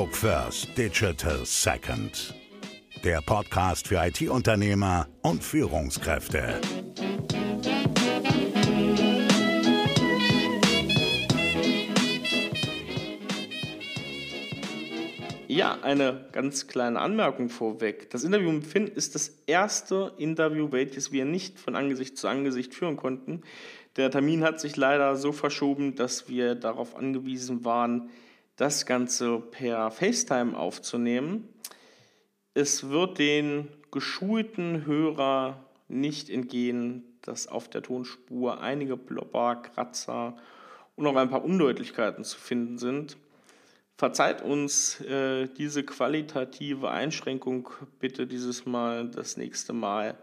Analog 0.00 0.16
First, 0.16 0.78
Digital 0.78 1.44
Second. 1.44 2.34
Der 3.04 3.20
Podcast 3.20 3.86
für 3.86 3.96
IT-Unternehmer 3.96 5.06
und 5.20 5.44
Führungskräfte. 5.44 6.58
Ja, 15.48 15.78
eine 15.82 16.24
ganz 16.32 16.66
kleine 16.66 16.98
Anmerkung 16.98 17.50
vorweg. 17.50 18.08
Das 18.08 18.24
Interview 18.24 18.52
mit 18.52 18.66
Finn 18.66 18.86
ist 18.86 19.14
das 19.14 19.42
erste 19.46 20.14
Interview, 20.16 20.72
welches 20.72 21.12
wir 21.12 21.26
nicht 21.26 21.58
von 21.58 21.76
Angesicht 21.76 22.16
zu 22.16 22.26
Angesicht 22.26 22.74
führen 22.74 22.96
konnten. 22.96 23.42
Der 23.96 24.10
Termin 24.10 24.44
hat 24.44 24.60
sich 24.60 24.78
leider 24.78 25.16
so 25.16 25.32
verschoben, 25.32 25.94
dass 25.94 26.26
wir 26.26 26.54
darauf 26.54 26.96
angewiesen 26.96 27.66
waren, 27.66 28.08
das 28.60 28.84
Ganze 28.84 29.38
per 29.38 29.90
FaceTime 29.90 30.54
aufzunehmen. 30.54 31.48
Es 32.52 32.90
wird 32.90 33.18
den 33.18 33.68
geschulten 33.90 34.84
Hörer 34.84 35.64
nicht 35.88 36.28
entgehen, 36.28 37.04
dass 37.22 37.46
auf 37.46 37.70
der 37.70 37.82
Tonspur 37.82 38.60
einige 38.60 38.98
Blobber, 38.98 39.56
Kratzer 39.56 40.36
und 40.94 41.06
auch 41.06 41.16
ein 41.16 41.30
paar 41.30 41.42
Undeutlichkeiten 41.42 42.22
zu 42.22 42.38
finden 42.38 42.76
sind. 42.76 43.16
Verzeiht 43.96 44.42
uns 44.42 45.00
äh, 45.00 45.48
diese 45.56 45.82
qualitative 45.82 46.90
Einschränkung 46.90 47.70
bitte 47.98 48.26
dieses 48.26 48.66
Mal. 48.66 49.08
Das 49.08 49.38
nächste 49.38 49.72
Mal 49.72 50.18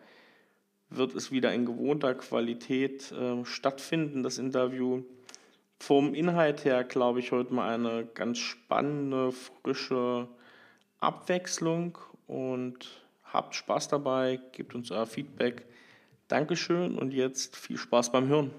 wird 0.92 1.16
es 1.16 1.32
wieder 1.32 1.54
in 1.56 1.66
gewohnter 1.66 2.14
Qualität 2.14 3.12
äh, 3.12 3.44
stattfinden, 3.46 4.22
das 4.22 4.38
Interview. 4.38 5.04
Vom 5.80 6.14
Inhalt 6.14 6.66
her 6.66 6.84
glaube 6.84 7.20
ich 7.20 7.32
heute 7.32 7.54
mal 7.54 7.74
eine 7.74 8.06
ganz 8.14 8.40
spannende, 8.40 9.32
frische 9.32 10.28
Abwechslung 11.00 11.98
und 12.28 12.88
habt 13.24 13.56
Spaß 13.56 13.88
dabei, 13.88 14.40
gebt 14.52 14.76
uns 14.76 14.92
euer 14.92 15.06
Feedback. 15.06 15.66
Dankeschön 16.28 16.96
und 16.98 17.14
jetzt 17.14 17.56
viel 17.56 17.78
Spaß 17.78 18.12
beim 18.12 18.28
Hören. 18.28 18.52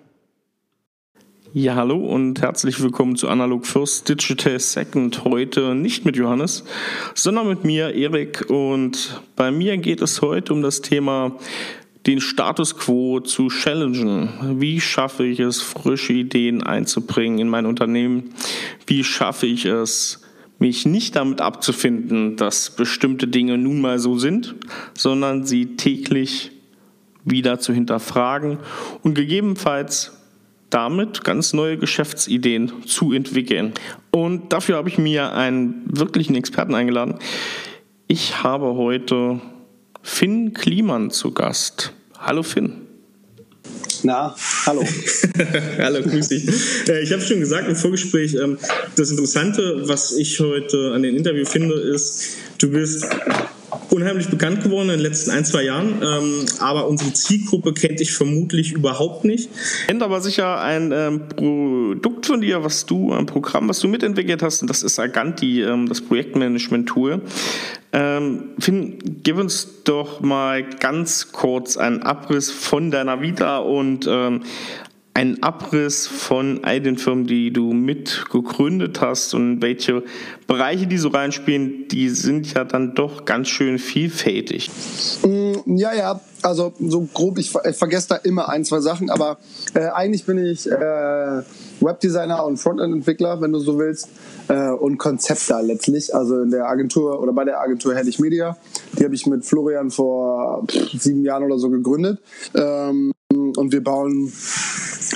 Ja, 1.55 1.77
hallo 1.77 1.97
und 1.97 2.43
herzlich 2.43 2.83
willkommen 2.83 3.17
zu 3.17 3.29
Analog 3.29 3.67
First 3.67 4.09
Digital 4.09 4.61
Second. 4.61 5.25
Heute 5.25 5.75
nicht 5.75 6.05
mit 6.05 6.17
Johannes, 6.17 6.65
sondern 7.15 7.49
mit 7.49 7.65
mir, 7.65 7.95
Erik. 7.95 8.51
Und 8.51 9.23
bei 9.35 9.51
mir 9.51 9.79
geht 9.79 10.03
es 10.03 10.21
heute 10.21 10.53
um 10.53 10.61
das 10.61 10.83
Thema 10.83 11.39
den 12.09 12.23
Status 12.23 12.75
quo 12.75 13.21
zu 13.21 13.49
challengen. 13.49 14.31
Wie 14.59 14.81
schaffe 14.81 15.27
ich 15.27 15.41
es, 15.41 15.61
frische 15.61 16.15
Ideen 16.15 16.63
einzubringen 16.63 17.39
in 17.39 17.49
mein 17.51 17.67
Unternehmen? 17.67 18.31
Wie 18.87 19.05
schaffe 19.05 19.47
ich 19.47 19.67
es, 19.67 20.23
mich 20.59 20.87
nicht 20.87 21.17
damit 21.17 21.43
abzufinden, 21.43 22.37
dass 22.37 22.71
bestimmte 22.71 23.29
Dinge 23.29 23.59
nun 23.59 23.83
mal 23.83 23.99
so 23.99 24.19
sind, 24.19 24.55
sondern 24.95 25.45
sie 25.45 25.77
täglich 25.77 26.51
wieder 27.27 27.59
zu 27.59 27.75
hinterfragen 27.75 28.57
und 29.03 29.13
gegebenenfalls 29.13 30.13
damit 30.71 31.25
ganz 31.25 31.53
neue 31.53 31.77
Geschäftsideen 31.77 32.73
zu 32.87 33.13
entwickeln. 33.13 33.75
Und 34.11 34.55
dafür 34.55 34.77
habe 34.77 34.89
ich 34.89 34.97
mir 34.97 35.35
einen 35.35 35.83
wirklichen 35.85 36.37
Experten 36.37 36.75
eingeladen. 36.75 37.17
Ich 38.07 38.43
habe 38.43 38.77
heute 38.77 39.43
Finn 40.03 40.55
Kliman 40.55 41.11
zu 41.11 41.33
Gast. 41.33 41.93
Hallo 42.19 42.43
Finn. 42.43 42.73
Na, 44.03 44.35
hallo. 44.67 44.85
hallo, 45.79 46.03
grüß 46.03 46.29
dich. 46.29 46.49
Äh, 46.89 47.03
ich 47.03 47.13
habe 47.13 47.23
schon 47.23 47.41
gesagt 47.41 47.69
im 47.69 47.77
Vorgespräch, 47.77 48.35
ähm, 48.35 48.59
das 48.97 49.11
Interessante, 49.11 49.89
was 49.89 50.13
ich 50.13 50.39
heute 50.41 50.93
an 50.95 51.03
dem 51.03 51.17
Interview 51.17 51.45
finde, 51.45 51.75
ist, 51.75 52.37
du 52.59 52.71
bist 52.71 53.07
unheimlich 53.91 54.29
bekannt 54.29 54.63
geworden 54.63 54.91
in 54.91 54.97
den 54.97 55.01
letzten 55.01 55.31
ein, 55.31 55.45
zwei 55.45 55.65
Jahren, 55.65 56.01
ähm, 56.03 56.47
aber 56.61 56.89
unsere 56.89 57.13
Zielgruppe 57.13 57.73
kennt 57.75 58.01
dich 58.01 58.13
vermutlich 58.13 58.73
überhaupt 58.73 59.25
nicht. 59.25 59.51
Kennt 59.87 60.03
aber 60.03 60.21
sicher 60.21 60.61
ein 60.61 60.93
ähm, 60.93 61.29
Produkt 61.29 62.27
von 62.27 62.41
dir, 62.41 62.65
was 62.65 62.87
du, 62.87 63.13
ein 63.13 63.27
Programm, 63.27 63.69
was 63.69 63.81
du 63.81 63.89
mitentwickelt 63.89 64.43
hast, 64.43 64.63
und 64.63 64.69
das 64.69 64.83
ist 64.83 64.99
Aganti, 64.99 65.63
ähm, 65.63 65.89
das 65.89 66.01
Projektmanagement-Tool. 66.01 67.23
Ähm, 67.93 68.51
Finn, 68.59 68.99
gib 69.23 69.39
uns 69.39 69.83
doch 69.85 70.21
mal 70.21 70.63
ganz 70.63 71.33
kurz 71.33 71.77
einen 71.79 72.03
Abriss 72.03 72.51
von 72.51 72.91
deiner 72.91 73.23
Vita 73.23 73.59
und 73.59 74.07
ähm, 74.07 74.43
einen 75.19 75.43
Abriss 75.43 76.07
von 76.07 76.61
all 76.63 76.81
den 76.81 76.97
Firmen, 76.97 77.27
die 77.27 77.53
du 77.53 77.73
mit 77.73 78.27
gegründet 78.31 79.01
hast 79.01 79.35
und 79.35 79.61
welche 79.61 80.05
Bereiche 80.47 80.87
die 80.87 80.97
so 80.97 81.09
reinspielen, 81.09 81.89
die 81.89 82.09
sind 82.09 82.55
ja 82.55 82.63
dann 82.63 82.95
doch 82.95 83.25
ganz 83.25 83.49
schön 83.49 83.81
vielfältig. 83.81 84.71
Mm, 85.27 85.77
ja, 85.77 85.93
ja, 85.93 86.21
also 86.43 86.73
so 86.79 87.09
grob, 87.13 87.39
ich, 87.39 87.51
vergesse 87.51 88.11
da 88.11 88.15
immer 88.15 88.49
ein, 88.49 88.65
zwei 88.65 88.79
Sachen, 88.79 89.11
aber 89.11 89.39
äh, 89.75 89.89
eigentlich 89.89 90.25
bin 90.25 90.39
ich 90.39 90.71
äh, 90.71 91.43
Webdesigner 91.81 92.45
und 92.45 92.59
Frontend-Entwickler, 92.59 93.41
wenn 93.41 93.51
du 93.51 93.59
so 93.59 93.77
willst, 93.77 94.11
äh, 94.47 94.71
und 94.71 94.99
Konzepter 94.99 95.61
letztlich. 95.65 96.15
Also 96.15 96.43
in 96.43 96.53
der 96.53 96.69
Agentur 96.69 97.21
oder 97.21 97.33
bei 97.33 97.45
der 97.45 97.61
Agentur 97.61 97.93
Hellig 97.97 98.21
Media. 98.21 98.57
Die 98.97 99.05
habe 99.05 99.17
ich 99.17 99.27
mit 99.27 99.45
Florian 99.45 99.91
vor 99.91 100.65
sieben 100.97 101.25
Jahren 101.25 101.43
oder 101.43 101.59
so 101.59 101.71
gegründet. 101.71 102.21
Ähm, 102.55 103.11
und 103.31 103.73
wir 103.73 103.83
bauen 103.83 104.33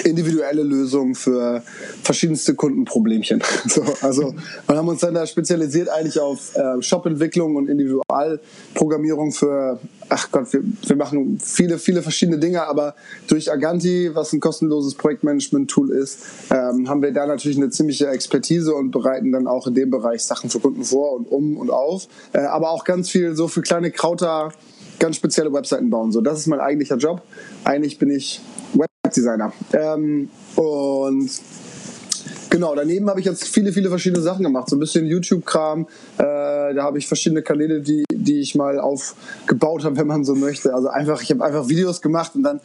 individuelle 0.05 0.63
Lösungen 0.63 1.15
für 1.15 1.63
verschiedenste 2.03 2.55
Kundenproblemchen. 2.55 3.43
So, 3.69 3.83
also 4.03 4.35
wir 4.67 4.77
haben 4.77 4.89
uns 4.89 5.01
dann 5.01 5.15
da 5.15 5.27
spezialisiert 5.27 5.89
eigentlich 5.89 6.19
auf 6.19 6.55
äh, 6.57 6.83
Shop-Entwicklung 6.83 7.57
und 7.57 7.69
Individualprogrammierung 7.69 9.33
für, 9.33 9.79
ach 10.09 10.31
Gott, 10.31 10.53
wir, 10.53 10.63
wir 10.87 10.97
machen 10.97 11.39
viele, 11.43 11.79
viele 11.79 12.03
verschiedene 12.03 12.39
Dinge, 12.39 12.67
aber 12.67 12.95
durch 13.29 13.51
Aganti, 13.51 14.11
was 14.15 14.33
ein 14.33 14.41
kostenloses 14.41 14.95
Projektmanagement-Tool 14.95 15.91
ist, 15.91 16.19
ähm, 16.51 16.89
haben 16.89 17.03
wir 17.03 17.13
da 17.13 17.27
natürlich 17.27 17.57
eine 17.57 17.71
ziemliche 17.71 18.09
Expertise 18.09 18.75
und 18.75 18.91
bereiten 18.91 19.33
dann 19.33 19.47
auch 19.47 19.67
in 19.67 19.75
dem 19.75 19.91
Bereich 19.91 20.25
Sachen 20.25 20.51
für 20.51 20.61
Kunden 20.61 20.85
vor 20.85 21.13
und 21.13 21.31
um 21.31 21.57
und 21.57 21.71
auf. 21.71 22.09
Äh, 22.33 22.41
aber 22.41 22.71
auch 22.71 22.85
ganz 22.85 23.11
viel 23.11 23.35
so 23.37 23.49
für 23.49 23.63
kleine 23.63 23.91
Krauter 23.91 24.53
ganz 25.03 25.17
spezielle 25.17 25.53
Webseiten 25.53 25.91
bauen. 25.91 26.13
So, 26.13 26.21
das 26.21 26.39
ist 26.39 26.47
mein 26.47 26.61
eigentlicher 26.61 26.97
Job. 26.97 27.23
Eigentlich 27.65 27.99
bin 27.99 28.09
ich 28.09 28.41
Webdesigner. 28.73 29.53
Ähm, 29.73 30.31
und 30.55 31.29
Genau, 32.53 32.75
daneben 32.75 33.09
habe 33.09 33.19
ich 33.19 33.25
jetzt 33.25 33.49
viele, 33.49 33.73
viele 33.73 33.89
verschiedene 33.89 34.23
Sachen 34.23 34.43
gemacht. 34.43 34.69
So 34.69 34.77
ein 34.77 34.79
bisschen 34.79 35.07
YouTube-Kram. 35.07 35.87
Äh, 36.19 36.75
da 36.75 36.83
habe 36.83 36.99
ich 36.99 37.09
verschiedene 37.09 37.41
Kanäle, 37.41 37.81
die, 37.81 38.05
die 38.13 38.41
ich 38.41 38.55
mal 38.55 38.79
aufgebaut 38.79 39.85
habe, 39.85 39.97
wenn 39.97 40.07
man 40.07 40.23
so 40.23 40.35
möchte. 40.35 40.75
Also 40.75 40.89
einfach, 40.89 41.23
ich 41.23 41.31
habe 41.31 41.43
einfach 41.43 41.71
Videos 41.71 42.03
gemacht 42.03 42.33
und 42.35 42.43
dann 42.43 42.61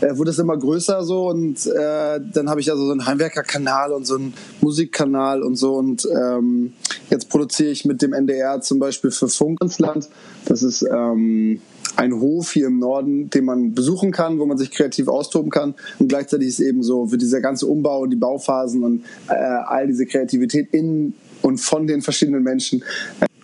äh, 0.00 0.16
wurde 0.16 0.30
es 0.30 0.38
immer 0.38 0.56
größer 0.56 1.04
so 1.04 1.28
und 1.28 1.66
äh, 1.66 2.18
dann 2.32 2.48
habe 2.48 2.62
ich 2.62 2.70
also 2.70 2.86
so 2.86 2.92
einen 2.92 3.04
Heimwerker-Kanal 3.04 3.92
und 3.92 4.06
so 4.06 4.14
einen 4.14 4.32
Musikkanal 4.62 5.42
und 5.42 5.56
so 5.56 5.74
und 5.74 6.08
ähm, 6.16 6.72
jetzt 7.10 7.28
produziere 7.28 7.68
ich 7.68 7.84
mit 7.84 8.00
dem 8.00 8.14
NDR 8.14 8.62
zum 8.62 8.78
Beispiel 8.78 9.10
für 9.10 9.28
Funkensland. 9.28 10.08
Das 10.46 10.62
ist 10.62 10.80
ähm, 10.82 11.60
ein 11.96 12.20
Hof 12.20 12.52
hier 12.52 12.66
im 12.66 12.78
Norden, 12.78 13.30
den 13.30 13.44
man 13.44 13.74
besuchen 13.74 14.10
kann, 14.10 14.38
wo 14.38 14.46
man 14.46 14.58
sich 14.58 14.70
kreativ 14.70 15.08
austoben 15.08 15.50
kann. 15.50 15.74
Und 15.98 16.08
gleichzeitig 16.08 16.48
ist 16.48 16.60
eben 16.60 16.82
so 16.82 17.06
für 17.06 17.18
dieser 17.18 17.40
ganze 17.40 17.66
Umbau 17.66 18.00
und 18.00 18.10
die 18.10 18.16
Bauphasen 18.16 18.82
und 18.82 19.04
äh, 19.28 19.34
all 19.34 19.86
diese 19.86 20.06
Kreativität 20.06 20.68
in 20.72 21.14
und 21.42 21.58
von 21.58 21.86
den 21.86 22.02
verschiedenen 22.02 22.42
Menschen 22.42 22.82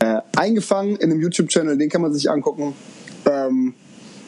äh, 0.01 0.21
eingefangen 0.37 0.97
in 0.97 1.13
einem 1.13 1.21
YouTube-Channel. 1.21 1.79
Den 1.79 1.89
kann 1.89 2.03
man 2.03 2.13
sich 2.13 2.31
angucken. 2.31 2.75
Ähm, 3.27 3.75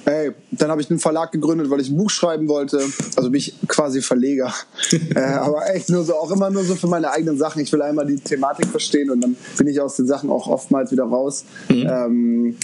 Ey, 0.06 0.32
dann 0.50 0.70
habe 0.70 0.82
ich 0.82 0.90
einen 0.90 0.98
Verlag 0.98 1.32
gegründet, 1.32 1.70
weil 1.70 1.80
ich 1.80 1.88
ein 1.88 1.96
Buch 1.96 2.10
schreiben 2.10 2.46
wollte. 2.48 2.78
Also 3.16 3.30
bin 3.30 3.38
ich 3.38 3.54
quasi 3.68 4.02
Verleger. 4.02 4.52
äh, 5.14 5.18
aber 5.18 5.74
echt 5.74 5.88
nur 5.88 6.04
so, 6.04 6.14
auch 6.14 6.30
immer 6.30 6.50
nur 6.50 6.62
so 6.64 6.74
für 6.74 6.88
meine 6.88 7.10
eigenen 7.10 7.38
Sachen. 7.38 7.62
Ich 7.62 7.72
will 7.72 7.80
einmal 7.80 8.06
die 8.06 8.16
Thematik 8.16 8.66
verstehen 8.66 9.10
und 9.10 9.22
dann 9.22 9.36
bin 9.56 9.66
ich 9.66 9.80
aus 9.80 9.96
den 9.96 10.06
Sachen 10.06 10.28
auch 10.30 10.46
oftmals 10.46 10.92
wieder 10.92 11.04
raus. 11.04 11.46
Mhm. 11.70 11.86
Ähm, 11.88 12.56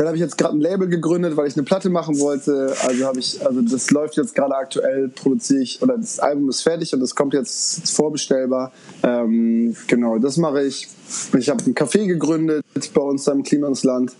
dann 0.00 0.06
habe 0.06 0.16
ich 0.16 0.22
jetzt 0.22 0.38
gerade 0.38 0.56
ein 0.56 0.62
Label 0.62 0.88
gegründet, 0.88 1.36
weil 1.36 1.46
ich 1.46 1.56
eine 1.56 1.62
Platte 1.62 1.90
machen 1.90 2.18
wollte. 2.20 2.74
Also 2.86 3.04
habe 3.04 3.18
ich, 3.18 3.46
also 3.46 3.60
das 3.60 3.90
läuft 3.90 4.16
jetzt 4.16 4.34
gerade 4.34 4.56
aktuell, 4.56 5.08
produziere 5.08 5.60
ich, 5.60 5.82
oder 5.82 5.98
das 5.98 6.18
Album 6.18 6.48
ist 6.48 6.62
fertig 6.62 6.94
und 6.94 7.00
das 7.00 7.14
kommt 7.14 7.34
jetzt 7.34 7.94
vorbestellbar. 7.94 8.72
Ähm, 9.02 9.76
genau, 9.88 10.16
das 10.16 10.38
mache 10.38 10.62
ich. 10.62 10.88
Ich 11.38 11.50
habe 11.50 11.62
ein 11.66 11.74
Café 11.74 12.06
gegründet 12.06 12.64
bei 12.94 13.02
uns 13.02 13.24
da 13.24 13.32
im 13.32 13.42
Klimansland. 13.42 14.12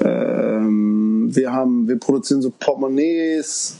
Ähm, 0.00 1.28
wir 1.30 1.52
haben, 1.52 1.86
wir 1.86 1.98
produzieren 1.98 2.40
so 2.40 2.50
Portemonnaies. 2.58 3.76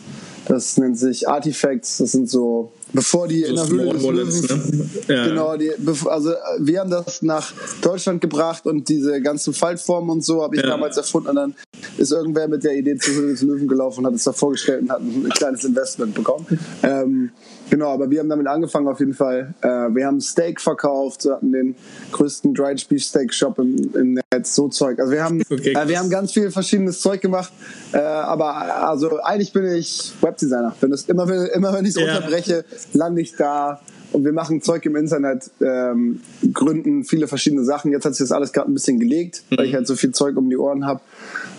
Das 0.48 0.76
nennt 0.76 0.98
sich 0.98 1.26
Artifacts. 1.26 1.96
Das 1.96 2.12
sind 2.12 2.28
so 2.28 2.70
bevor 2.96 3.28
die 3.28 3.42
so 3.42 3.48
in 3.50 3.54
der 3.54 3.68
Höhle 3.68 3.92
des 3.92 4.02
Löwen, 4.02 4.90
ne? 5.06 5.14
ja. 5.14 5.28
genau, 5.28 5.56
die, 5.56 5.70
also 6.06 6.32
äh, 6.32 6.36
wir 6.58 6.80
haben 6.80 6.90
das 6.90 7.22
nach 7.22 7.52
Deutschland 7.82 8.20
gebracht 8.20 8.66
und 8.66 8.88
diese 8.88 9.20
ganzen 9.20 9.54
Faltformen 9.54 10.10
und 10.10 10.24
so 10.24 10.42
habe 10.42 10.56
ich 10.56 10.62
ja. 10.62 10.68
damals 10.68 10.96
erfunden 10.96 11.28
und 11.28 11.36
dann 11.36 11.54
ist 11.98 12.10
irgendwer 12.10 12.48
mit 12.48 12.64
der 12.64 12.74
Idee 12.74 12.96
zur 12.96 13.14
Höhle 13.14 13.32
des 13.32 13.42
Löwen 13.42 13.68
gelaufen 13.68 14.00
und 14.00 14.06
hat 14.06 14.14
es 14.14 14.24
da 14.24 14.32
vorgestellt 14.32 14.82
und 14.82 14.90
hat 14.90 15.00
ein, 15.00 15.28
kleines 15.28 15.64
Investment 15.64 16.14
bekommen. 16.14 16.46
Ähm, 16.82 17.30
genau, 17.70 17.90
aber 17.90 18.10
wir 18.10 18.20
haben 18.20 18.28
damit 18.28 18.46
angefangen 18.46 18.88
auf 18.88 19.00
jeden 19.00 19.14
Fall. 19.14 19.54
Äh, 19.62 19.68
wir 19.68 20.06
haben 20.06 20.20
Steak 20.20 20.60
verkauft, 20.60 21.24
wir 21.24 21.34
hatten 21.34 21.52
den 21.52 21.76
größten 22.12 22.54
Dried 22.54 22.88
Beef 22.88 23.04
Steak 23.04 23.32
Shop 23.32 23.58
im, 23.58 23.90
im 23.94 24.20
Netz, 24.32 24.54
so 24.54 24.68
Zeug. 24.68 24.98
Also 24.98 25.12
wir 25.12 25.22
haben, 25.22 25.42
okay, 25.50 25.72
äh, 25.72 25.88
wir 25.88 25.98
haben 25.98 26.10
ganz 26.10 26.32
viel 26.32 26.50
verschiedenes 26.50 27.00
Zeug 27.00 27.20
gemacht, 27.20 27.52
äh, 27.92 27.98
aber 27.98 28.86
also 28.88 29.20
eigentlich 29.20 29.52
bin 29.52 29.66
ich 29.66 30.12
Webdesigner. 30.20 30.74
Wenn 30.80 30.90
das 30.90 31.02
immer, 31.02 31.30
immer 31.52 31.72
wenn 31.72 31.84
ich 31.84 31.96
es 31.96 32.00
ja. 32.00 32.16
unterbreche, 32.16 32.64
lande 32.92 33.20
ich 33.20 33.36
da 33.36 33.80
und 34.12 34.24
wir 34.24 34.32
machen 34.32 34.62
Zeug 34.62 34.84
im 34.86 34.96
Internet, 34.96 35.50
ähm, 35.60 36.20
gründen 36.52 37.04
viele 37.04 37.28
verschiedene 37.28 37.64
Sachen. 37.64 37.92
Jetzt 37.92 38.04
hat 38.04 38.14
sich 38.14 38.24
das 38.24 38.32
alles 38.32 38.52
gerade 38.52 38.70
ein 38.70 38.74
bisschen 38.74 38.98
gelegt, 38.98 39.42
mhm. 39.50 39.58
weil 39.58 39.66
ich 39.66 39.74
halt 39.74 39.86
so 39.86 39.94
viel 39.94 40.12
Zeug 40.12 40.36
um 40.36 40.48
die 40.48 40.56
Ohren 40.56 40.86
habe. 40.86 41.00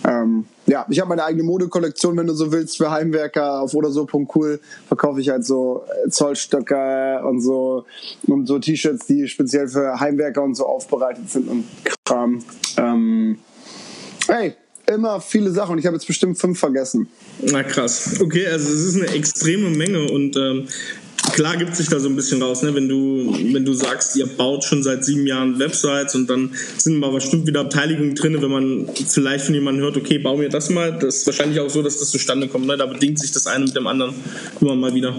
Ähm, 0.04 0.44
ja, 0.66 0.86
ich 0.88 1.00
habe 1.00 1.08
meine 1.08 1.24
eigene 1.24 1.42
Modekollektion, 1.42 2.16
wenn 2.16 2.26
du 2.26 2.34
so 2.34 2.52
willst, 2.52 2.76
für 2.76 2.90
Heimwerker 2.90 3.62
auf 3.62 3.74
oder 3.74 3.90
so.cool 3.90 4.60
verkaufe 4.86 5.20
ich 5.20 5.28
halt 5.28 5.44
so 5.44 5.84
äh, 6.04 6.10
Zollstöcke 6.10 7.22
und 7.24 7.40
so 7.40 7.84
und 8.26 8.46
so 8.46 8.58
T-Shirts, 8.58 9.06
die 9.06 9.26
speziell 9.28 9.68
für 9.68 9.98
Heimwerker 9.98 10.42
und 10.42 10.54
so 10.54 10.66
aufbereitet 10.66 11.30
sind 11.30 11.48
und 11.48 11.64
Kram. 12.04 12.40
Ähm, 12.76 13.38
hey, 14.28 14.54
immer 14.86 15.20
viele 15.20 15.50
Sachen 15.50 15.72
und 15.72 15.78
ich 15.78 15.86
habe 15.86 15.96
jetzt 15.96 16.06
bestimmt 16.06 16.38
fünf 16.38 16.58
vergessen. 16.58 17.08
Na 17.42 17.62
krass. 17.62 18.20
Okay, 18.20 18.46
also 18.46 18.68
es 18.68 18.84
ist 18.84 18.96
eine 18.96 19.12
extreme 19.12 19.70
Menge 19.70 20.10
und 20.10 20.36
ähm, 20.36 20.68
klar 21.32 21.56
gibt 21.56 21.76
sich 21.76 21.88
da 21.88 21.98
so 21.98 22.08
ein 22.08 22.16
bisschen 22.16 22.42
raus, 22.42 22.62
ne? 22.62 22.74
wenn, 22.74 22.88
du, 22.88 23.32
wenn 23.52 23.64
du 23.64 23.72
sagst, 23.72 24.16
ihr 24.16 24.26
baut 24.26 24.64
schon 24.64 24.82
seit 24.82 25.04
sieben 25.04 25.26
Jahren 25.26 25.58
Websites 25.58 26.14
und 26.14 26.28
dann 26.28 26.54
sind 26.76 26.98
mal 26.98 27.12
bestimmt 27.12 27.46
wieder 27.46 27.64
Beteiligungen 27.64 28.14
drin, 28.14 28.40
wenn 28.40 28.50
man 28.50 28.88
vielleicht 28.94 29.44
von 29.44 29.54
jemandem 29.54 29.84
hört, 29.84 29.96
okay, 29.96 30.18
bau 30.18 30.36
mir 30.36 30.48
das 30.48 30.70
mal. 30.70 30.92
Das 30.98 31.16
ist 31.16 31.26
wahrscheinlich 31.26 31.60
auch 31.60 31.70
so, 31.70 31.82
dass 31.82 31.98
das 31.98 32.10
zustande 32.10 32.48
kommt. 32.48 32.66
Ne? 32.66 32.76
Da 32.76 32.86
bedingt 32.86 33.18
sich 33.18 33.32
das 33.32 33.46
eine 33.46 33.64
mit 33.64 33.76
dem 33.76 33.86
anderen 33.86 34.14
immer 34.60 34.74
mal 34.74 34.94
wieder. 34.94 35.14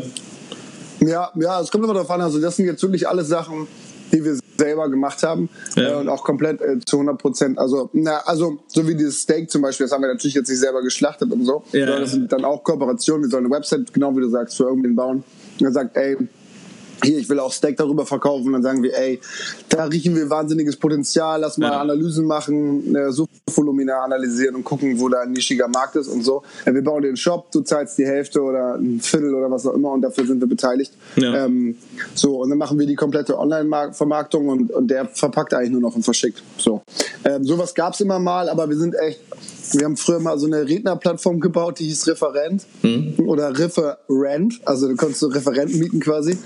Ja, 1.02 1.32
ja, 1.36 1.62
es 1.62 1.72
kommt 1.72 1.84
immer 1.84 1.94
darauf 1.94 2.12
an. 2.12 2.22
Also 2.22 2.40
das 2.40 2.56
sind 2.56 2.66
jetzt 2.66 2.82
wirklich 2.82 3.08
alle 3.08 3.24
Sachen, 3.24 3.68
die 4.12 4.24
wir 4.24 4.38
selber 4.58 4.90
gemacht 4.90 5.24
haben 5.24 5.50
ja. 5.76 5.92
äh, 5.92 5.96
und 5.96 6.10
auch 6.10 6.24
komplett 6.24 6.62
äh, 6.62 6.80
zu 6.86 6.98
100 6.98 7.18
Prozent. 7.18 7.58
Also, 7.58 7.90
na, 7.94 8.18
also 8.26 8.60
so 8.68 8.88
wie 8.88 8.96
dieses 8.96 9.22
Steak 9.22 9.50
zum 9.50 9.62
Beispiel, 9.62 9.86
das 9.86 9.94
haben 9.94 10.02
wir 10.02 10.10
natürlich 10.10 10.34
jetzt 10.34 10.50
nicht 10.50 10.60
selber 10.60 10.82
geschlachtet 10.82 11.32
und 11.32 11.46
so. 11.46 11.64
Ja, 11.72 11.86
das 11.86 12.12
sind 12.12 12.32
dann 12.32 12.46
auch 12.46 12.64
Kooperationen. 12.64 13.24
Wir 13.24 13.30
sollen 13.30 13.46
eine 13.46 13.56
Website, 13.56 13.94
genau 13.94 14.16
wie 14.16 14.22
du 14.22 14.30
sagst, 14.30 14.58
für 14.58 14.64
irgendwen 14.64 14.96
bauen. 14.96 15.24
Und 15.62 15.68
er 15.68 15.74
sagt, 15.74 15.96
ey, 15.98 16.18
hier, 17.04 17.18
ich 17.18 17.30
will 17.30 17.40
auch 17.40 17.52
Steak 17.52 17.78
darüber 17.78 18.06
verkaufen. 18.06 18.48
Und 18.48 18.54
dann 18.54 18.64
sagen 18.64 18.84
wir, 18.84 18.98
ey, 18.98 19.20
da 19.70 19.86
riechen 19.86 20.16
wir 20.16 20.30
wahnsinniges 20.30 20.76
Potenzial, 20.78 21.42
lass 21.42 21.58
mal 21.58 21.72
ja. 21.72 21.80
Analysen 21.80 22.26
machen, 22.26 22.84
eine 22.88 23.12
Suchvolumina 23.12 24.04
analysieren 24.04 24.56
und 24.56 24.64
gucken, 24.64 25.00
wo 25.00 25.10
da 25.10 25.22
ein 25.22 25.32
nischiger 25.32 25.68
Markt 25.68 25.96
ist 25.96 26.08
und 26.08 26.24
so. 26.24 26.44
Wir 26.66 26.84
bauen 26.84 27.04
den 27.04 27.18
Shop, 27.18 27.52
du 27.52 27.62
zahlst 27.62 27.98
die 27.98 28.06
Hälfte 28.06 28.42
oder 28.42 28.76
ein 28.76 29.00
Viertel 29.00 29.34
oder 29.34 29.50
was 29.50 29.66
auch 29.66 29.74
immer 29.74 29.92
und 29.92 30.02
dafür 30.02 30.26
sind 30.26 30.42
wir 30.42 30.48
beteiligt. 30.48 30.94
Ja. 31.16 31.46
Ähm, 31.46 31.78
so, 32.16 32.42
und 32.42 32.50
dann 32.50 32.58
machen 32.58 32.78
wir 32.80 32.86
die 32.86 32.96
komplette 32.96 33.38
Online-Vermarktung 33.38 34.48
und, 34.50 34.72
und 34.72 34.88
der 34.90 35.06
verpackt 35.06 35.54
eigentlich 35.54 35.72
nur 35.72 35.82
noch 35.82 35.96
und 35.96 36.04
verschickt. 36.04 36.44
So. 36.58 36.82
Ähm, 37.24 37.44
sowas 37.44 37.74
gab's 37.74 38.02
immer 38.02 38.20
mal, 38.20 38.50
aber 38.50 38.70
wir 38.70 38.78
sind 38.78 38.96
echt 38.96 39.22
wir 39.74 39.86
haben 39.86 39.98
früher 39.98 40.20
mal 40.20 40.38
so 40.40 40.48
eine 40.48 40.68
Rednerplattform 40.68 41.40
gebaut, 41.40 41.80
die 41.80 41.86
hieß 41.86 42.08
Referent 42.08 42.66
mhm. 42.82 43.16
oder 43.26 43.58
Referent. 43.58 44.60
Also 44.66 44.88
du 44.88 44.96
konntest 44.96 45.20
so 45.20 45.28
Referenten 45.28 45.80
mieten 45.80 46.00
quasi. 46.00 46.38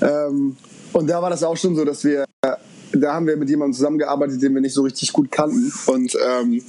Ähm, 0.00 0.56
und 0.92 1.08
da 1.08 1.22
war 1.22 1.30
das 1.30 1.42
auch 1.42 1.56
schon 1.56 1.74
so, 1.74 1.84
dass 1.84 2.04
wir, 2.04 2.24
da 2.92 3.14
haben 3.14 3.26
wir 3.26 3.36
mit 3.36 3.48
jemandem 3.48 3.74
zusammengearbeitet, 3.74 4.42
den 4.42 4.54
wir 4.54 4.60
nicht 4.60 4.74
so 4.74 4.82
richtig 4.82 5.12
gut 5.12 5.30
kannten. 5.30 5.72
Und 5.86 6.16
ähm, 6.26 6.62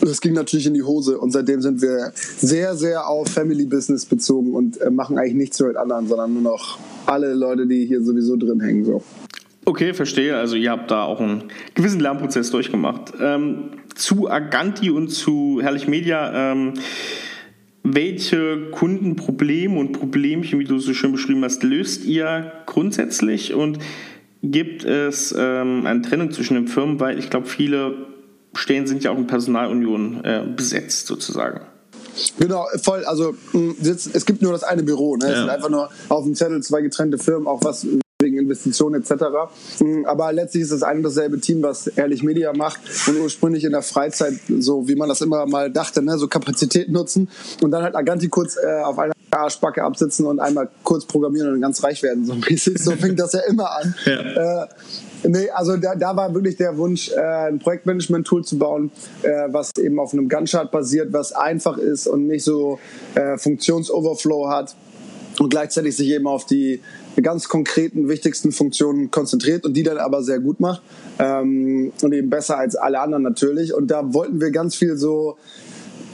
das 0.00 0.20
ging 0.20 0.34
natürlich 0.34 0.66
in 0.66 0.74
die 0.74 0.82
Hose. 0.82 1.18
Und 1.18 1.32
seitdem 1.32 1.62
sind 1.62 1.80
wir 1.80 2.12
sehr, 2.14 2.76
sehr 2.76 3.08
auf 3.08 3.28
Family 3.28 3.66
Business 3.66 4.04
bezogen 4.04 4.54
und 4.54 4.80
äh, 4.80 4.90
machen 4.90 5.18
eigentlich 5.18 5.34
nichts 5.34 5.60
mit 5.60 5.76
anderen, 5.76 6.06
sondern 6.08 6.34
nur 6.34 6.42
noch 6.42 6.78
alle 7.06 7.34
Leute, 7.34 7.66
die 7.66 7.86
hier 7.86 8.02
sowieso 8.02 8.36
drin 8.36 8.60
hängen. 8.60 8.84
So. 8.84 9.02
Okay, 9.68 9.94
verstehe. 9.94 10.36
Also 10.36 10.54
ihr 10.54 10.70
habt 10.70 10.92
da 10.92 11.02
auch 11.02 11.20
einen 11.20 11.44
gewissen 11.74 11.98
Lernprozess 11.98 12.52
durchgemacht. 12.52 13.12
Ähm, 13.20 13.72
zu 13.96 14.30
Aganti 14.30 14.90
und 14.90 15.08
zu 15.08 15.58
Herrlich 15.60 15.88
Media. 15.88 16.52
Ähm, 16.52 16.74
welche 17.82 18.70
Kundenprobleme 18.70 19.76
und 19.76 19.92
Problemchen, 19.92 20.60
wie 20.60 20.64
du 20.64 20.78
so 20.78 20.94
schön 20.94 21.10
beschrieben 21.10 21.42
hast, 21.42 21.64
löst 21.64 22.04
ihr 22.04 22.52
grundsätzlich 22.66 23.54
und 23.54 23.80
gibt 24.40 24.84
es 24.84 25.34
ähm, 25.36 25.84
eine 25.84 26.02
Trennung 26.02 26.30
zwischen 26.30 26.54
den 26.54 26.68
Firmen, 26.68 27.00
weil 27.00 27.18
ich 27.18 27.28
glaube, 27.28 27.46
viele 27.46 28.06
Stellen 28.54 28.86
sind 28.86 29.02
ja 29.02 29.10
auch 29.10 29.18
in 29.18 29.26
Personalunion 29.26 30.24
äh, 30.24 30.44
besetzt 30.54 31.08
sozusagen. 31.08 31.62
Genau, 32.38 32.66
voll. 32.82 33.04
Also 33.04 33.34
es 33.82 34.24
gibt 34.26 34.42
nur 34.42 34.52
das 34.52 34.62
eine 34.62 34.84
Büro. 34.84 35.16
Ne? 35.16 35.26
Ja. 35.26 35.32
Es 35.32 35.38
sind 35.40 35.50
einfach 35.50 35.70
nur 35.70 35.90
auf 36.08 36.24
dem 36.24 36.36
Zettel 36.36 36.62
zwei 36.62 36.82
getrennte 36.82 37.18
Firmen, 37.18 37.48
auch 37.48 37.62
was 37.64 37.84
wegen 38.26 38.38
Investitionen 38.38 39.02
etc. 39.02 39.24
Mm, 39.80 40.04
aber 40.04 40.32
letztlich 40.32 40.64
ist 40.64 40.72
es 40.72 40.82
ein 40.82 40.98
und 40.98 41.02
dasselbe 41.04 41.40
Team, 41.40 41.62
was 41.62 41.86
Ehrlich 41.86 42.22
Media 42.22 42.52
macht 42.52 42.80
und 43.06 43.20
ursprünglich 43.20 43.64
in 43.64 43.72
der 43.72 43.82
Freizeit, 43.82 44.34
so 44.58 44.88
wie 44.88 44.96
man 44.96 45.08
das 45.08 45.20
immer 45.20 45.46
mal 45.46 45.70
dachte, 45.70 46.02
ne, 46.02 46.18
so 46.18 46.28
Kapazität 46.28 46.90
nutzen 46.90 47.28
und 47.62 47.70
dann 47.70 47.82
halt 47.82 47.94
Aganti 47.94 48.28
kurz 48.28 48.56
äh, 48.56 48.82
auf 48.82 48.98
einer 48.98 49.14
Arschbacke 49.30 49.82
absitzen 49.82 50.26
und 50.26 50.40
einmal 50.40 50.68
kurz 50.82 51.04
programmieren 51.04 51.48
und 51.48 51.54
dann 51.54 51.62
ganz 51.62 51.82
reich 51.82 52.02
werden. 52.02 52.24
So 52.24 52.34
So 52.76 52.92
fängt 52.92 53.20
das 53.20 53.32
ja 53.32 53.40
immer 53.48 53.70
an. 53.70 53.94
Ja. 54.04 54.62
Äh, 54.62 54.66
Nee, 55.28 55.50
also 55.50 55.76
da, 55.76 55.94
da 55.94 56.14
war 56.14 56.32
wirklich 56.34 56.56
der 56.56 56.76
Wunsch, 56.76 57.10
äh, 57.10 57.48
ein 57.48 57.58
Projektmanagement-Tool 57.58 58.44
zu 58.44 58.58
bauen, 58.58 58.92
äh, 59.22 59.48
was 59.48 59.70
eben 59.78 59.98
auf 59.98 60.12
einem 60.12 60.28
Gantt-Chart 60.28 60.70
basiert, 60.70 61.12
was 61.12 61.32
einfach 61.32 61.78
ist 61.78 62.06
und 62.06 62.26
nicht 62.26 62.44
so 62.44 62.78
äh, 63.14 63.36
Funktionsoverflow 63.36 64.48
hat 64.48 64.76
und 65.38 65.50
gleichzeitig 65.50 65.96
sich 65.96 66.10
eben 66.10 66.26
auf 66.26 66.46
die 66.46 66.80
ganz 67.22 67.48
konkreten, 67.48 68.08
wichtigsten 68.08 68.52
Funktionen 68.52 69.10
konzentriert 69.10 69.64
und 69.64 69.74
die 69.74 69.82
dann 69.82 69.98
aber 69.98 70.22
sehr 70.22 70.40
gut 70.40 70.60
macht 70.60 70.82
ähm, 71.18 71.92
und 72.02 72.12
eben 72.12 72.30
besser 72.30 72.58
als 72.58 72.76
alle 72.76 73.00
anderen 73.00 73.22
natürlich. 73.22 73.74
Und 73.74 73.90
da 73.90 74.12
wollten 74.12 74.40
wir 74.40 74.50
ganz 74.50 74.76
viel 74.76 74.96
so, 74.96 75.36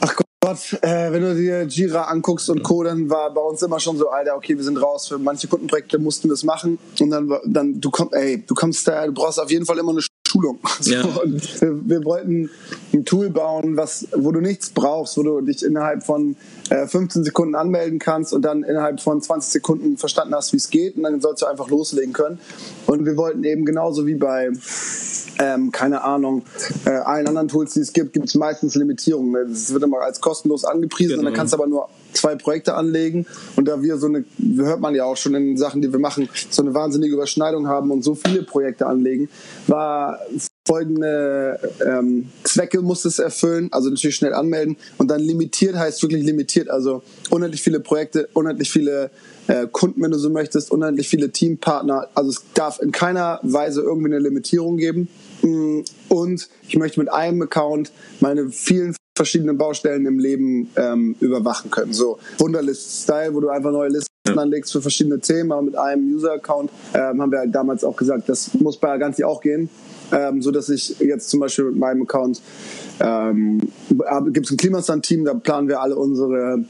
ach 0.00 0.16
Gott, 0.40 0.78
äh, 0.82 1.12
wenn 1.12 1.22
du 1.22 1.34
dir 1.34 1.62
Jira 1.64 2.04
anguckst 2.04 2.50
und 2.50 2.62
Co., 2.62 2.82
dann 2.82 3.08
war 3.08 3.32
bei 3.32 3.40
uns 3.40 3.62
immer 3.62 3.80
schon 3.80 3.96
so, 3.96 4.10
Alter, 4.10 4.36
okay, 4.36 4.56
wir 4.56 4.64
sind 4.64 4.76
raus. 4.76 5.08
Für 5.08 5.18
manche 5.18 5.48
Kundenprojekte 5.48 5.98
mussten 5.98 6.28
wir 6.28 6.34
es 6.34 6.44
machen 6.44 6.78
und 7.00 7.10
dann, 7.10 7.32
dann 7.46 7.80
du 7.80 7.90
kommst, 7.90 8.14
ey, 8.14 8.42
du 8.46 8.54
kommst 8.54 8.86
da, 8.86 9.06
du 9.06 9.12
brauchst 9.12 9.40
auf 9.40 9.50
jeden 9.50 9.66
Fall 9.66 9.78
immer 9.78 9.92
eine 9.92 10.02
Schulung. 10.32 10.58
So, 10.80 10.92
ja. 10.92 11.04
wir, 11.04 11.88
wir, 11.88 12.04
wollten 12.04 12.50
ein 12.92 13.04
Tool 13.04 13.30
bauen, 13.30 13.76
was, 13.76 14.08
wo 14.16 14.32
du 14.32 14.40
nichts 14.40 14.70
brauchst, 14.70 15.16
wo 15.16 15.22
du 15.22 15.40
dich 15.42 15.64
innerhalb 15.64 16.02
von 16.02 16.34
äh, 16.70 16.88
15 16.88 17.22
Sekunden 17.22 17.54
anmelden 17.54 18.00
kannst 18.00 18.32
und 18.32 18.42
dann 18.42 18.64
innerhalb 18.64 19.00
von 19.00 19.22
20 19.22 19.52
Sekunden 19.52 19.96
verstanden 19.96 20.34
hast, 20.34 20.52
wie 20.52 20.56
es 20.56 20.70
geht 20.70 20.96
und 20.96 21.04
dann 21.04 21.20
sollst 21.20 21.42
du 21.42 21.46
einfach 21.46 21.68
loslegen 21.68 22.12
können. 22.12 22.40
Und 22.86 23.04
wir 23.06 23.16
wollten 23.16 23.44
eben 23.44 23.64
genauso 23.64 24.06
wie 24.06 24.16
bei 24.16 24.50
ähm, 25.38 25.72
keine 25.72 26.02
Ahnung, 26.02 26.42
äh, 26.84 26.90
allen 26.90 27.26
anderen 27.28 27.48
Tools, 27.48 27.74
die 27.74 27.80
es 27.80 27.92
gibt, 27.92 28.12
gibt 28.12 28.26
es 28.26 28.34
meistens 28.34 28.74
Limitierungen. 28.74 29.52
Es 29.52 29.72
wird 29.72 29.82
immer 29.82 30.00
als 30.00 30.20
kostenlos 30.20 30.64
angepriesen 30.64 31.16
genau. 31.16 31.20
und 31.20 31.24
dann 31.26 31.32
genau. 31.32 31.40
kannst 31.40 31.52
du 31.52 31.58
aber 31.58 31.66
nur 31.68 31.88
zwei 32.12 32.36
Projekte 32.36 32.74
anlegen. 32.74 33.26
Und 33.56 33.68
da 33.68 33.82
wir 33.82 33.98
so 33.98 34.06
eine, 34.06 34.24
hört 34.56 34.80
man 34.80 34.94
ja 34.94 35.04
auch 35.04 35.16
schon 35.16 35.34
in 35.34 35.56
Sachen, 35.56 35.82
die 35.82 35.92
wir 35.92 36.00
machen, 36.00 36.28
so 36.50 36.62
eine 36.62 36.74
wahnsinnige 36.74 37.14
Überschneidung 37.14 37.68
haben 37.68 37.90
und 37.90 38.02
so 38.02 38.14
viele 38.14 38.42
Projekte 38.42 38.86
anlegen, 38.86 39.28
war 39.66 40.18
folgende 40.66 41.58
ähm, 41.84 42.30
Zwecke 42.44 42.82
muss 42.82 43.04
es 43.04 43.18
erfüllen, 43.18 43.68
also 43.72 43.90
natürlich 43.90 44.16
schnell 44.16 44.34
anmelden. 44.34 44.76
Und 44.98 45.10
dann 45.10 45.20
limitiert 45.20 45.76
heißt 45.76 46.02
wirklich 46.02 46.22
limitiert, 46.22 46.70
also 46.70 47.02
unendlich 47.30 47.62
viele 47.62 47.80
Projekte, 47.80 48.28
unendlich 48.32 48.70
viele 48.70 49.10
äh, 49.48 49.66
Kunden, 49.70 50.00
wenn 50.02 50.12
du 50.12 50.18
so 50.18 50.30
möchtest, 50.30 50.70
unendlich 50.70 51.08
viele 51.08 51.30
Teampartner, 51.30 52.08
also 52.14 52.30
es 52.30 52.44
darf 52.54 52.80
in 52.80 52.92
keiner 52.92 53.40
Weise 53.42 53.82
irgendwie 53.82 54.14
eine 54.14 54.20
Limitierung 54.20 54.76
geben. 54.76 55.08
Mm, 55.42 55.80
und 56.08 56.48
ich 56.68 56.76
möchte 56.76 57.00
mit 57.00 57.12
einem 57.12 57.42
Account 57.42 57.90
meine 58.20 58.50
vielen 58.50 58.94
verschiedene 59.22 59.54
Baustellen 59.54 60.04
im 60.04 60.18
Leben 60.18 60.68
ähm, 60.74 61.14
überwachen 61.20 61.70
können. 61.70 61.92
So 61.92 62.18
Wunderlist-Style, 62.38 63.32
wo 63.34 63.40
du 63.40 63.50
einfach 63.50 63.70
neue 63.70 63.88
Listen 63.88 64.36
anlegst 64.36 64.72
für 64.72 64.82
verschiedene 64.82 65.20
Themen, 65.20 65.52
aber 65.52 65.62
mit 65.62 65.76
einem 65.76 66.12
User-Account 66.12 66.70
ähm, 66.92 67.22
haben 67.22 67.30
wir 67.30 67.38
halt 67.38 67.54
damals 67.54 67.84
auch 67.84 67.96
gesagt, 67.96 68.28
das 68.28 68.52
muss 68.54 68.78
bei 68.78 68.90
Aganti 68.90 69.22
auch 69.22 69.40
gehen. 69.40 69.68
Ähm, 70.10 70.42
so 70.42 70.50
dass 70.50 70.68
ich 70.68 70.98
jetzt 70.98 71.30
zum 71.30 71.38
Beispiel 71.38 71.66
mit 71.66 71.76
meinem 71.76 72.02
Account 72.02 72.42
ähm, 73.00 73.60
gibt 74.32 74.46
es 74.46 74.52
ein 74.52 74.56
Klimastand-Team, 74.56 75.24
da 75.24 75.34
planen 75.34 75.68
wir 75.68 75.80
alle 75.80 75.94
unsere 75.94 76.64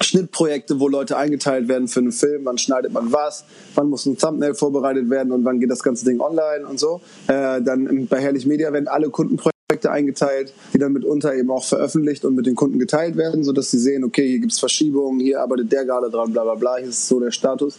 Schnittprojekte, 0.00 0.80
wo 0.80 0.88
Leute 0.88 1.16
eingeteilt 1.16 1.68
werden 1.68 1.86
für 1.86 2.00
einen 2.00 2.12
Film, 2.12 2.44
wann 2.44 2.58
schneidet 2.58 2.92
man 2.92 3.12
was, 3.12 3.44
wann 3.76 3.88
muss 3.88 4.04
ein 4.04 4.18
Thumbnail 4.18 4.54
vorbereitet 4.54 5.08
werden 5.10 5.32
und 5.32 5.44
wann 5.44 5.60
geht 5.60 5.70
das 5.70 5.84
ganze 5.84 6.04
Ding 6.04 6.20
online 6.20 6.66
und 6.68 6.80
so. 6.80 7.00
Äh, 7.28 7.62
dann 7.62 8.08
bei 8.08 8.20
Herrlich 8.20 8.46
Media 8.46 8.72
werden 8.72 8.88
alle 8.88 9.10
Kundenprojekte 9.10 9.53
Projekte 9.74 9.90
eingeteilt, 9.90 10.52
die 10.72 10.78
dann 10.78 10.92
mitunter 10.92 11.34
eben 11.34 11.50
auch 11.50 11.64
veröffentlicht 11.64 12.24
und 12.24 12.34
mit 12.34 12.46
den 12.46 12.54
Kunden 12.54 12.78
geteilt 12.78 13.16
werden, 13.16 13.42
sodass 13.42 13.70
sie 13.70 13.78
sehen, 13.78 14.04
okay, 14.04 14.28
hier 14.28 14.38
gibt 14.38 14.52
es 14.52 14.58
Verschiebungen, 14.58 15.20
hier 15.20 15.40
arbeitet 15.40 15.72
der 15.72 15.84
gerade 15.84 16.10
dran, 16.10 16.32
bla 16.32 16.44
bla 16.44 16.54
bla, 16.54 16.76
hier 16.76 16.88
ist 16.88 17.08
so 17.08 17.18
der 17.18 17.32
Status. 17.32 17.76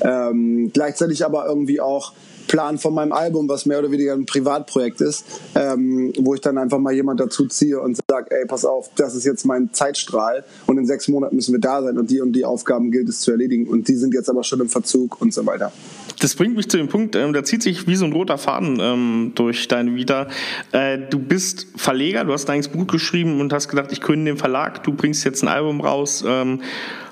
Ähm, 0.00 0.70
gleichzeitig 0.72 1.24
aber 1.24 1.46
irgendwie 1.46 1.80
auch 1.80 2.12
Plan 2.48 2.78
von 2.78 2.94
meinem 2.94 3.12
Album, 3.12 3.48
was 3.48 3.66
mehr 3.66 3.78
oder 3.78 3.90
weniger 3.90 4.14
ein 4.14 4.24
Privatprojekt 4.24 5.02
ist, 5.02 5.24
ähm, 5.54 6.12
wo 6.18 6.34
ich 6.34 6.40
dann 6.40 6.56
einfach 6.56 6.78
mal 6.78 6.94
jemand 6.94 7.20
dazu 7.20 7.46
ziehe 7.46 7.78
und 7.80 7.98
sage, 8.08 8.30
ey, 8.30 8.46
pass 8.46 8.64
auf, 8.64 8.90
das 8.96 9.14
ist 9.14 9.24
jetzt 9.24 9.44
mein 9.44 9.72
Zeitstrahl 9.72 10.44
und 10.66 10.78
in 10.78 10.86
sechs 10.86 11.08
Monaten 11.08 11.36
müssen 11.36 11.52
wir 11.52 11.60
da 11.60 11.82
sein 11.82 11.98
und 11.98 12.10
die 12.10 12.20
und 12.20 12.32
die 12.32 12.44
Aufgaben 12.44 12.90
gilt 12.90 13.08
es 13.08 13.20
zu 13.20 13.30
erledigen 13.30 13.68
und 13.68 13.88
die 13.88 13.96
sind 13.96 14.14
jetzt 14.14 14.30
aber 14.30 14.44
schon 14.44 14.60
im 14.60 14.68
Verzug 14.68 15.20
und 15.20 15.32
so 15.32 15.44
weiter. 15.44 15.72
Das 16.20 16.34
bringt 16.34 16.56
mich 16.56 16.68
zu 16.68 16.76
dem 16.76 16.88
Punkt, 16.88 17.14
ähm, 17.16 17.32
da 17.32 17.44
zieht 17.44 17.62
sich 17.62 17.86
wie 17.86 17.94
so 17.94 18.04
ein 18.04 18.12
roter 18.12 18.38
Faden 18.38 18.78
ähm, 18.80 19.32
durch 19.34 19.68
deine 19.68 19.94
Vita. 19.94 20.26
Äh, 20.72 20.98
du 21.10 21.18
bist 21.18 21.68
Verleger, 21.76 22.24
du 22.24 22.32
hast 22.32 22.46
dein 22.46 22.62
Buch 22.72 22.86
geschrieben 22.86 23.40
und 23.40 23.52
hast 23.52 23.68
gedacht, 23.68 23.92
ich 23.92 24.00
gründe 24.00 24.32
den 24.32 24.38
Verlag, 24.38 24.82
du 24.82 24.92
bringst 24.92 25.24
jetzt 25.24 25.42
ein 25.42 25.48
Album 25.48 25.80
raus. 25.80 26.24
Ähm, 26.26 26.62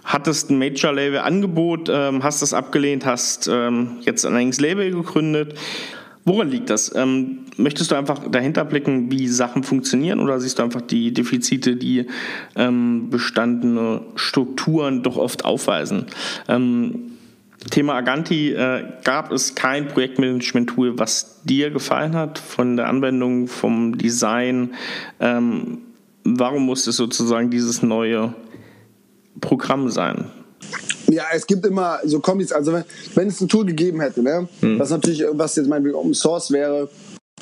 hattest 0.05 0.51
ein 0.51 0.59
Major-Label-Angebot, 0.59 1.89
ähm, 1.93 2.23
hast 2.23 2.43
das 2.43 2.55
abgelehnt, 2.55 3.05
hast 3.05 3.49
ähm, 3.53 3.99
jetzt 4.03 4.25
ein 4.25 4.35
eigenes 4.35 4.61
Label 4.61 4.91
gegründet. 4.91 5.55
Woran 6.25 6.51
liegt 6.51 6.71
das? 6.71 6.93
Ähm, 6.97 7.47
möchtest 7.57 7.93
du 7.93 7.95
einfach 7.95 8.21
dahinter 8.29 8.65
blicken, 8.65 9.13
wie 9.13 9.29
Sachen 9.29 9.63
funktionieren 9.63 10.19
oder 10.19 10.41
siehst 10.41 10.59
du 10.59 10.65
einfach 10.65 10.81
die 10.81 11.13
Defizite, 11.13 11.77
die 11.77 12.07
bestandene 12.55 14.01
Strukturen 14.17 15.05
doch 15.05 15.17
oft 15.17 15.45
aufweisen? 15.45 16.07
Thema 17.71 17.95
Aganti 17.95 18.53
äh, 18.53 18.85
gab 19.05 19.33
es 19.33 19.55
kein 19.55 19.89
Projektmanagement-Tool, 19.89 20.99
was 20.99 21.43
dir 21.45 21.71
gefallen 21.71 22.15
hat, 22.15 22.39
von 22.39 22.77
der 22.77 22.89
Anwendung, 22.89 23.49
vom 23.49 23.99
Design. 23.99 24.75
Ähm, 25.21 25.79
warum 26.25 26.67
musste 26.67 26.91
es 26.91 26.97
sozusagen 26.97 27.51
dieses 27.51 27.83
neue 27.83 28.35
Programm 29.41 29.91
sein. 29.91 30.31
Ja, 31.09 31.25
es 31.33 31.47
gibt 31.47 31.65
immer 31.67 32.01
so 32.05 32.21
Kombis, 32.21 32.53
also 32.53 32.73
wenn, 32.73 32.85
wenn 33.15 33.29
es 33.29 33.41
ein 33.41 33.49
Tool 33.49 33.65
gegeben 33.65 34.01
hätte, 34.01 34.23
ne, 34.23 34.49
hm. 34.61 34.79
was 34.79 34.91
natürlich 34.91 35.25
was 35.33 35.55
jetzt 35.57 35.69
meinetwegen 35.69 35.95
Open 35.95 36.15
Source 36.15 36.51
wäre 36.51 36.89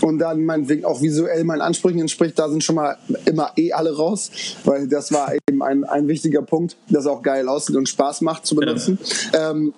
und 0.03 0.19
dann 0.19 0.45
meinetwegen 0.45 0.85
auch 0.85 1.01
visuell 1.01 1.45
meinen 1.45 1.63
Ansprüchen 1.63 2.01
entspricht, 2.01 2.39
da 2.39 2.49
sind 2.49 2.63
schon 2.63 2.75
mal 2.75 2.99
immer 3.25 3.53
eh 3.57 3.73
alle 3.73 3.97
raus, 3.97 4.31
weil 4.65 4.87
das 4.89 5.13
war 5.13 5.33
eben 5.35 5.63
ein, 5.63 5.85
ein 5.85 6.09
wichtiger 6.09 6.43
Punkt, 6.43 6.77
das 6.91 7.07
auch 7.07 7.23
geil 7.23 7.49
aussieht 7.49 7.77
und 7.77 7.89
Spaß 7.89 8.21
macht 8.21 8.45
zu 8.45 8.55
benutzen. 8.55 8.99
Ja. 9.33 9.53
Ähm, 9.53 9.73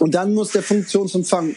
und 0.00 0.14
dann 0.14 0.34
muss 0.34 0.52
der 0.52 0.62
Funktionsumfang 0.62 1.54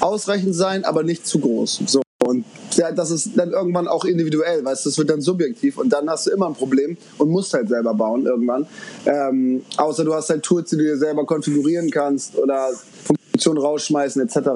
ausreichend 0.00 0.54
sein, 0.54 0.84
aber 0.84 1.02
nicht 1.02 1.26
zu 1.26 1.38
groß. 1.38 1.82
So. 1.86 2.02
Und 2.22 2.44
ja, 2.76 2.92
das 2.92 3.10
ist 3.10 3.30
dann 3.36 3.50
irgendwann 3.50 3.88
auch 3.88 4.04
individuell, 4.04 4.64
weißt 4.64 4.84
du, 4.84 4.90
das 4.90 4.98
wird 4.98 5.10
dann 5.10 5.20
subjektiv 5.20 5.78
und 5.78 5.90
dann 5.90 6.08
hast 6.08 6.26
du 6.26 6.30
immer 6.30 6.46
ein 6.46 6.54
Problem 6.54 6.96
und 7.18 7.30
musst 7.30 7.54
halt 7.54 7.68
selber 7.68 7.94
bauen 7.94 8.26
irgendwann. 8.26 8.66
Ähm, 9.06 9.62
außer 9.76 10.04
du 10.04 10.14
hast 10.14 10.30
halt 10.30 10.42
Tools, 10.42 10.70
die 10.70 10.76
du 10.76 10.82
dir 10.82 10.98
selber 10.98 11.24
konfigurieren 11.24 11.90
kannst 11.90 12.36
oder 12.36 12.68
Funktionen 13.04 13.58
rausschmeißen 13.58 14.22
etc. 14.22 14.48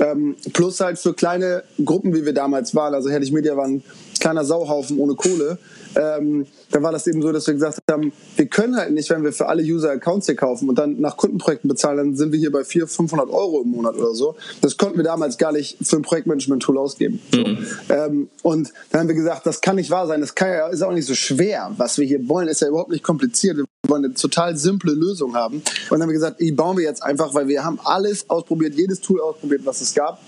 Ähm, 0.00 0.34
plus 0.54 0.80
halt 0.80 0.98
für 0.98 1.12
kleine 1.12 1.62
Gruppen, 1.84 2.14
wie 2.14 2.24
wir 2.24 2.32
damals 2.32 2.74
waren, 2.74 2.94
also 2.94 3.10
Herrlich 3.10 3.32
Media 3.32 3.56
war 3.56 3.66
ein 3.66 3.84
kleiner 4.24 4.44
Sauhaufen 4.46 4.98
ohne 4.98 5.14
Kohle, 5.16 5.58
ähm, 5.96 6.46
da 6.70 6.82
war 6.82 6.92
das 6.92 7.06
eben 7.06 7.20
so, 7.20 7.30
dass 7.30 7.46
wir 7.46 7.52
gesagt 7.52 7.78
haben, 7.90 8.10
wir 8.36 8.46
können 8.46 8.74
halt 8.74 8.92
nicht, 8.92 9.10
wenn 9.10 9.22
wir 9.22 9.34
für 9.34 9.48
alle 9.48 9.62
User 9.62 9.90
Accounts 9.90 10.24
hier 10.24 10.34
kaufen 10.34 10.70
und 10.70 10.78
dann 10.78 10.98
nach 10.98 11.18
Kundenprojekten 11.18 11.68
bezahlen, 11.68 11.98
dann 11.98 12.16
sind 12.16 12.32
wir 12.32 12.38
hier 12.38 12.50
bei 12.50 12.64
400, 12.64 12.90
500 12.90 13.28
Euro 13.28 13.60
im 13.60 13.68
Monat 13.68 13.96
oder 13.96 14.14
so. 14.14 14.34
Das 14.62 14.78
konnten 14.78 14.96
wir 14.96 15.04
damals 15.04 15.36
gar 15.36 15.52
nicht 15.52 15.76
für 15.82 15.96
ein 15.96 16.02
Projektmanagement-Tool 16.02 16.78
ausgeben. 16.78 17.20
So. 17.32 17.38
Mhm. 17.38 17.66
Ähm, 17.90 18.28
und 18.42 18.72
dann 18.90 19.02
haben 19.02 19.08
wir 19.08 19.14
gesagt, 19.14 19.44
das 19.44 19.60
kann 19.60 19.76
nicht 19.76 19.90
wahr 19.90 20.06
sein, 20.06 20.22
das 20.22 20.34
kann 20.34 20.48
ja, 20.48 20.68
ist 20.68 20.80
auch 20.80 20.92
nicht 20.92 21.06
so 21.06 21.14
schwer. 21.14 21.72
Was 21.76 21.98
wir 21.98 22.06
hier 22.06 22.26
wollen, 22.26 22.48
ist 22.48 22.62
ja 22.62 22.68
überhaupt 22.68 22.90
nicht 22.90 23.04
kompliziert. 23.04 23.58
Wir 23.58 23.66
wollen 23.88 24.06
eine 24.06 24.14
total 24.14 24.56
simple 24.56 24.94
Lösung 24.94 25.34
haben. 25.34 25.56
Und 25.56 25.64
dann 25.90 26.00
haben 26.00 26.08
wir 26.08 26.14
gesagt, 26.14 26.40
die 26.40 26.50
bauen 26.50 26.78
wir 26.78 26.84
jetzt 26.84 27.02
einfach, 27.02 27.34
weil 27.34 27.46
wir 27.48 27.62
haben 27.62 27.78
alles 27.84 28.30
ausprobiert, 28.30 28.74
jedes 28.74 29.02
Tool 29.02 29.20
ausprobiert, 29.20 29.60
was 29.66 29.82
es 29.82 29.94
gab. 29.94 30.18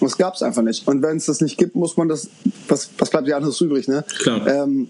Es 0.00 0.16
gab 0.16 0.34
es 0.34 0.42
einfach 0.42 0.62
nicht. 0.62 0.86
Und 0.86 1.02
wenn 1.02 1.16
es 1.16 1.26
das 1.26 1.40
nicht 1.40 1.58
gibt, 1.58 1.74
muss 1.74 1.96
man 1.96 2.08
das, 2.08 2.28
was, 2.68 2.90
was 2.98 3.10
bleibt 3.10 3.28
ja 3.28 3.36
anderes 3.36 3.60
übrig, 3.60 3.88
ne? 3.88 4.04
Klar. 4.20 4.46
Ähm, 4.46 4.88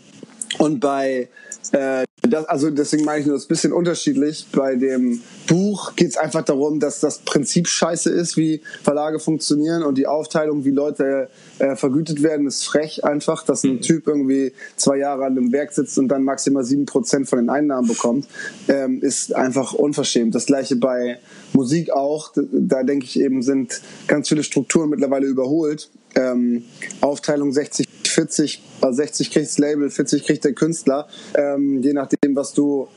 und 0.58 0.80
bei 0.80 1.28
äh, 1.72 2.04
das, 2.22 2.44
also 2.46 2.70
deswegen 2.70 3.04
meine 3.04 3.20
ich 3.20 3.26
nur, 3.26 3.36
das 3.36 3.44
ist 3.44 3.46
ein 3.46 3.54
bisschen 3.54 3.72
unterschiedlich. 3.72 4.46
Bei 4.52 4.74
dem 4.74 5.20
Buch 5.46 5.94
geht 5.94 6.10
es 6.10 6.16
einfach 6.16 6.42
darum, 6.42 6.80
dass 6.80 7.00
das 7.00 7.18
Prinzip 7.18 7.68
scheiße 7.68 8.10
ist, 8.10 8.36
wie 8.36 8.60
Verlage 8.82 9.18
funktionieren 9.18 9.82
und 9.82 9.96
die 9.96 10.06
Aufteilung, 10.06 10.64
wie 10.64 10.70
Leute 10.70 11.28
äh, 11.58 11.76
vergütet 11.76 12.22
werden, 12.22 12.46
ist 12.46 12.64
frech 12.64 13.04
einfach, 13.04 13.44
dass 13.44 13.64
ein 13.64 13.76
mhm. 13.76 13.80
Typ 13.82 14.08
irgendwie 14.08 14.52
zwei 14.76 14.98
Jahre 14.98 15.24
an 15.26 15.38
einem 15.38 15.52
Werk 15.52 15.72
sitzt 15.72 15.98
und 15.98 16.08
dann 16.08 16.24
maximal 16.24 16.64
sieben 16.64 16.86
Prozent 16.86 17.28
von 17.28 17.38
den 17.38 17.50
Einnahmen 17.50 17.88
bekommt, 17.88 18.26
ähm, 18.68 19.00
ist 19.00 19.34
einfach 19.34 19.72
unverschämt. 19.72 20.34
Das 20.34 20.46
gleiche 20.46 20.76
bei 20.76 21.18
Musik 21.52 21.90
auch. 21.90 22.32
Da 22.34 22.82
denke 22.82 23.06
ich 23.06 23.20
eben, 23.20 23.42
sind 23.42 23.80
ganz 24.06 24.28
viele 24.28 24.42
Strukturen 24.42 24.90
mittlerweile 24.90 25.26
überholt. 25.26 25.88
Ähm, 26.14 26.64
Aufteilung 27.00 27.52
60, 27.52 27.86
40, 28.10 28.62
also 28.80 28.96
60 28.96 29.30
kriegt 29.30 29.46
das 29.46 29.58
Label, 29.58 29.90
40 29.90 30.24
kriegt 30.24 30.44
der 30.44 30.52
Künstler. 30.52 31.08
Ähm, 31.34 31.82
je 31.82 31.92
nachdem, 31.92 32.34
was 32.34 32.52
du 32.52 32.88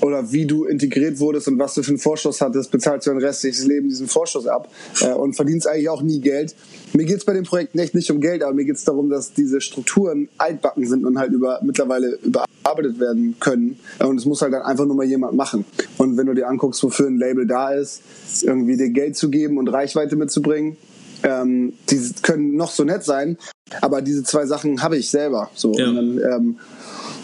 oder 0.00 0.32
wie 0.32 0.46
du 0.46 0.64
integriert 0.64 1.18
wurdest 1.18 1.48
und 1.48 1.58
was 1.58 1.74
du 1.74 1.82
für 1.82 1.90
einen 1.90 1.98
Vorschuss 1.98 2.40
hattest, 2.40 2.70
bezahlst 2.70 3.06
du 3.06 3.10
dein 3.10 3.20
restliches 3.20 3.66
Leben 3.66 3.88
diesen 3.88 4.06
Vorschuss 4.06 4.46
ab 4.46 4.68
äh, 5.00 5.12
und 5.12 5.34
verdienst 5.34 5.66
eigentlich 5.66 5.88
auch 5.88 6.02
nie 6.02 6.20
Geld. 6.20 6.54
Mir 6.92 7.04
geht 7.04 7.18
es 7.18 7.24
bei 7.24 7.32
dem 7.32 7.44
Projekt 7.44 7.76
echt 7.76 7.94
nicht 7.94 8.10
um 8.10 8.20
Geld, 8.20 8.42
aber 8.42 8.54
mir 8.54 8.64
geht 8.64 8.76
es 8.76 8.84
darum, 8.84 9.10
dass 9.10 9.32
diese 9.32 9.60
Strukturen 9.60 10.28
altbacken 10.38 10.86
sind 10.86 11.04
und 11.04 11.18
halt 11.18 11.32
über, 11.32 11.60
mittlerweile 11.62 12.18
überarbeitet 12.22 13.00
werden 13.00 13.36
können. 13.40 13.78
Und 13.98 14.18
es 14.18 14.24
muss 14.24 14.42
halt 14.42 14.52
dann 14.52 14.62
einfach 14.62 14.86
nur 14.86 14.96
mal 14.96 15.06
jemand 15.06 15.34
machen. 15.34 15.64
Und 15.98 16.16
wenn 16.16 16.26
du 16.26 16.34
dir 16.34 16.48
anguckst, 16.48 16.82
wofür 16.82 17.08
ein 17.08 17.18
Label 17.18 17.46
da 17.46 17.72
ist, 17.72 18.02
irgendwie 18.42 18.76
dir 18.76 18.90
Geld 18.90 19.16
zu 19.16 19.30
geben 19.30 19.58
und 19.58 19.68
Reichweite 19.68 20.16
mitzubringen, 20.16 20.76
ähm, 21.22 21.74
die 21.90 22.12
können 22.22 22.56
noch 22.56 22.70
so 22.70 22.84
nett 22.84 23.04
sein, 23.04 23.38
aber 23.80 24.02
diese 24.02 24.22
zwei 24.22 24.46
Sachen 24.46 24.82
habe 24.82 24.96
ich 24.96 25.10
selber. 25.10 25.50
So. 25.54 25.72
Ja. 25.74 25.88
Und 25.88 25.96
dann, 25.96 26.18
ähm, 26.18 26.58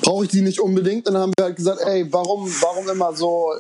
brauche 0.05 0.25
ich 0.25 0.31
die 0.31 0.43
nicht 0.43 0.61
unbedingt. 0.61 1.07
Und 1.09 1.15
dann 1.15 1.23
haben 1.23 1.33
wir 1.37 1.47
halt 1.47 1.57
gesagt, 1.57 1.81
ey, 1.85 2.07
warum, 2.11 2.49
warum 2.61 2.89
immer 2.89 3.15
so 3.15 3.51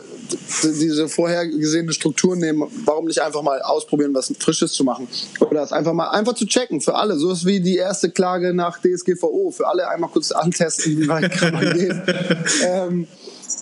diese 0.62 1.08
vorhergesehene 1.08 1.92
Struktur 1.92 2.36
nehmen? 2.36 2.64
Warum 2.84 3.06
nicht 3.06 3.20
einfach 3.20 3.42
mal 3.42 3.60
ausprobieren, 3.62 4.14
was 4.14 4.32
Frisches 4.38 4.72
zu 4.72 4.84
machen? 4.84 5.08
Oder 5.40 5.62
es 5.62 5.72
einfach 5.72 5.92
mal 5.92 6.10
einfach 6.10 6.34
zu 6.34 6.46
checken 6.46 6.80
für 6.80 6.94
alle. 6.94 7.16
So 7.16 7.32
ist 7.32 7.46
wie 7.46 7.60
die 7.60 7.76
erste 7.76 8.10
Klage 8.10 8.54
nach 8.54 8.78
DSGVO. 8.78 9.50
Für 9.50 9.66
alle 9.66 9.88
einmal 9.88 10.10
kurz 10.10 10.32
antesten, 10.32 10.98
wie 10.98 11.08
weit 11.08 11.32
kann 11.32 11.54
man 11.54 11.72
gehen. 11.72 12.02
ähm, 12.64 13.06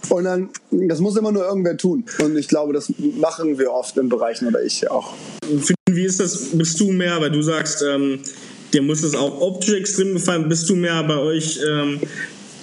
und 0.09 0.25
dann, 0.25 0.51
das 0.71 1.01
muss 1.01 1.17
immer 1.17 1.33
nur 1.33 1.45
irgendwer 1.45 1.77
tun. 1.77 2.05
Und 2.19 2.37
ich 2.37 2.49
glaube, 2.49 2.73
das 2.73 2.93
machen 2.99 3.59
wir 3.59 3.73
oft 3.73 3.97
in 3.97 4.09
Bereichen 4.09 4.49
oder 4.49 4.63
ich 4.63 4.91
auch. 4.91 5.13
Wie 5.95 6.05
ist 6.05 6.21
das? 6.21 6.51
Bist 6.53 6.79
du 6.81 6.93
mehr, 6.93 7.21
weil 7.21 7.31
du 7.31 7.43
sagst, 7.43 7.83
ähm, 7.83 8.21
dir 8.73 8.83
muss 8.83 9.03
es 9.03 9.15
auch 9.15 9.41
optisch 9.41 9.75
extrem 9.75 10.15
gefallen. 10.15 10.49
Bist 10.49 10.69
du 10.69 10.77
mehr 10.77 11.03
bei 11.05 11.17
euch 11.17 11.61
ähm, 11.69 12.01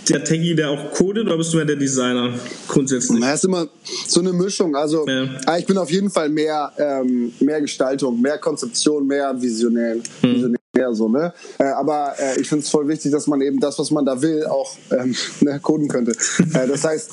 der 0.09 0.23
Techie, 0.23 0.55
der 0.55 0.69
auch 0.69 0.91
codet, 0.93 1.25
oder 1.27 1.37
bist 1.37 1.53
du 1.53 1.57
mehr 1.57 1.65
der 1.65 1.75
Designer 1.75 2.33
grundsätzlich? 2.67 3.19
Na, 3.19 3.33
ist 3.33 3.45
immer 3.45 3.67
so 4.07 4.19
eine 4.19 4.33
Mischung. 4.33 4.75
Also 4.75 5.07
ja. 5.07 5.27
Ah, 5.45 5.57
ich 5.57 5.65
bin 5.65 5.77
auf 5.77 5.91
jeden 5.91 6.09
Fall 6.09 6.29
mehr, 6.29 6.71
ähm, 6.77 7.31
mehr 7.39 7.61
Gestaltung, 7.61 8.21
mehr 8.21 8.37
Konzeption, 8.37 9.07
mehr 9.07 9.39
visionär. 9.39 9.95
Hm. 10.21 10.35
visionär 10.35 10.59
so, 10.91 11.09
ne? 11.09 11.33
Äh, 11.57 11.63
aber 11.63 12.13
äh, 12.19 12.39
ich 12.39 12.47
finde 12.47 12.63
es 12.63 12.69
voll 12.69 12.87
wichtig, 12.87 13.11
dass 13.11 13.27
man 13.27 13.41
eben 13.41 13.59
das, 13.59 13.77
was 13.79 13.91
man 13.91 14.05
da 14.05 14.21
will, 14.21 14.45
auch 14.45 14.75
ähm, 14.91 15.15
ne, 15.41 15.59
coden 15.59 15.87
könnte. 15.87 16.11
äh, 16.53 16.67
das 16.67 16.83
heißt, 16.83 17.11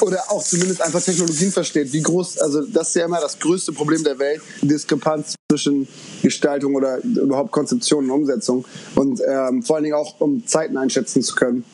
oder 0.00 0.22
auch 0.28 0.42
zumindest 0.42 0.80
einfach 0.80 1.02
Technologien 1.02 1.50
versteht. 1.50 1.92
Wie 1.92 2.02
groß, 2.02 2.38
also 2.38 2.62
das 2.62 2.88
ist 2.88 2.94
ja 2.96 3.04
immer 3.04 3.20
das 3.20 3.38
größte 3.38 3.72
Problem 3.72 4.02
der 4.04 4.18
Welt, 4.18 4.40
Diskrepanz 4.62 5.34
zwischen 5.50 5.86
Gestaltung 6.22 6.74
oder 6.74 7.02
überhaupt 7.02 7.52
Konzeption 7.52 8.04
und 8.04 8.10
Umsetzung. 8.10 8.64
Und 8.94 9.20
ähm, 9.26 9.62
vor 9.62 9.76
allen 9.76 9.84
Dingen 9.84 9.96
auch, 9.96 10.20
um 10.20 10.46
Zeiten 10.46 10.76
einschätzen 10.76 11.22
zu 11.22 11.34
können 11.34 11.64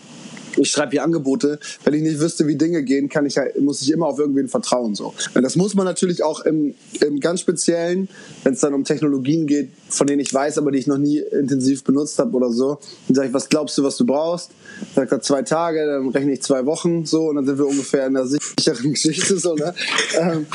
ich 0.56 0.70
schreibe 0.70 0.92
hier 0.92 1.04
Angebote. 1.04 1.58
Wenn 1.84 1.94
ich 1.94 2.02
nicht 2.02 2.20
wüsste, 2.20 2.46
wie 2.46 2.56
Dinge 2.56 2.82
gehen, 2.82 3.08
kann 3.08 3.26
ich 3.26 3.38
halt, 3.38 3.60
muss 3.60 3.82
ich 3.82 3.90
immer 3.90 4.06
auf 4.06 4.18
irgendwen 4.18 4.48
vertrauen. 4.48 4.94
So. 4.94 5.14
Das 5.34 5.56
muss 5.56 5.74
man 5.74 5.84
natürlich 5.84 6.22
auch 6.22 6.40
im, 6.40 6.74
im 7.00 7.20
ganz 7.20 7.40
Speziellen, 7.40 8.08
wenn 8.44 8.54
es 8.54 8.60
dann 8.60 8.74
um 8.74 8.84
Technologien 8.84 9.46
geht, 9.46 9.70
von 9.88 10.06
denen 10.06 10.20
ich 10.20 10.32
weiß, 10.32 10.58
aber 10.58 10.70
die 10.70 10.78
ich 10.78 10.86
noch 10.86 10.98
nie 10.98 11.18
intensiv 11.18 11.84
benutzt 11.84 12.18
habe 12.18 12.36
oder 12.36 12.50
so. 12.50 12.78
Dann 13.08 13.14
sage 13.14 13.28
ich, 13.28 13.34
was 13.34 13.48
glaubst 13.48 13.76
du, 13.78 13.82
was 13.82 13.96
du 13.96 14.06
brauchst? 14.06 14.50
Sagt 14.94 15.12
er 15.12 15.20
zwei 15.20 15.42
Tage, 15.42 15.84
dann 15.86 16.08
rechne 16.08 16.32
ich 16.32 16.42
zwei 16.42 16.64
Wochen 16.66 17.04
so 17.04 17.28
und 17.28 17.36
dann 17.36 17.46
sind 17.46 17.58
wir 17.58 17.66
ungefähr 17.66 18.06
in 18.06 18.14
der 18.14 18.26
sicheren 18.26 18.92
Geschichte 18.92 19.38
so, 19.38 19.54
ne? 19.54 19.74
Ähm, 20.18 20.46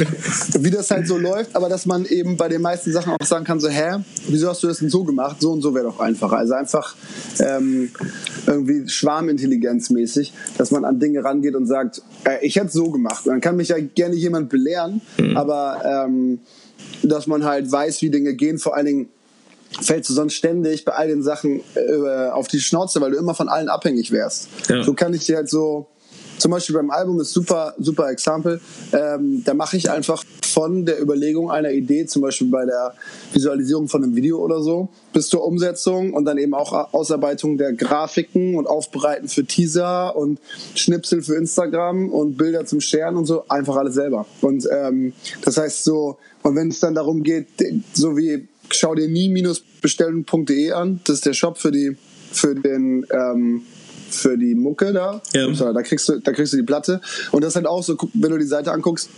wie 0.59 0.71
das 0.71 0.91
halt 0.91 1.07
so 1.07 1.17
läuft, 1.17 1.55
aber 1.55 1.69
dass 1.69 1.85
man 1.85 2.05
eben 2.05 2.37
bei 2.37 2.47
den 2.47 2.61
meisten 2.61 2.91
Sachen 2.91 3.13
auch 3.13 3.25
sagen 3.25 3.45
kann, 3.45 3.59
so, 3.59 3.69
hä, 3.69 3.97
wieso 4.27 4.49
hast 4.49 4.63
du 4.63 4.67
das 4.67 4.79
denn 4.79 4.89
so 4.89 5.03
gemacht? 5.03 5.37
So 5.39 5.51
und 5.51 5.61
so 5.61 5.73
wäre 5.73 5.85
doch 5.85 5.99
einfacher. 5.99 6.37
Also 6.37 6.53
einfach 6.53 6.95
ähm, 7.39 7.91
irgendwie 8.47 8.89
Schwarmintelligenzmäßig, 9.85 10.33
dass 10.57 10.71
man 10.71 10.85
an 10.85 10.99
Dinge 10.99 11.23
rangeht 11.23 11.55
und 11.55 11.65
sagt, 11.65 12.01
äh, 12.25 12.45
ich 12.45 12.55
hätte 12.55 12.67
es 12.67 12.73
so 12.73 12.89
gemacht. 12.89 13.25
Und 13.25 13.33
dann 13.33 13.41
kann 13.41 13.55
mich 13.55 13.69
ja 13.69 13.77
gerne 13.79 14.15
jemand 14.15 14.49
belehren, 14.49 15.01
mhm. 15.17 15.37
aber 15.37 16.05
ähm, 16.07 16.39
dass 17.03 17.27
man 17.27 17.45
halt 17.45 17.71
weiß, 17.71 18.01
wie 18.01 18.09
Dinge 18.09 18.33
gehen, 18.33 18.57
vor 18.57 18.75
allen 18.75 18.85
Dingen 18.85 19.09
fällst 19.81 20.09
du 20.09 20.13
sonst 20.13 20.33
ständig 20.33 20.85
bei 20.85 20.93
all 20.93 21.07
den 21.07 21.23
Sachen 21.23 21.61
äh, 21.75 22.29
auf 22.29 22.47
die 22.47 22.59
Schnauze, 22.59 23.01
weil 23.01 23.11
du 23.11 23.17
immer 23.17 23.35
von 23.35 23.49
allen 23.49 23.67
abhängig 23.67 24.11
wärst. 24.11 24.47
Ja. 24.69 24.83
So 24.83 24.93
kann 24.93 25.13
ich 25.13 25.25
dir 25.25 25.37
halt 25.37 25.49
so, 25.49 25.87
zum 26.37 26.51
Beispiel 26.51 26.75
beim 26.75 26.89
Album 26.89 27.19
ist 27.19 27.31
super, 27.31 27.73
super 27.77 28.09
Example. 28.11 28.59
Ähm, 28.91 29.43
da 29.43 29.53
mache 29.53 29.77
ich 29.77 29.89
einfach 29.89 30.23
von 30.45 30.85
der 30.85 31.01
Überlegung 31.01 31.51
einer 31.51 31.71
Idee, 31.71 32.05
zum 32.05 32.21
Beispiel 32.21 32.47
bei 32.47 32.65
der 32.65 32.93
Visualisierung 33.33 33.87
von 33.87 34.03
einem 34.03 34.15
Video 34.15 34.39
oder 34.39 34.61
so, 34.61 34.89
bis 35.13 35.27
zur 35.27 35.45
Umsetzung 35.45 36.13
und 36.13 36.25
dann 36.25 36.37
eben 36.37 36.53
auch 36.53 36.93
Ausarbeitung 36.93 37.57
der 37.57 37.73
Grafiken 37.73 38.55
und 38.55 38.67
Aufbereiten 38.67 39.27
für 39.27 39.45
Teaser 39.45 40.15
und 40.15 40.39
Schnipsel 40.75 41.21
für 41.21 41.35
Instagram 41.35 42.09
und 42.09 42.37
Bilder 42.37 42.65
zum 42.65 42.79
Scheren 42.79 43.17
und 43.17 43.25
so, 43.25 43.45
einfach 43.47 43.75
alles 43.75 43.95
selber. 43.95 44.25
Und 44.41 44.67
ähm, 44.71 45.13
das 45.43 45.57
heißt 45.57 45.83
so, 45.83 46.17
und 46.43 46.55
wenn 46.55 46.69
es 46.69 46.79
dann 46.79 46.95
darum 46.95 47.23
geht, 47.23 47.47
so 47.93 48.17
wie 48.17 48.47
schau 48.69 48.95
dir 48.95 49.07
nie-bestellen.de 49.07 50.71
an, 50.71 50.99
das 51.05 51.15
ist 51.15 51.25
der 51.25 51.33
Shop 51.33 51.57
für 51.57 51.71
die 51.71 51.97
für 52.31 52.53
den 52.53 53.05
ähm, 53.11 53.63
für 54.15 54.37
die 54.37 54.55
Mucke 54.55 54.93
da. 54.93 55.21
Ja. 55.33 55.47
Da 55.47 55.81
kriegst 55.81 56.09
du 56.09 56.19
da 56.19 56.31
kriegst 56.31 56.53
du 56.53 56.57
die 56.57 56.63
Platte 56.63 57.01
und 57.31 57.43
das 57.43 57.49
ist 57.49 57.55
halt 57.55 57.67
auch 57.67 57.83
so, 57.83 57.97
wenn 58.13 58.31
du 58.31 58.37
die 58.37 58.45
Seite 58.45 58.71
anguckst, 58.71 59.09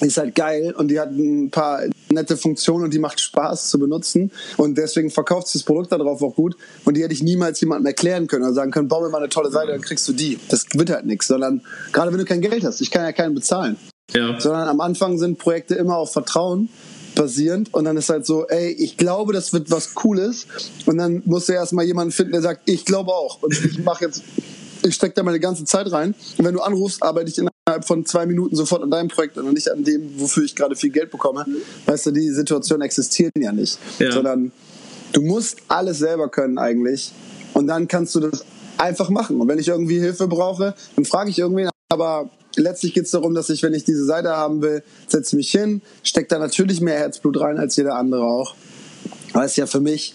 ist 0.00 0.16
halt 0.16 0.34
geil 0.34 0.74
und 0.76 0.88
die 0.88 0.98
hat 0.98 1.10
ein 1.10 1.50
paar 1.50 1.82
nette 2.10 2.36
Funktionen 2.36 2.84
und 2.84 2.94
die 2.94 2.98
macht 2.98 3.20
Spaß 3.20 3.68
zu 3.68 3.78
benutzen 3.78 4.30
und 4.56 4.76
deswegen 4.78 5.10
verkauft 5.10 5.48
sich 5.48 5.62
das 5.62 5.66
Produkt 5.66 5.92
darauf 5.92 6.22
auch 6.22 6.34
gut 6.34 6.56
und 6.84 6.96
die 6.96 7.02
hätte 7.02 7.12
ich 7.12 7.22
niemals 7.22 7.60
jemandem 7.60 7.86
erklären 7.86 8.26
können 8.26 8.44
oder 8.44 8.54
sagen 8.54 8.70
können, 8.70 8.88
bau 8.88 9.02
mir 9.02 9.10
mal 9.10 9.18
eine 9.18 9.28
tolle 9.28 9.50
Seite, 9.50 9.72
dann 9.72 9.80
kriegst 9.80 10.08
du 10.08 10.12
die. 10.12 10.38
Das 10.48 10.66
wird 10.74 10.90
halt 10.90 11.06
nichts, 11.06 11.26
sondern 11.26 11.62
gerade 11.92 12.10
wenn 12.12 12.18
du 12.18 12.24
kein 12.24 12.40
Geld 12.40 12.64
hast, 12.64 12.80
ich 12.80 12.90
kann 12.90 13.02
ja 13.02 13.12
keinen 13.12 13.34
bezahlen. 13.34 13.76
Ja. 14.12 14.40
Sondern 14.40 14.68
am 14.68 14.80
Anfang 14.80 15.18
sind 15.18 15.38
Projekte 15.38 15.74
immer 15.74 15.96
auf 15.96 16.12
Vertrauen 16.12 16.68
basierend 17.24 17.72
und 17.74 17.84
dann 17.84 17.96
ist 17.98 18.08
halt 18.08 18.24
so, 18.24 18.46
ey, 18.48 18.70
ich 18.72 18.96
glaube, 18.96 19.32
das 19.34 19.52
wird 19.52 19.70
was 19.70 19.94
Cooles 19.94 20.46
und 20.86 20.96
dann 20.96 21.22
musst 21.26 21.48
du 21.48 21.52
erstmal 21.52 21.84
jemanden 21.84 22.12
finden, 22.12 22.32
der 22.32 22.40
sagt, 22.42 22.62
ich 22.64 22.84
glaube 22.86 23.12
auch 23.12 23.42
und 23.42 23.52
ich 23.52 23.78
mache 23.84 24.06
jetzt, 24.06 24.22
ich 24.82 24.94
stecke 24.94 25.14
da 25.14 25.22
meine 25.22 25.38
ganze 25.38 25.64
Zeit 25.66 25.92
rein 25.92 26.14
und 26.38 26.44
wenn 26.46 26.54
du 26.54 26.60
anrufst, 26.62 27.02
arbeite 27.02 27.28
ich 27.30 27.36
innerhalb 27.36 27.84
von 27.86 28.06
zwei 28.06 28.24
Minuten 28.24 28.56
sofort 28.56 28.82
an 28.82 28.90
deinem 28.90 29.08
Projekt 29.08 29.36
und 29.36 29.52
nicht 29.52 29.70
an 29.70 29.84
dem, 29.84 30.18
wofür 30.18 30.44
ich 30.44 30.56
gerade 30.56 30.74
viel 30.76 30.90
Geld 30.90 31.10
bekomme. 31.10 31.44
Weißt 31.86 32.06
du, 32.06 32.10
die 32.10 32.30
Situation 32.30 32.80
existiert 32.80 33.32
ja 33.36 33.52
nicht, 33.52 33.78
Ja. 33.98 34.12
sondern 34.12 34.50
du 35.12 35.20
musst 35.20 35.58
alles 35.68 35.98
selber 35.98 36.30
können 36.30 36.56
eigentlich 36.56 37.12
und 37.52 37.66
dann 37.66 37.86
kannst 37.86 38.14
du 38.14 38.20
das 38.20 38.44
einfach 38.78 39.10
machen 39.10 39.38
und 39.42 39.46
wenn 39.48 39.58
ich 39.58 39.68
irgendwie 39.68 40.00
Hilfe 40.00 40.26
brauche, 40.26 40.74
dann 40.96 41.04
frage 41.04 41.28
ich 41.28 41.38
irgendwen, 41.38 41.68
aber 41.90 42.30
letztlich 42.56 42.94
geht 42.94 43.04
es 43.04 43.10
darum, 43.10 43.34
dass 43.34 43.50
ich, 43.50 43.62
wenn 43.62 43.74
ich 43.74 43.84
diese 43.84 44.04
Seite 44.04 44.30
haben 44.30 44.62
will, 44.62 44.82
setze 45.06 45.36
mich 45.36 45.50
hin, 45.50 45.82
stecke 46.02 46.28
da 46.28 46.38
natürlich 46.38 46.80
mehr 46.80 46.98
Herzblut 46.98 47.40
rein 47.40 47.58
als 47.58 47.76
jeder 47.76 47.94
andere 47.94 48.24
auch. 48.24 48.54
Ist 49.44 49.56
ja 49.56 49.66
für 49.66 49.80
mich. 49.80 50.14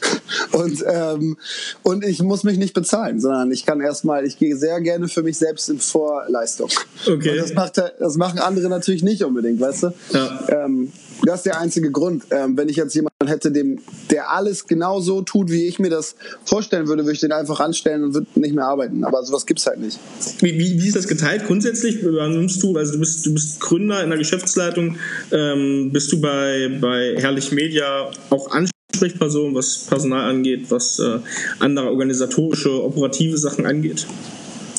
Und, 0.52 0.84
ähm, 0.88 1.38
und 1.84 2.06
ich 2.06 2.22
muss 2.22 2.44
mich 2.44 2.58
nicht 2.58 2.74
bezahlen, 2.74 3.20
sondern 3.20 3.52
ich 3.52 3.66
kann 3.66 3.82
erstmal, 3.82 4.26
ich 4.26 4.38
gehe 4.38 4.56
sehr 4.56 4.82
gerne 4.82 5.08
für 5.08 5.24
mich 5.24 5.38
selbst 5.38 5.70
in 5.70 5.80
Vorleistung. 5.80 6.70
Okay. 7.06 7.32
Und 7.32 7.38
das, 7.38 7.54
macht, 7.54 7.82
das 8.00 8.18
machen 8.18 8.40
andere 8.40 8.70
natürlich 8.70 9.04
nicht 9.04 9.24
unbedingt, 9.24 9.60
weißt 9.60 9.84
du? 9.84 9.94
Ja. 10.12 10.48
Ähm, 10.50 10.92
das 11.24 11.38
ist 11.38 11.46
der 11.46 11.60
einzige 11.60 11.92
Grund. 11.92 12.24
Ähm, 12.32 12.58
wenn 12.58 12.70
ich 12.70 12.76
jetzt 12.76 12.94
jemanden 12.94 13.28
hätte, 13.28 13.52
dem, 13.52 13.80
der 14.12 14.32
alles 14.32 14.68
genau 14.68 15.00
so 15.00 15.22
tut, 15.22 15.50
wie 15.50 15.66
ich 15.66 15.80
mir 15.80 15.90
das 15.90 16.16
vorstellen 16.44 16.88
würde, 16.88 17.04
würde 17.04 17.14
ich 17.14 17.22
den 17.22 17.32
einfach 17.32 17.60
anstellen 17.60 18.04
und 18.04 18.14
würde 18.14 18.28
nicht 18.36 18.54
mehr 18.54 18.66
arbeiten. 18.66 19.04
Aber 19.04 19.24
sowas 19.24 19.46
gibt's 19.46 19.66
halt 19.66 19.80
nicht. 19.80 20.00
Wie, 20.40 20.58
wie, 20.58 20.82
wie 20.82 20.88
ist 20.88 20.96
das 20.96 21.08
geteilt 21.08 21.46
grundsätzlich? 21.46 22.02
Übernimmst 22.02 22.62
du, 22.62 22.76
also 22.76 22.94
du 22.94 23.00
bist, 23.00 23.26
du 23.26 23.34
bist 23.34 23.60
Gründer 23.60 24.04
in 24.04 24.10
der 24.10 24.18
Geschäftsleitung, 24.18 24.98
ähm, 25.32 25.92
bist 25.92 26.12
du 26.12 26.20
bei, 26.20 26.78
bei 26.82 27.16
Herrlich 27.18 27.52
Media 27.52 28.12
auch 28.30 28.52
Ansprechperson, 28.96 29.54
was 29.54 29.78
Personal 29.90 30.30
angeht, 30.30 30.66
was 30.70 31.00
äh, 31.00 31.20
andere 31.60 31.90
organisatorische, 31.90 32.84
operative 32.84 33.38
Sachen 33.38 33.66
angeht? 33.66 34.06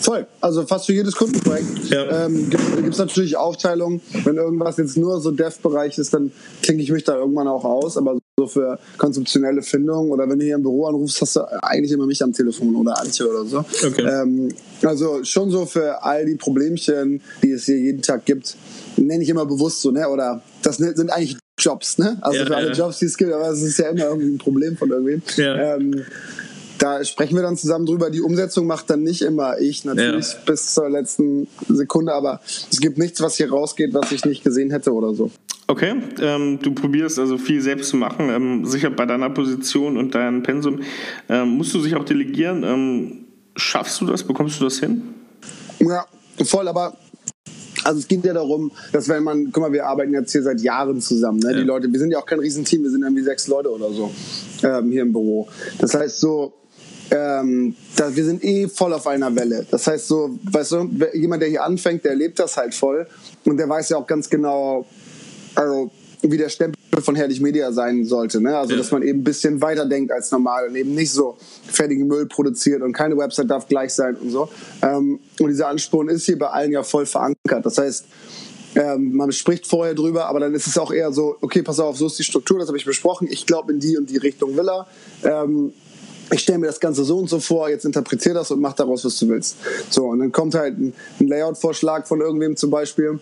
Voll. 0.00 0.26
Also 0.40 0.64
fast 0.66 0.87
für 0.87 0.92
jedes 0.92 1.14
Kundenprojekt 1.16 1.90
Ja. 1.90 2.26
ähm, 2.26 2.49
gibt 2.49 2.92
es 2.92 2.99
natürlich 2.99 3.37
Aufteilungen. 3.37 4.00
Wenn 4.25 4.37
irgendwas 4.37 4.76
jetzt 4.76 4.96
nur 4.96 5.20
so 5.20 5.32
Dev-Bereich 5.32 5.99
ist, 5.99 6.14
dann 6.14 6.30
klinge 6.62 6.82
ich 6.82 6.92
mich 6.92 7.04
da 7.04 7.16
irgendwann 7.16 7.49
auch 7.49 7.64
aus. 7.64 7.96
Aber 7.96 8.16
so 8.38 8.46
für 8.46 8.78
konzeptionelle 8.99 9.62
Findung 9.62 10.11
oder 10.11 10.28
wenn 10.28 10.38
du 10.38 10.44
hier 10.44 10.54
im 10.56 10.62
Büro 10.62 10.87
anrufst, 10.87 11.20
hast 11.23 11.37
du 11.37 11.40
eigentlich 11.62 11.90
immer 11.90 12.06
mich 12.06 12.23
am 12.23 12.32
Telefon 12.32 12.76
oder 12.76 13.00
Antje 13.00 13.28
oder 13.28 13.44
so. 13.46 13.58
Okay. 13.85 14.02
Ähm, 14.02 14.49
also 14.82 15.25
schon 15.25 15.50
so 15.50 15.66
für 15.66 16.02
all 16.04 16.25
die 16.25 16.37
Problemchen, 16.37 17.20
die 17.42 17.50
es 17.50 17.64
hier 17.64 17.78
jeden 17.78 18.02
Tag 18.02 18.26
gibt, 18.26 18.56
nenne 18.96 19.23
ich 19.23 19.28
immer 19.28 19.46
bewusst 19.46 19.80
so, 19.80 19.90
ne? 19.90 20.08
Oder 20.08 20.42
das 20.62 20.76
sind 20.76 21.11
eigentlich 21.11 21.37
Jobs, 21.59 21.99
ne? 21.99 22.19
Also 22.21 22.38
Ja, 22.40 22.47
für 22.47 22.57
alle 22.57 22.69
ja. 22.69 22.73
Jobs, 22.75 22.99
die 22.99 23.07
es 23.07 23.16
gibt, 23.16 23.33
aber 23.33 23.49
es 23.51 23.62
ist 23.62 23.79
ja 23.79 23.88
immer 23.88 24.05
irgendwie 24.07 24.35
ein 24.35 24.38
Problem 24.38 24.77
von 24.77 24.90
irgendwem. 24.90 25.23
Ja. 25.37 25.77
Ähm, 25.77 26.05
da 26.79 27.03
sprechen 27.05 27.35
wir 27.37 27.42
dann 27.42 27.57
zusammen 27.57 27.87
drüber. 27.87 28.11
Die 28.11 28.21
Umsetzung 28.21 28.66
macht 28.66 28.90
dann 28.90 29.03
nicht 29.03 29.23
immer 29.23 29.59
ich, 29.59 29.85
natürlich 29.87 30.33
Ja. 30.33 30.38
bis 30.45 30.75
zur 30.75 30.90
letzten 30.90 31.49
Sekunde, 31.69 32.12
aber 32.12 32.40
es 32.71 32.81
gibt 32.81 32.99
nichts, 32.99 33.21
was 33.23 33.37
hier 33.37 33.51
rausgeht, 33.51 33.95
was 33.95 34.12
ich 34.12 34.25
nicht 34.27 34.45
gesehen 34.45 34.71
hätte 34.71 34.92
oder 34.92 35.14
so. 35.14 35.31
Okay, 35.69 35.95
ähm, 36.21 36.59
du 36.62 36.73
probierst 36.75 37.19
also 37.19 37.38
viel 37.38 37.61
selbst 37.61 37.88
zu 37.88 37.97
machen. 37.97 38.29
Ähm, 38.29 38.66
sicher 38.66 38.90
bei 38.90 39.07
deiner 39.07 39.31
Position 39.31 39.97
und 39.97 40.14
deinem 40.14 40.42
Pensum 40.42 40.81
ähm, 41.29 41.49
musst 41.49 41.75
du 41.75 41.81
sich 41.81 41.97
auch 41.97 42.05
delegieren. 42.05 42.62
Ähm, 42.62 43.25
schaffst 43.57 44.01
du 44.01 44.07
das? 44.07 44.23
Bekommst 44.23 44.61
du 44.61 44.64
das 44.64 44.79
hin? 44.79 45.03
Ja, 45.81 46.05
voll, 46.45 46.69
aber 46.69 46.97
also 47.87 48.01
es 48.01 48.09
geht 48.09 48.25
ja 48.25 48.35
darum, 48.35 48.72
dass 48.92 49.09
wenn 49.09 49.22
man, 49.22 49.51
guck 49.53 49.62
mal, 49.62 49.72
wir 49.72 49.87
arbeiten 49.87 50.12
jetzt 50.12 50.33
hier 50.33 50.42
seit 50.42 50.61
Jahren 50.61 51.01
zusammen, 51.01 51.38
ne? 51.38 51.53
Ja. 51.53 51.59
die 51.59 51.64
Leute, 51.64 51.92
wir 51.92 51.99
sind 51.99 52.11
ja 52.11 52.18
auch 52.18 52.27
kein 52.27 52.40
Riesenteam, 52.40 52.83
wir 52.83 52.90
sind 52.90 53.03
irgendwie 53.03 53.22
sechs 53.22 53.46
Leute 53.46 53.70
oder 53.70 53.90
so 53.92 54.11
ähm, 54.62 54.90
hier 54.90 55.03
im 55.03 55.12
Büro. 55.12 55.49
Das 55.79 55.94
heißt 55.94 56.18
so, 56.20 56.53
ähm, 57.11 57.77
da, 57.96 58.14
wir 58.14 58.25
sind 58.25 58.42
eh 58.42 58.66
voll 58.68 58.92
auf 58.92 59.07
einer 59.07 59.35
Welle. 59.37 59.64
Das 59.70 59.87
heißt 59.87 60.09
so, 60.09 60.37
weißt 60.51 60.72
du, 60.72 60.90
jemand, 61.14 61.42
der 61.42 61.49
hier 61.49 61.62
anfängt, 61.64 62.05
der 62.05 62.16
lebt 62.16 62.38
das 62.40 62.57
halt 62.57 62.75
voll 62.75 63.07
und 63.44 63.57
der 63.59 63.68
weiß 63.68 63.90
ja 63.90 63.96
auch 63.99 64.07
ganz 64.07 64.29
genau, 64.29 64.85
also 65.55 65.90
wie 66.22 66.37
der 66.37 66.49
Stempel 66.49 66.77
von 67.03 67.14
Herrlich 67.14 67.40
Media 67.40 67.70
sein 67.72 68.05
sollte. 68.05 68.40
Ne? 68.40 68.57
Also, 68.57 68.72
Ja. 68.72 68.79
dass 68.79 68.90
man 68.90 69.03
eben 69.03 69.20
ein 69.20 69.25
bisschen 69.25 69.61
weiter 69.61 69.87
denkt 69.87 70.11
als 70.11 70.33
normal 70.33 70.68
und 70.68 70.75
eben 70.75 70.94
nicht 70.94 71.12
so 71.12 71.37
fertigen 71.66 72.07
Müll 72.09 72.27
produziert 72.27 72.83
und 72.83 72.92
keine 72.92 73.16
Website 73.16 73.51
darf 73.51 73.68
gleich 73.68 73.92
sein 73.92 74.16
und 74.16 74.31
so. 74.31 74.49
Ähm, 74.83 75.20
und 75.38 75.49
dieser 75.49 75.68
Ansporn 75.68 76.09
ist 76.09 76.25
hier 76.25 76.38
bei 76.38 76.49
allen 76.49 76.72
ja 76.72 76.83
voll 76.83 77.07
verankert. 77.07 77.36
Das 77.46 77.78
heißt, 77.78 78.06
ähm, 78.76 79.12
man 79.14 79.32
spricht 79.32 79.66
vorher 79.66 79.94
drüber, 79.94 80.26
aber 80.26 80.40
dann 80.40 80.54
ist 80.54 80.66
es 80.66 80.76
auch 80.76 80.92
eher 80.92 81.11
so, 81.12 81.37
okay, 81.40 81.62
pass 81.62 81.80
auf, 81.80 81.96
so 81.96 82.06
ist 82.06 82.18
die 82.18 82.24
Struktur, 82.24 82.59
das 82.59 82.68
habe 82.68 82.76
ich 82.76 82.85
besprochen, 82.85 83.26
ich 83.30 83.46
glaube 83.46 83.72
in 83.72 83.80
die 83.80 83.96
und 83.96 84.11
die 84.11 84.18
Richtung 84.18 84.56
will 84.56 84.68
er. 84.68 84.87
Ähm, 85.24 85.72
ich 86.30 86.40
stelle 86.40 86.59
mir 86.59 86.66
das 86.66 86.80
Ganze 86.80 87.04
so 87.04 87.18
und 87.18 87.30
so 87.30 87.38
vor, 87.38 87.70
jetzt 87.70 87.85
interpretier 87.85 88.35
das 88.35 88.50
und 88.50 88.61
mach 88.61 88.74
daraus, 88.74 89.04
was 89.04 89.18
du 89.18 89.28
willst. 89.28 89.56
So, 89.90 90.06
und 90.06 90.18
dann 90.18 90.32
kommt 90.32 90.54
halt 90.54 90.76
ein, 90.78 90.92
Layout-Vorschlag 91.20 92.06
von 92.06 92.20
irgendwem 92.20 92.56
zum 92.56 92.70
Beispiel 92.70 93.11
und 93.11 93.20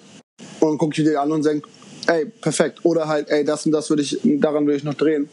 dann 0.60 0.78
gucke 0.78 1.00
ich 1.00 1.06
dir 1.06 1.20
an 1.20 1.30
und 1.30 1.44
denke, 1.44 1.68
ey, 2.06 2.26
perfekt. 2.26 2.80
Oder 2.82 3.06
halt, 3.06 3.28
ey, 3.28 3.44
das 3.44 3.66
und 3.66 3.72
das 3.72 3.90
würde 3.90 4.02
ich, 4.02 4.18
daran 4.24 4.66
würde 4.66 4.78
ich 4.78 4.84
noch 4.84 4.94
drehen. 4.94 5.28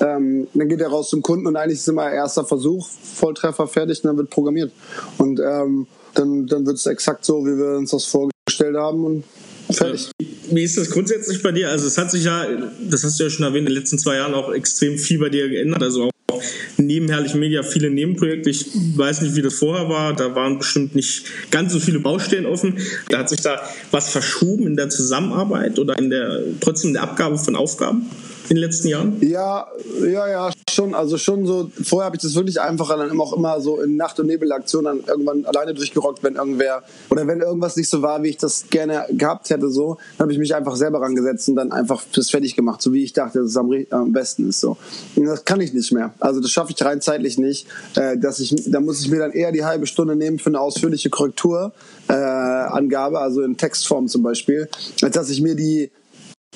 Ähm, 0.00 0.46
dann 0.54 0.68
geht 0.68 0.80
er 0.80 0.88
raus 0.88 1.10
zum 1.10 1.20
Kunden 1.20 1.46
und 1.46 1.56
eigentlich 1.56 1.78
ist 1.78 1.88
immer 1.88 2.10
erster 2.10 2.44
Versuch, 2.44 2.88
Volltreffer 2.88 3.66
fertig 3.66 4.02
und 4.04 4.08
dann 4.08 4.16
wird 4.16 4.30
programmiert. 4.30 4.72
Und 5.18 5.40
ähm, 5.40 5.86
dann, 6.14 6.46
dann 6.46 6.64
wird 6.64 6.76
es 6.76 6.86
exakt 6.86 7.24
so, 7.24 7.44
wie 7.44 7.58
wir 7.58 7.76
uns 7.76 7.90
das 7.90 8.04
vorgestellt 8.04 8.35
haben 8.76 9.04
und 9.04 9.24
fertig. 9.70 10.10
Wie 10.50 10.62
ist 10.62 10.76
das 10.76 10.90
grundsätzlich 10.90 11.42
bei 11.42 11.52
dir? 11.52 11.70
Also 11.70 11.86
es 11.86 11.98
hat 11.98 12.10
sich 12.10 12.24
ja, 12.24 12.46
das 12.88 13.04
hast 13.04 13.18
du 13.18 13.24
ja 13.24 13.30
schon 13.30 13.44
erwähnt, 13.44 13.68
in 13.68 13.74
den 13.74 13.80
letzten 13.80 13.98
zwei 13.98 14.16
Jahren 14.16 14.34
auch 14.34 14.52
extrem 14.52 14.98
viel 14.98 15.18
bei 15.18 15.28
dir 15.28 15.48
geändert. 15.48 15.82
Also 15.82 16.04
auch 16.04 16.42
neben 16.76 17.08
Herrlichen 17.08 17.40
Media 17.40 17.62
viele 17.62 17.90
Nebenprojekte. 17.90 18.50
Ich 18.50 18.66
weiß 18.74 19.22
nicht, 19.22 19.34
wie 19.34 19.42
das 19.42 19.54
vorher 19.54 19.88
war. 19.88 20.14
Da 20.14 20.34
waren 20.34 20.58
bestimmt 20.58 20.94
nicht 20.94 21.24
ganz 21.50 21.72
so 21.72 21.80
viele 21.80 21.98
Baustellen 21.98 22.46
offen. 22.46 22.78
Da 23.08 23.18
hat 23.18 23.28
sich 23.28 23.40
da 23.40 23.60
was 23.90 24.08
verschoben 24.10 24.66
in 24.66 24.76
der 24.76 24.88
Zusammenarbeit 24.88 25.78
oder 25.78 25.98
in 25.98 26.10
der 26.10 26.42
trotzdem 26.60 26.88
in 26.88 26.94
der 26.94 27.02
Abgabe 27.02 27.38
von 27.38 27.56
Aufgaben 27.56 28.06
in 28.48 28.56
den 28.56 28.64
letzten 28.64 28.88
Jahren? 28.88 29.16
Ja, 29.20 29.66
ja, 30.00 30.28
ja, 30.28 30.50
schon. 30.70 30.94
Also 30.94 31.18
schon 31.18 31.46
so, 31.46 31.70
vorher 31.82 32.06
habe 32.06 32.16
ich 32.16 32.22
das 32.22 32.34
wirklich 32.34 32.60
einfacher 32.60 32.96
dann 32.96 33.18
auch 33.20 33.32
immer 33.32 33.60
so 33.60 33.80
in 33.80 33.96
Nacht- 33.96 34.20
und 34.20 34.26
Nebelaktionen 34.26 34.98
dann 34.98 35.08
irgendwann 35.08 35.44
alleine 35.46 35.74
durchgerockt, 35.74 36.22
wenn 36.22 36.36
irgendwer 36.36 36.82
oder 37.10 37.26
wenn 37.26 37.40
irgendwas 37.40 37.76
nicht 37.76 37.88
so 37.88 38.02
war, 38.02 38.22
wie 38.22 38.28
ich 38.28 38.36
das 38.36 38.66
gerne 38.70 39.06
gehabt 39.10 39.50
hätte, 39.50 39.70
so, 39.70 39.96
dann 40.16 40.26
habe 40.26 40.32
ich 40.32 40.38
mich 40.38 40.54
einfach 40.54 40.76
selber 40.76 41.00
rangesetzt 41.00 41.48
und 41.48 41.56
dann 41.56 41.72
einfach 41.72 42.02
das 42.14 42.30
fertig 42.30 42.54
gemacht, 42.54 42.82
so 42.82 42.92
wie 42.92 43.02
ich 43.02 43.12
dachte, 43.12 43.40
dass 43.40 43.48
es 43.48 43.56
am, 43.56 43.70
am 43.90 44.12
besten 44.12 44.48
ist. 44.48 44.60
So. 44.60 44.76
Und 45.16 45.24
das 45.24 45.44
kann 45.44 45.60
ich 45.60 45.72
nicht 45.72 45.92
mehr. 45.92 46.14
Also 46.20 46.40
das 46.40 46.50
schaffe 46.50 46.72
ich 46.76 46.84
rein 46.84 47.00
zeitlich 47.00 47.38
nicht. 47.38 47.66
Äh, 47.94 48.18
dass 48.18 48.40
ich, 48.40 48.54
da 48.66 48.80
muss 48.80 49.00
ich 49.00 49.10
mir 49.10 49.18
dann 49.18 49.32
eher 49.32 49.52
die 49.52 49.64
halbe 49.64 49.86
Stunde 49.86 50.16
nehmen 50.16 50.38
für 50.38 50.50
eine 50.50 50.60
ausführliche 50.60 51.10
Korrektur. 51.10 51.72
Äh, 52.08 52.12
also 52.14 53.42
in 53.42 53.56
Textform 53.56 54.08
zum 54.08 54.22
Beispiel, 54.22 54.68
als 55.02 55.14
dass 55.14 55.30
ich 55.30 55.40
mir 55.40 55.54
die, 55.54 55.90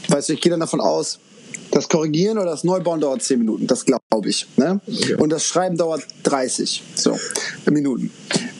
weißt 0.08 0.28
du, 0.28 0.32
ich 0.34 0.40
gehe 0.40 0.50
dann 0.50 0.60
davon 0.60 0.80
aus, 0.80 1.18
das 1.70 1.88
Korrigieren 1.88 2.38
oder 2.38 2.50
das 2.50 2.64
Neubauen 2.64 3.00
dauert 3.00 3.22
10 3.22 3.38
Minuten, 3.38 3.66
das 3.66 3.84
glaube 3.84 4.28
ich. 4.28 4.46
Ne? 4.56 4.80
Okay. 4.86 5.14
Und 5.14 5.30
das 5.30 5.44
Schreiben 5.44 5.76
dauert 5.76 6.02
30 6.24 6.82
so, 6.94 7.18
Minuten. 7.70 8.10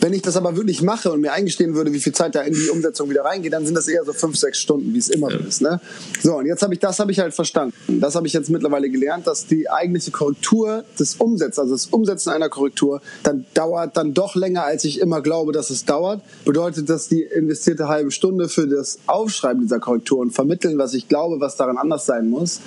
Wenn 0.01 0.15
ich 0.15 0.23
das 0.23 0.37
aber 0.37 0.57
wirklich 0.57 0.81
mache 0.83 1.13
und 1.13 1.21
mir 1.21 1.33
eingestehen 1.33 1.75
würde, 1.75 1.93
wie 1.93 2.01
viel 2.01 2.15
Zeit 2.15 2.35
da 2.35 2.41
in 2.41 2.55
die 2.55 2.71
Umsetzung 2.71 3.11
wieder 3.11 3.25
reingeht, 3.25 3.53
dann 3.53 3.67
sind 3.67 3.75
das 3.75 3.87
eher 3.87 4.03
so 4.05 4.15
fünf, 4.15 4.37
sechs 4.37 4.59
Stunden, 4.59 4.95
wie 4.95 4.99
es 4.99 5.11
immer 5.11 5.31
so 5.31 5.39
ist. 5.39 5.61
Ne? 5.61 5.81
So, 6.23 6.37
und 6.37 6.47
jetzt 6.47 6.63
habe 6.63 6.73
ich 6.73 6.81
das 6.81 6.99
habe 6.99 7.13
ich 7.13 7.19
halt 7.19 7.35
verstanden. 7.35 8.01
Das 8.01 8.15
habe 8.15 8.27
ich 8.27 8.33
jetzt 8.33 8.49
mittlerweile 8.49 8.89
gelernt, 8.89 9.27
dass 9.27 9.47
die 9.47 9.69
eigentliche 9.69 10.11
Korrektur 10.11 10.85
des 10.99 11.17
Umsetzens, 11.17 11.59
also 11.59 11.73
das 11.73 11.87
Umsetzen 11.87 12.31
einer 12.31 12.49
Korrektur, 12.49 13.03
dann 13.23 13.45
dauert 13.53 13.97
dann 13.97 14.15
doch 14.15 14.35
länger, 14.35 14.65
als 14.65 14.85
ich 14.85 15.01
immer 15.01 15.21
glaube, 15.21 15.53
dass 15.53 15.69
es 15.69 15.85
dauert. 15.85 16.23
Bedeutet, 16.45 16.89
dass 16.89 17.09
die 17.09 17.23
investierte 17.23 17.89
halbe 17.89 18.11
Stunde 18.11 18.49
für 18.49 18.67
das 18.67 18.99
Aufschreiben 19.07 19.63
dieser 19.63 19.81
Korrektur 19.81 20.21
und 20.21 20.31
vermitteln, 20.31 20.79
was 20.79 20.95
ich 20.95 21.09
glaube, 21.09 21.41
was 21.41 21.57
daran 21.57 21.77
anders 21.77 22.07
sein 22.07 22.29
muss, 22.29 22.61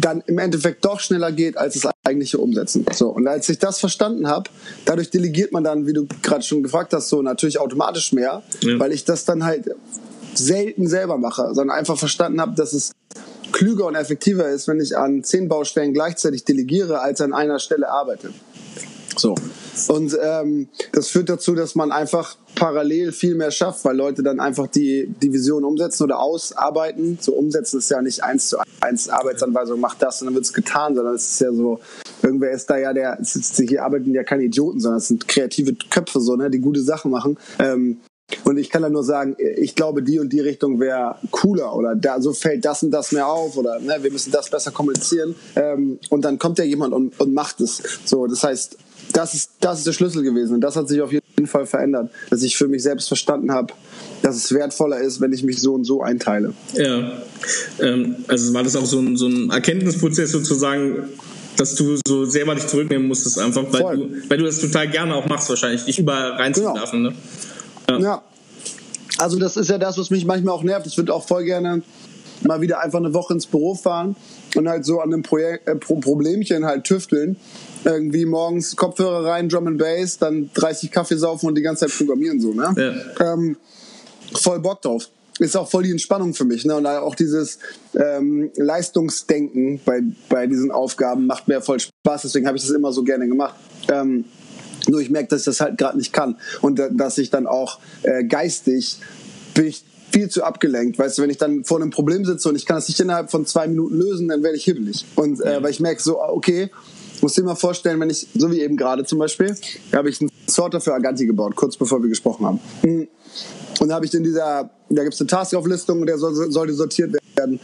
dann 0.00 0.22
im 0.26 0.38
Endeffekt 0.38 0.84
doch 0.84 1.00
schneller 1.00 1.32
geht 1.32 1.56
als 1.56 1.74
das 1.80 1.93
eigentliche 2.04 2.38
Umsetzen. 2.38 2.84
So 2.92 3.08
und 3.08 3.26
als 3.26 3.48
ich 3.48 3.58
das 3.58 3.80
verstanden 3.80 4.28
habe, 4.28 4.50
dadurch 4.84 5.10
delegiert 5.10 5.52
man 5.52 5.64
dann, 5.64 5.86
wie 5.86 5.92
du 5.92 6.06
gerade 6.22 6.42
schon 6.42 6.62
gefragt 6.62 6.92
hast, 6.92 7.08
so 7.08 7.22
natürlich 7.22 7.58
automatisch 7.58 8.12
mehr, 8.12 8.42
ja. 8.60 8.78
weil 8.78 8.92
ich 8.92 9.04
das 9.04 9.24
dann 9.24 9.44
halt 9.44 9.70
selten 10.34 10.86
selber 10.86 11.16
mache, 11.16 11.54
sondern 11.54 11.76
einfach 11.76 11.98
verstanden 11.98 12.40
habe, 12.40 12.54
dass 12.54 12.72
es 12.72 12.92
klüger 13.52 13.86
und 13.86 13.94
effektiver 13.94 14.48
ist, 14.48 14.66
wenn 14.68 14.80
ich 14.80 14.96
an 14.96 15.22
zehn 15.22 15.48
Baustellen 15.48 15.94
gleichzeitig 15.94 16.44
delegiere, 16.44 17.00
als 17.00 17.20
an 17.20 17.32
einer 17.32 17.60
Stelle 17.60 17.88
arbeite. 17.88 18.30
So. 19.16 19.34
Und 19.88 20.16
ähm, 20.22 20.68
das 20.92 21.08
führt 21.08 21.28
dazu, 21.28 21.54
dass 21.54 21.74
man 21.74 21.92
einfach 21.92 22.36
parallel 22.54 23.12
viel 23.12 23.34
mehr 23.34 23.50
schafft, 23.50 23.84
weil 23.84 23.96
Leute 23.96 24.22
dann 24.22 24.40
einfach 24.40 24.66
die, 24.68 25.08
die 25.22 25.32
Vision 25.32 25.64
umsetzen 25.64 26.04
oder 26.04 26.20
ausarbeiten. 26.20 27.18
So 27.20 27.32
umsetzen 27.32 27.78
ist 27.78 27.90
ja 27.90 28.00
nicht 28.00 28.22
eins 28.22 28.48
zu 28.48 28.58
eins 28.80 29.08
Arbeitsanweisung, 29.08 29.80
macht 29.80 30.02
das 30.02 30.20
und 30.20 30.26
dann 30.26 30.34
wird 30.34 30.44
es 30.44 30.52
getan, 30.52 30.94
sondern 30.94 31.14
es 31.14 31.32
ist 31.32 31.40
ja 31.40 31.52
so, 31.52 31.80
irgendwer 32.22 32.52
ist 32.52 32.68
da 32.70 32.76
ja 32.76 32.92
der, 32.92 33.18
hier 33.68 33.84
arbeiten 33.84 34.12
ja 34.14 34.22
keine 34.22 34.44
Idioten, 34.44 34.80
sondern 34.80 34.98
es 34.98 35.08
sind 35.08 35.26
kreative 35.26 35.74
Köpfe 35.90 36.20
so, 36.20 36.36
ne, 36.36 36.50
die 36.50 36.60
gute 36.60 36.82
Sachen 36.82 37.10
machen. 37.10 37.38
Ähm, 37.58 37.98
und 38.44 38.56
ich 38.56 38.70
kann 38.70 38.82
da 38.82 38.88
nur 38.88 39.04
sagen, 39.04 39.36
ich 39.38 39.74
glaube, 39.74 40.02
die 40.02 40.18
und 40.18 40.32
die 40.32 40.40
Richtung 40.40 40.80
wäre 40.80 41.16
cooler 41.30 41.74
oder 41.76 41.94
da, 41.94 42.20
so 42.20 42.32
fällt 42.32 42.64
das 42.64 42.82
und 42.82 42.90
das 42.90 43.12
mehr 43.12 43.28
auf 43.28 43.56
oder 43.56 43.78
ne, 43.78 43.98
wir 44.00 44.10
müssen 44.10 44.32
das 44.32 44.50
besser 44.50 44.70
kommunizieren. 44.70 45.34
Ähm, 45.56 45.98
und 46.10 46.24
dann 46.24 46.38
kommt 46.38 46.58
ja 46.58 46.64
jemand 46.64 46.94
und, 46.94 47.18
und 47.20 47.34
macht 47.34 47.60
es. 47.60 47.82
So, 48.04 48.26
das 48.26 48.42
heißt, 48.42 48.78
das 49.14 49.32
ist, 49.32 49.52
das 49.60 49.78
ist 49.78 49.86
der 49.86 49.92
Schlüssel 49.92 50.22
gewesen. 50.22 50.54
Und 50.54 50.60
das 50.60 50.76
hat 50.76 50.88
sich 50.88 51.00
auf 51.00 51.12
jeden 51.12 51.46
Fall 51.46 51.66
verändert, 51.66 52.10
dass 52.30 52.42
ich 52.42 52.56
für 52.56 52.68
mich 52.68 52.82
selbst 52.82 53.08
verstanden 53.08 53.52
habe, 53.52 53.72
dass 54.22 54.36
es 54.36 54.52
wertvoller 54.52 54.98
ist, 54.98 55.20
wenn 55.20 55.32
ich 55.32 55.42
mich 55.44 55.60
so 55.60 55.74
und 55.74 55.84
so 55.84 56.02
einteile. 56.02 56.52
Ja, 56.74 57.12
ähm, 57.80 58.16
also 58.26 58.52
war 58.52 58.64
das 58.64 58.76
auch 58.76 58.84
so 58.84 58.98
ein, 58.98 59.16
so 59.16 59.28
ein 59.28 59.50
Erkenntnisprozess 59.50 60.32
sozusagen, 60.32 61.04
dass 61.56 61.76
du 61.76 61.96
so 62.06 62.24
selber 62.24 62.56
dich 62.56 62.66
zurücknehmen 62.66 63.06
musstest, 63.06 63.38
einfach, 63.38 63.64
weil, 63.70 63.96
du, 63.96 64.10
weil 64.28 64.38
du 64.38 64.44
das 64.44 64.58
total 64.58 64.88
gerne 64.88 65.14
auch 65.14 65.26
machst, 65.26 65.48
wahrscheinlich, 65.48 65.84
dich 65.84 66.00
überall 66.00 66.32
reinzuwerfen. 66.32 67.04
Genau. 67.04 67.10
Ne? 67.10 67.16
Ja. 67.88 67.98
ja. 68.00 68.22
Also, 69.18 69.38
das 69.38 69.56
ist 69.56 69.70
ja 69.70 69.78
das, 69.78 69.96
was 69.96 70.10
mich 70.10 70.24
manchmal 70.24 70.54
auch 70.54 70.64
nervt. 70.64 70.88
Ich 70.88 70.96
würde 70.96 71.14
auch 71.14 71.24
voll 71.24 71.44
gerne 71.44 71.82
mal 72.42 72.60
wieder 72.60 72.80
einfach 72.80 72.98
eine 72.98 73.14
Woche 73.14 73.34
ins 73.34 73.46
Büro 73.46 73.76
fahren 73.76 74.16
und 74.56 74.68
halt 74.68 74.84
so 74.84 75.00
an 75.00 75.12
einem 75.12 75.22
Projekt, 75.22 75.68
äh, 75.68 75.76
Problemchen 75.76 76.64
halt 76.64 76.82
tüfteln 76.82 77.36
irgendwie 77.84 78.24
morgens 78.24 78.76
Kopfhörer 78.76 79.26
rein, 79.26 79.48
Drum 79.48 79.66
and 79.66 79.78
Bass, 79.78 80.18
dann 80.18 80.50
30 80.54 80.90
Kaffee 80.90 81.16
saufen 81.16 81.46
und 81.46 81.56
die 81.56 81.62
ganze 81.62 81.86
Zeit 81.86 81.96
programmieren 81.96 82.40
so, 82.40 82.52
ne? 82.52 83.04
Ja. 83.18 83.32
Ähm, 83.32 83.56
voll 84.34 84.60
Bock 84.60 84.82
drauf. 84.82 85.08
Ist 85.40 85.56
auch 85.56 85.68
voll 85.68 85.82
die 85.82 85.90
Entspannung 85.90 86.32
für 86.32 86.44
mich, 86.44 86.64
ne? 86.64 86.76
Und 86.76 86.86
auch 86.86 87.14
dieses 87.14 87.58
ähm, 87.94 88.50
Leistungsdenken 88.56 89.80
bei, 89.84 90.00
bei 90.28 90.46
diesen 90.46 90.70
Aufgaben 90.70 91.26
macht 91.26 91.48
mir 91.48 91.60
voll 91.60 91.80
Spaß, 91.80 92.22
deswegen 92.22 92.46
habe 92.46 92.56
ich 92.56 92.62
das 92.62 92.72
immer 92.72 92.92
so 92.92 93.02
gerne 93.02 93.26
gemacht. 93.26 93.54
Ähm, 93.90 94.24
nur 94.88 95.00
ich 95.00 95.10
merke, 95.10 95.28
dass 95.28 95.40
ich 95.40 95.46
das 95.46 95.60
halt 95.60 95.78
gerade 95.78 95.96
nicht 95.98 96.12
kann 96.12 96.36
und 96.60 96.80
dass 96.92 97.18
ich 97.18 97.30
dann 97.30 97.46
auch 97.46 97.78
äh, 98.02 98.24
geistig 98.24 98.98
bin 99.54 99.66
ich 99.66 99.84
viel 100.14 100.28
zu 100.28 100.44
abgelenkt. 100.44 100.98
Weißt 100.98 101.18
du, 101.18 101.22
wenn 101.22 101.30
ich 101.30 101.38
dann 101.38 101.64
vor 101.64 101.80
einem 101.80 101.90
Problem 101.90 102.24
sitze 102.24 102.48
und 102.48 102.54
ich 102.54 102.66
kann 102.66 102.78
es 102.78 102.88
nicht 102.88 103.00
innerhalb 103.00 103.30
von 103.30 103.46
zwei 103.46 103.66
Minuten 103.66 103.96
lösen, 103.96 104.28
dann 104.28 104.42
werde 104.42 104.56
ich 104.56 104.64
hibbelig. 104.64 105.04
Und 105.16 105.40
äh, 105.40 105.60
weil 105.62 105.70
ich 105.70 105.80
merke 105.80 106.00
so, 106.00 106.22
okay, 106.22 106.70
muss 107.24 107.32
dir 107.32 107.42
mal 107.42 107.54
vorstellen, 107.54 107.98
wenn 108.00 108.10
ich, 108.10 108.28
so 108.34 108.50
wie 108.50 108.60
eben 108.60 108.76
gerade 108.76 109.02
zum 109.02 109.18
Beispiel, 109.18 109.56
da 109.90 109.98
habe 109.98 110.10
ich 110.10 110.20
einen 110.20 110.30
Sorter 110.46 110.78
für 110.78 110.92
Aganti 110.92 111.24
gebaut, 111.24 111.56
kurz 111.56 111.74
bevor 111.74 112.02
wir 112.02 112.10
gesprochen 112.10 112.44
haben. 112.44 112.60
Hm. 112.82 113.08
Und 113.80 113.88
da 113.88 113.94
habe 113.94 114.04
ich 114.04 114.12
in 114.12 114.22
dieser, 114.22 114.70
da 114.90 115.02
gibt 115.02 115.14
es 115.14 115.20
eine 115.20 115.28
Taskauflistung 115.28 116.00
und 116.00 116.06
der 116.06 116.18
soll, 116.18 116.34
sollte 116.52 116.74
sortiert 116.74 117.14
werden. 117.34 117.60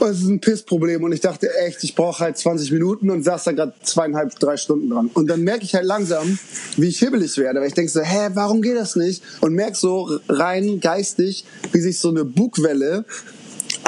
Und 0.00 0.08
es 0.08 0.20
ist 0.20 0.28
ein 0.28 0.40
Pissproblem 0.40 1.04
und 1.04 1.12
ich 1.12 1.20
dachte 1.20 1.48
echt, 1.58 1.84
ich 1.84 1.94
brauche 1.94 2.24
halt 2.24 2.38
20 2.38 2.72
Minuten 2.72 3.08
und 3.10 3.22
saß 3.22 3.44
da 3.44 3.52
gerade 3.52 3.74
zweieinhalb, 3.84 4.36
drei 4.40 4.56
Stunden 4.56 4.90
dran. 4.90 5.10
Und 5.14 5.28
dann 5.28 5.42
merke 5.42 5.62
ich 5.62 5.76
halt 5.76 5.84
langsam, 5.84 6.36
wie 6.76 6.88
ich 6.88 6.98
hibbelig 6.98 7.38
werde, 7.38 7.60
weil 7.60 7.68
ich 7.68 7.74
denke 7.74 7.92
so, 7.92 8.00
hä, 8.00 8.30
warum 8.34 8.62
geht 8.62 8.76
das 8.76 8.96
nicht? 8.96 9.22
Und 9.40 9.54
merke 9.54 9.76
so 9.76 10.18
rein 10.28 10.80
geistig, 10.80 11.44
wie 11.70 11.80
sich 11.80 12.00
so 12.00 12.08
eine 12.08 12.24
Bugwelle 12.24 13.04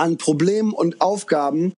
an 0.01 0.17
Problemen 0.17 0.73
und 0.73 1.01
Aufgaben 1.01 1.75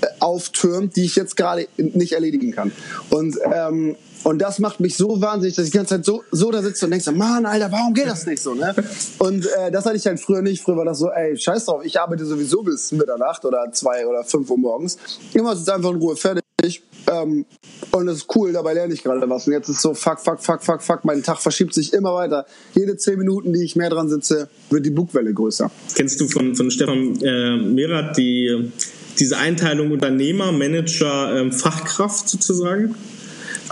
äh, 0.00 0.06
auftürmt, 0.20 0.96
die 0.96 1.04
ich 1.04 1.16
jetzt 1.16 1.36
gerade 1.36 1.66
nicht 1.76 2.12
erledigen 2.12 2.52
kann. 2.52 2.72
Und 3.10 3.38
ähm, 3.52 3.96
und 4.24 4.38
das 4.38 4.60
macht 4.60 4.78
mich 4.78 4.96
so 4.96 5.20
wahnsinnig, 5.20 5.56
dass 5.56 5.64
ich 5.64 5.72
die 5.72 5.78
ganze 5.78 5.96
Zeit 5.96 6.04
so, 6.04 6.22
so 6.30 6.52
da 6.52 6.62
sitze 6.62 6.84
und 6.84 6.92
denke, 6.92 7.10
Mann, 7.10 7.44
Alter, 7.44 7.72
warum 7.72 7.92
geht 7.92 8.06
das 8.06 8.24
nicht 8.24 8.40
so? 8.40 8.54
Ne? 8.54 8.72
Und 9.18 9.46
äh, 9.46 9.70
das 9.72 9.84
hatte 9.84 9.96
ich 9.96 10.06
halt 10.06 10.20
früher 10.20 10.42
nicht. 10.42 10.62
Früher 10.62 10.76
war 10.76 10.84
das 10.84 11.00
so, 11.00 11.10
ey, 11.10 11.36
scheiß 11.36 11.64
drauf, 11.64 11.84
ich 11.84 11.98
arbeite 11.98 12.24
sowieso 12.24 12.62
bis 12.62 12.92
Mitternacht 12.92 13.44
oder 13.44 13.70
zwei 13.72 14.06
oder 14.06 14.22
fünf 14.22 14.48
Uhr 14.48 14.58
morgens. 14.58 14.96
Immer 15.34 15.54
ist 15.54 15.68
einfach 15.68 15.90
in 15.90 15.96
Ruhe 15.96 16.14
fertig. 16.14 16.82
Ähm, 17.10 17.44
und 17.90 18.06
das 18.06 18.18
ist 18.18 18.36
cool, 18.36 18.52
dabei 18.52 18.74
lerne 18.74 18.94
ich 18.94 19.02
gerade 19.02 19.28
was. 19.28 19.46
Und 19.46 19.52
jetzt 19.52 19.68
ist 19.68 19.82
so, 19.82 19.94
fuck, 19.94 20.20
fuck, 20.20 20.40
fuck, 20.40 20.62
fuck, 20.62 20.82
fuck, 20.82 21.04
mein 21.04 21.22
Tag 21.22 21.38
verschiebt 21.38 21.74
sich 21.74 21.92
immer 21.92 22.14
weiter. 22.14 22.46
Jede 22.74 22.96
zehn 22.96 23.18
Minuten, 23.18 23.52
die 23.52 23.64
ich 23.64 23.76
mehr 23.76 23.90
dran 23.90 24.08
sitze, 24.08 24.48
wird 24.70 24.86
die 24.86 24.90
Bugwelle 24.90 25.32
größer. 25.32 25.70
Kennst 25.94 26.20
du 26.20 26.28
von, 26.28 26.54
von 26.54 26.70
Stefan 26.70 27.16
äh, 27.22 27.56
Merath 27.56 28.16
die 28.16 28.72
diese 29.18 29.36
Einteilung 29.36 29.92
Unternehmer, 29.92 30.52
Manager, 30.52 31.36
ähm, 31.38 31.52
Fachkraft 31.52 32.28
sozusagen. 32.28 32.94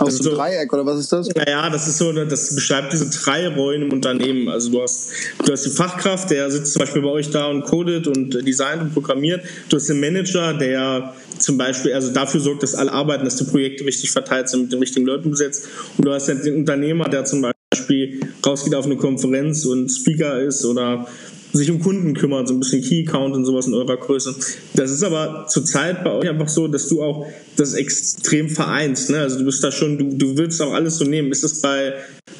Aus 0.01 0.17
dem 0.17 0.23
so, 0.23 0.35
Dreieck 0.35 0.71
oder 0.73 0.85
was 0.85 0.99
ist 0.99 1.11
das? 1.11 1.29
Naja, 1.35 1.69
das 1.69 1.87
ist 1.87 1.97
so, 1.97 2.11
das 2.11 2.55
beschreibt 2.55 2.91
diese 2.93 3.09
drei 3.09 3.47
Rollen 3.47 3.83
im 3.83 3.93
Unternehmen. 3.93 4.49
Also 4.49 4.71
du 4.71 4.81
hast, 4.81 5.11
du 5.45 5.51
hast 5.51 5.65
die 5.65 5.69
Fachkraft, 5.69 6.29
der 6.31 6.49
sitzt 6.49 6.73
zum 6.73 6.79
Beispiel 6.81 7.01
bei 7.01 7.09
euch 7.09 7.29
da 7.29 7.47
und 7.47 7.63
codet 7.63 8.07
und 8.07 8.45
designt 8.45 8.81
und 8.81 8.93
programmiert. 8.93 9.43
Du 9.69 9.77
hast 9.77 9.87
den 9.89 9.99
Manager, 9.99 10.53
der 10.53 11.13
zum 11.37 11.57
Beispiel 11.57 11.93
also 11.93 12.11
dafür 12.11 12.39
sorgt, 12.39 12.63
dass 12.63 12.75
alle 12.75 12.91
arbeiten, 12.91 13.25
dass 13.25 13.35
die 13.35 13.43
Projekte 13.45 13.85
richtig 13.85 14.11
verteilt 14.11 14.49
sind, 14.49 14.63
mit 14.63 14.71
den 14.71 14.79
richtigen 14.79 15.05
Leuten 15.05 15.29
besetzt. 15.29 15.67
Und 15.97 16.05
du 16.05 16.11
hast 16.11 16.27
den 16.27 16.55
Unternehmer, 16.55 17.07
der 17.07 17.25
zum 17.25 17.41
Beispiel 17.41 18.19
rausgeht 18.45 18.75
auf 18.75 18.85
eine 18.85 18.97
Konferenz 18.97 19.65
und 19.65 19.89
Speaker 19.89 20.41
ist 20.41 20.65
oder 20.65 21.07
sich 21.53 21.69
um 21.69 21.79
Kunden 21.79 22.13
kümmert, 22.13 22.47
so 22.47 22.53
ein 22.53 22.59
bisschen 22.59 22.81
Key 22.81 23.03
Count 23.05 23.35
und 23.35 23.45
sowas 23.45 23.67
in 23.67 23.73
eurer 23.73 23.97
Größe. 23.97 24.35
Das 24.73 24.91
ist 24.91 25.03
aber 25.03 25.47
zurzeit 25.47 26.03
bei 26.03 26.11
euch 26.11 26.29
einfach 26.29 26.47
so, 26.47 26.67
dass 26.67 26.87
du 26.87 27.03
auch 27.03 27.27
das 27.57 27.73
extrem 27.73 28.49
vereinst. 28.49 29.09
Ne? 29.09 29.19
Also 29.19 29.39
du 29.39 29.45
bist 29.45 29.63
da 29.63 29.71
schon, 29.71 29.97
du, 29.97 30.17
du 30.17 30.37
willst 30.37 30.61
auch 30.61 30.73
alles 30.73 30.97
so 30.97 31.05
nehmen. 31.05 31.31
Ist 31.31 31.43
das 31.43 31.61
bei 31.61 31.93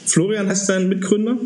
Florian, 0.05 0.47
heißt 0.47 0.69
dein 0.69 0.89
Mitgründer? 0.89 1.37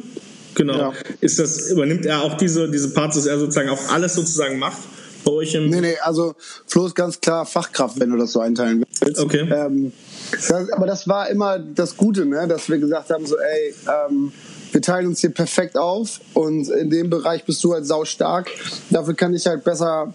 Genau. 0.55 0.77
Ja. 0.77 0.93
Ist 1.21 1.39
das, 1.39 1.69
übernimmt 1.71 2.05
er 2.05 2.21
auch 2.21 2.37
diese, 2.37 2.69
diese 2.69 2.89
Parts, 2.89 3.15
dass 3.15 3.25
er 3.25 3.39
sozusagen 3.39 3.69
auch 3.69 3.89
alles 3.89 4.15
sozusagen 4.15 4.57
macht? 4.57 4.81
Bei 5.25 5.31
euch 5.31 5.55
im 5.55 5.69
nee, 5.69 5.81
nee, 5.81 5.97
also 6.03 6.35
Flo 6.67 6.85
ist 6.85 6.93
ganz 6.93 7.19
klar 7.19 7.47
Fachkraft, 7.47 7.99
wenn 7.99 8.11
du 8.11 8.17
das 8.17 8.31
so 8.31 8.41
einteilen 8.41 8.85
willst. 9.01 9.19
Okay. 9.19 9.47
Ähm, 9.51 9.91
das, 10.31 10.71
aber 10.71 10.85
das 10.85 11.07
war 11.07 11.29
immer 11.29 11.57
das 11.57 11.97
Gute, 11.97 12.27
ne? 12.27 12.47
dass 12.47 12.69
wir 12.69 12.77
gesagt 12.77 13.09
haben, 13.09 13.25
so, 13.25 13.35
ey, 13.37 13.73
ähm, 13.87 14.31
wir 14.75 14.81
teilen 14.81 15.07
uns 15.07 15.21
hier 15.21 15.33
perfekt 15.33 15.77
auf 15.77 16.19
und 16.33 16.67
in 16.67 16.89
dem 16.89 17.09
Bereich 17.09 17.45
bist 17.45 17.63
du 17.63 17.71
halt 17.71 17.85
sau 17.85 18.03
stark. 18.03 18.49
Dafür 18.89 19.13
kann 19.13 19.33
ich 19.33 19.47
halt 19.47 19.63
besser 19.63 20.11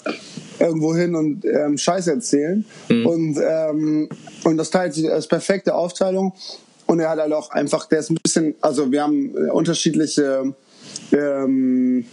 irgendwo 0.59 0.95
hin 0.95 1.15
und 1.15 1.47
ähm, 1.47 1.79
Scheiße 1.79 2.11
erzählen. 2.11 2.67
Mhm. 2.91 3.07
Und, 3.07 3.39
ähm, 3.43 4.09
und 4.45 4.59
das 4.59 4.69
teilt 4.69 4.93
sich 4.93 5.11
als 5.11 5.27
perfekte 5.27 5.75
Aufteilung. 5.75 6.35
Und 6.85 7.01
er 7.01 7.09
hat 7.09 7.19
halt 7.19 7.33
auch 7.33 7.49
einfach, 7.53 7.87
der 7.87 8.01
ist 8.01 8.11
ein 8.11 8.19
bisschen, 8.23 8.55
also 8.61 8.93
wir 8.93 9.03
haben 9.03 9.35
äh, 9.35 9.51
unterschiedliche, 9.51 10.53
ähm, 11.13 12.05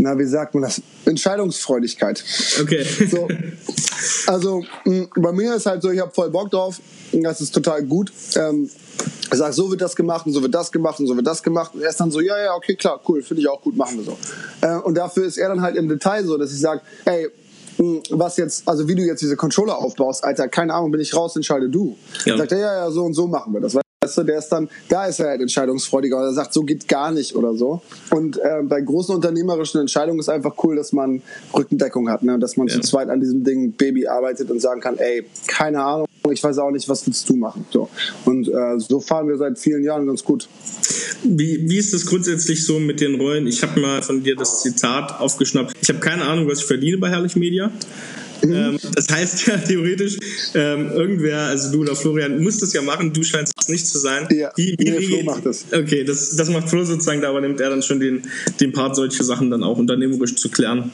na, 0.00 0.18
wie 0.18 0.24
sagt 0.24 0.54
man 0.54 0.62
das? 0.62 0.82
Entscheidungsfreudigkeit. 1.04 2.24
Okay. 2.60 2.84
So, 3.10 3.28
also 4.26 4.64
mh, 4.84 5.08
bei 5.16 5.32
mir 5.32 5.54
ist 5.54 5.66
halt 5.66 5.82
so, 5.82 5.90
ich 5.90 6.00
habe 6.00 6.12
voll 6.12 6.30
Bock 6.30 6.50
drauf. 6.50 6.80
Das 7.12 7.40
ist 7.40 7.52
total 7.52 7.82
gut. 7.84 8.12
Ähm, 8.36 8.70
ich 9.32 9.38
sage, 9.38 9.52
so 9.52 9.70
wird 9.70 9.80
das 9.80 9.96
gemacht 9.96 10.26
und 10.26 10.32
so 10.32 10.42
wird 10.42 10.54
das 10.54 10.70
gemacht 10.72 11.00
und 11.00 11.06
so 11.06 11.16
wird 11.16 11.26
das 11.26 11.42
gemacht. 11.42 11.74
Und 11.74 11.82
er 11.82 11.90
ist 11.90 12.00
dann 12.00 12.10
so, 12.10 12.20
ja, 12.20 12.38
ja, 12.38 12.54
okay, 12.54 12.76
klar, 12.76 13.00
cool, 13.08 13.22
finde 13.22 13.42
ich 13.42 13.48
auch 13.48 13.60
gut, 13.62 13.76
machen 13.76 13.98
wir 13.98 14.04
so. 14.04 14.18
Äh, 14.60 14.76
und 14.80 14.94
dafür 14.96 15.24
ist 15.24 15.38
er 15.38 15.48
dann 15.48 15.60
halt 15.60 15.76
im 15.76 15.88
Detail 15.88 16.24
so, 16.24 16.36
dass 16.36 16.52
ich 16.52 16.60
sage, 16.60 16.80
ey, 17.04 17.28
hm, 17.76 18.02
was 18.10 18.36
jetzt, 18.36 18.66
also 18.66 18.88
wie 18.88 18.94
du 18.94 19.02
jetzt 19.02 19.22
diese 19.22 19.36
Controller 19.36 19.78
aufbaust, 19.78 20.24
Alter, 20.24 20.48
keine 20.48 20.74
Ahnung, 20.74 20.90
bin 20.92 21.00
ich 21.00 21.14
raus, 21.14 21.36
entscheide 21.36 21.68
du. 21.68 21.96
Ja. 22.24 22.32
Dann 22.32 22.38
sagt 22.38 22.52
er, 22.52 22.58
ja, 22.58 22.74
ja, 22.74 22.90
so 22.90 23.04
und 23.04 23.14
so 23.14 23.26
machen 23.26 23.52
wir 23.52 23.60
das. 23.60 23.76
Weißt 24.10 24.18
du, 24.18 24.22
der 24.24 24.38
ist 24.38 24.48
dann, 24.48 24.68
da 24.88 25.06
ist 25.06 25.20
er 25.20 25.28
halt 25.28 25.40
entscheidungsfreudiger 25.40 26.18
oder 26.18 26.32
sagt, 26.32 26.52
so 26.52 26.62
geht 26.62 26.88
gar 26.88 27.12
nicht 27.12 27.36
oder 27.36 27.54
so. 27.54 27.80
Und 28.10 28.38
äh, 28.38 28.62
bei 28.64 28.80
großen 28.80 29.14
unternehmerischen 29.14 29.80
Entscheidungen 29.80 30.18
ist 30.18 30.28
einfach 30.28 30.56
cool, 30.64 30.74
dass 30.74 30.92
man 30.92 31.22
Rückendeckung 31.56 32.10
hat, 32.10 32.24
ne? 32.24 32.36
dass 32.40 32.56
man 32.56 32.66
ja. 32.66 32.74
zu 32.74 32.80
zweit 32.80 33.08
an 33.08 33.20
diesem 33.20 33.44
Ding 33.44 33.70
Baby 33.70 34.08
arbeitet 34.08 34.50
und 34.50 34.60
sagen 34.60 34.80
kann, 34.80 34.98
ey, 34.98 35.24
keine 35.46 35.80
Ahnung, 35.80 36.08
ich 36.28 36.42
weiß 36.42 36.58
auch 36.58 36.72
nicht, 36.72 36.88
was 36.88 37.06
willst 37.06 37.28
du 37.28 37.36
machen. 37.36 37.66
So. 37.70 37.88
Und 38.24 38.48
äh, 38.48 38.80
so 38.80 38.98
fahren 38.98 39.28
wir 39.28 39.36
seit 39.36 39.60
vielen 39.60 39.84
Jahren 39.84 40.08
ganz 40.08 40.24
gut. 40.24 40.48
Wie, 41.22 41.68
wie 41.68 41.78
ist 41.78 41.94
das 41.94 42.04
grundsätzlich 42.04 42.66
so 42.66 42.80
mit 42.80 43.00
den 43.00 43.14
Rollen? 43.14 43.46
Ich 43.46 43.62
habe 43.62 43.78
mal 43.78 44.02
von 44.02 44.24
dir 44.24 44.34
das 44.34 44.62
Zitat 44.62 45.20
aufgeschnappt. 45.20 45.76
Ich 45.80 45.88
habe 45.88 46.00
keine 46.00 46.24
Ahnung, 46.24 46.48
was 46.48 46.58
ich 46.58 46.64
verdiene 46.64 46.98
bei 46.98 47.10
Herrlich 47.10 47.36
Media. 47.36 47.70
Mhm. 48.42 48.54
Ähm, 48.54 48.78
das 48.94 49.08
heißt 49.10 49.46
ja 49.46 49.56
theoretisch, 49.68 50.18
ähm, 50.54 50.90
irgendwer, 50.92 51.40
also 51.42 51.72
du 51.72 51.80
oder 51.80 51.94
Florian, 51.94 52.42
muss 52.42 52.58
das 52.58 52.72
ja 52.72 52.82
machen, 52.82 53.12
du 53.12 53.22
scheinst 53.22 53.52
es 53.60 53.68
nicht 53.68 53.86
zu 53.86 53.98
sein. 53.98 54.26
Ja, 54.30 54.52
wie, 54.56 54.74
nee, 54.78 55.00
Flo 55.00 55.22
macht 55.22 55.46
das. 55.46 55.64
Okay, 55.72 56.04
das, 56.04 56.36
das 56.36 56.48
macht 56.48 56.68
Flo 56.68 56.84
sozusagen, 56.84 57.20
da 57.20 57.30
übernimmt 57.30 57.60
er 57.60 57.70
dann 57.70 57.82
schon 57.82 58.00
den, 58.00 58.22
den 58.60 58.72
Part, 58.72 58.96
solche 58.96 59.24
Sachen 59.24 59.50
dann 59.50 59.62
auch 59.62 59.78
unternehmerisch 59.78 60.34
zu 60.36 60.48
klären. 60.48 60.90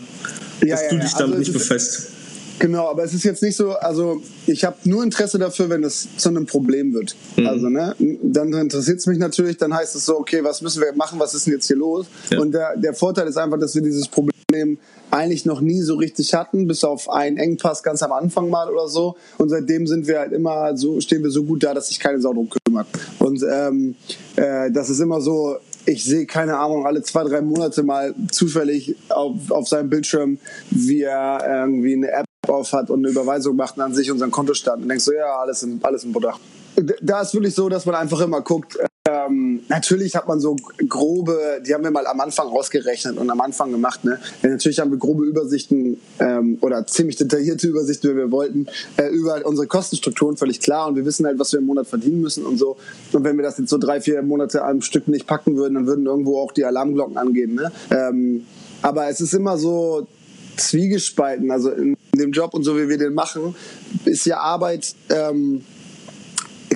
Ja, 0.62 0.68
dass 0.74 0.82
ja, 0.82 0.88
du 0.90 0.98
dich 0.98 1.12
damit 1.12 1.36
also 1.36 1.38
nicht 1.38 1.52
befasst. 1.52 2.08
Genau, 2.58 2.88
aber 2.88 3.04
es 3.04 3.12
ist 3.12 3.24
jetzt 3.24 3.42
nicht 3.42 3.56
so, 3.56 3.72
also 3.72 4.22
ich 4.46 4.64
habe 4.64 4.76
nur 4.84 5.02
Interesse 5.02 5.38
dafür, 5.38 5.68
wenn 5.68 5.84
es 5.84 6.08
zu 6.16 6.30
einem 6.30 6.46
Problem 6.46 6.94
wird. 6.94 7.14
Mhm. 7.36 7.46
Also, 7.46 7.68
ne, 7.68 7.94
dann 8.22 8.52
interessiert 8.52 8.98
es 8.98 9.06
mich 9.06 9.18
natürlich, 9.18 9.56
dann 9.56 9.74
heißt 9.74 9.94
es 9.94 10.06
so, 10.06 10.18
okay, 10.18 10.42
was 10.42 10.62
müssen 10.62 10.82
wir 10.82 10.94
machen, 10.94 11.18
was 11.18 11.34
ist 11.34 11.46
denn 11.46 11.54
jetzt 11.54 11.66
hier 11.66 11.76
los? 11.76 12.06
Ja. 12.30 12.40
Und 12.40 12.52
der, 12.52 12.76
der 12.76 12.94
Vorteil 12.94 13.26
ist 13.28 13.36
einfach, 13.36 13.58
dass 13.58 13.74
wir 13.74 13.82
dieses 13.82 14.08
Problem 14.08 14.78
eigentlich 15.10 15.44
noch 15.44 15.60
nie 15.60 15.80
so 15.82 15.96
richtig 15.96 16.34
hatten, 16.34 16.66
bis 16.66 16.84
auf 16.84 17.10
einen 17.10 17.36
Engpass 17.36 17.82
ganz 17.82 18.02
am 18.02 18.12
Anfang 18.12 18.48
mal 18.48 18.70
oder 18.70 18.88
so. 18.88 19.16
Und 19.38 19.50
seitdem 19.50 19.86
sind 19.86 20.06
wir 20.06 20.20
halt 20.20 20.32
immer 20.32 20.76
so, 20.76 21.00
stehen 21.00 21.22
wir 21.22 21.30
so 21.30 21.44
gut 21.44 21.62
da, 21.62 21.74
dass 21.74 21.88
sich 21.88 22.00
keine 22.00 22.20
Sau 22.20 22.32
drum 22.32 22.48
kümmert. 22.48 22.86
Und 23.18 23.44
ähm, 23.50 23.96
äh, 24.36 24.70
das 24.70 24.88
ist 24.88 25.00
immer 25.00 25.20
so, 25.20 25.56
ich 25.86 26.04
sehe 26.04 26.26
keine 26.26 26.58
Ahnung, 26.58 26.86
alle 26.86 27.02
zwei, 27.02 27.24
drei 27.24 27.40
Monate 27.40 27.82
mal 27.82 28.14
zufällig 28.30 28.96
auf, 29.08 29.50
auf 29.50 29.68
seinem 29.68 29.88
Bildschirm, 29.88 30.38
wie 30.70 31.02
er 31.02 31.40
irgendwie 31.46 31.94
eine 31.94 32.10
App 32.10 32.25
auf 32.48 32.72
hat 32.72 32.90
und 32.90 33.00
eine 33.00 33.08
Überweisung 33.08 33.56
macht 33.56 33.76
und 33.76 33.82
an 33.82 33.94
sich 33.94 34.10
unseren 34.10 34.30
Kontostand 34.30 34.82
und 34.82 34.88
denkst 34.88 35.04
so, 35.04 35.12
ja, 35.12 35.38
alles 35.38 35.62
im, 35.62 35.80
alles 35.82 36.04
im 36.04 36.12
Butter. 36.12 36.34
Da 37.00 37.22
ist 37.22 37.32
wirklich 37.32 37.54
so, 37.54 37.68
dass 37.68 37.86
man 37.86 37.94
einfach 37.94 38.20
immer 38.20 38.42
guckt, 38.42 38.76
ähm, 39.06 39.60
natürlich 39.68 40.16
hat 40.16 40.26
man 40.26 40.40
so 40.40 40.56
grobe, 40.88 41.62
die 41.64 41.74
haben 41.74 41.84
wir 41.84 41.90
mal 41.90 42.06
am 42.06 42.20
Anfang 42.20 42.48
ausgerechnet 42.48 43.16
und 43.18 43.30
am 43.30 43.40
Anfang 43.40 43.70
gemacht. 43.70 44.04
Ne? 44.04 44.18
Ja, 44.42 44.50
natürlich 44.50 44.80
haben 44.80 44.90
wir 44.90 44.98
grobe 44.98 45.24
Übersichten 45.24 46.00
ähm, 46.18 46.58
oder 46.60 46.86
ziemlich 46.86 47.16
detaillierte 47.16 47.68
Übersichten, 47.68 48.10
wie 48.10 48.16
wir 48.16 48.30
wollten, 48.32 48.66
äh, 48.96 49.08
über 49.08 49.40
unsere 49.44 49.66
Kostenstrukturen 49.68 50.36
völlig 50.36 50.60
klar 50.60 50.88
und 50.88 50.96
wir 50.96 51.04
wissen 51.04 51.24
halt, 51.24 51.38
was 51.38 51.52
wir 51.52 51.60
im 51.60 51.66
Monat 51.66 51.86
verdienen 51.86 52.20
müssen 52.20 52.44
und 52.44 52.58
so. 52.58 52.76
Und 53.12 53.24
wenn 53.24 53.36
wir 53.36 53.44
das 53.44 53.58
jetzt 53.58 53.70
so 53.70 53.78
drei, 53.78 54.00
vier 54.00 54.22
Monate 54.22 54.64
am 54.64 54.80
Stück 54.80 55.06
nicht 55.08 55.26
packen 55.26 55.56
würden, 55.56 55.74
dann 55.74 55.86
würden 55.86 56.06
irgendwo 56.06 56.40
auch 56.40 56.52
die 56.52 56.64
Alarmglocken 56.64 57.16
angehen. 57.16 57.54
Ne? 57.54 57.70
Ähm, 57.90 58.46
aber 58.82 59.08
es 59.08 59.20
ist 59.20 59.34
immer 59.34 59.56
so 59.56 60.06
zwiegespalten. 60.56 61.50
Also 61.50 61.70
in 61.70 61.96
dem 62.14 62.32
Job 62.32 62.54
und 62.54 62.64
so, 62.64 62.76
wie 62.76 62.88
wir 62.88 62.98
den 62.98 63.14
machen, 63.14 63.54
ist 64.04 64.26
ja 64.26 64.38
Arbeit. 64.38 64.94
Ähm, 65.10 65.62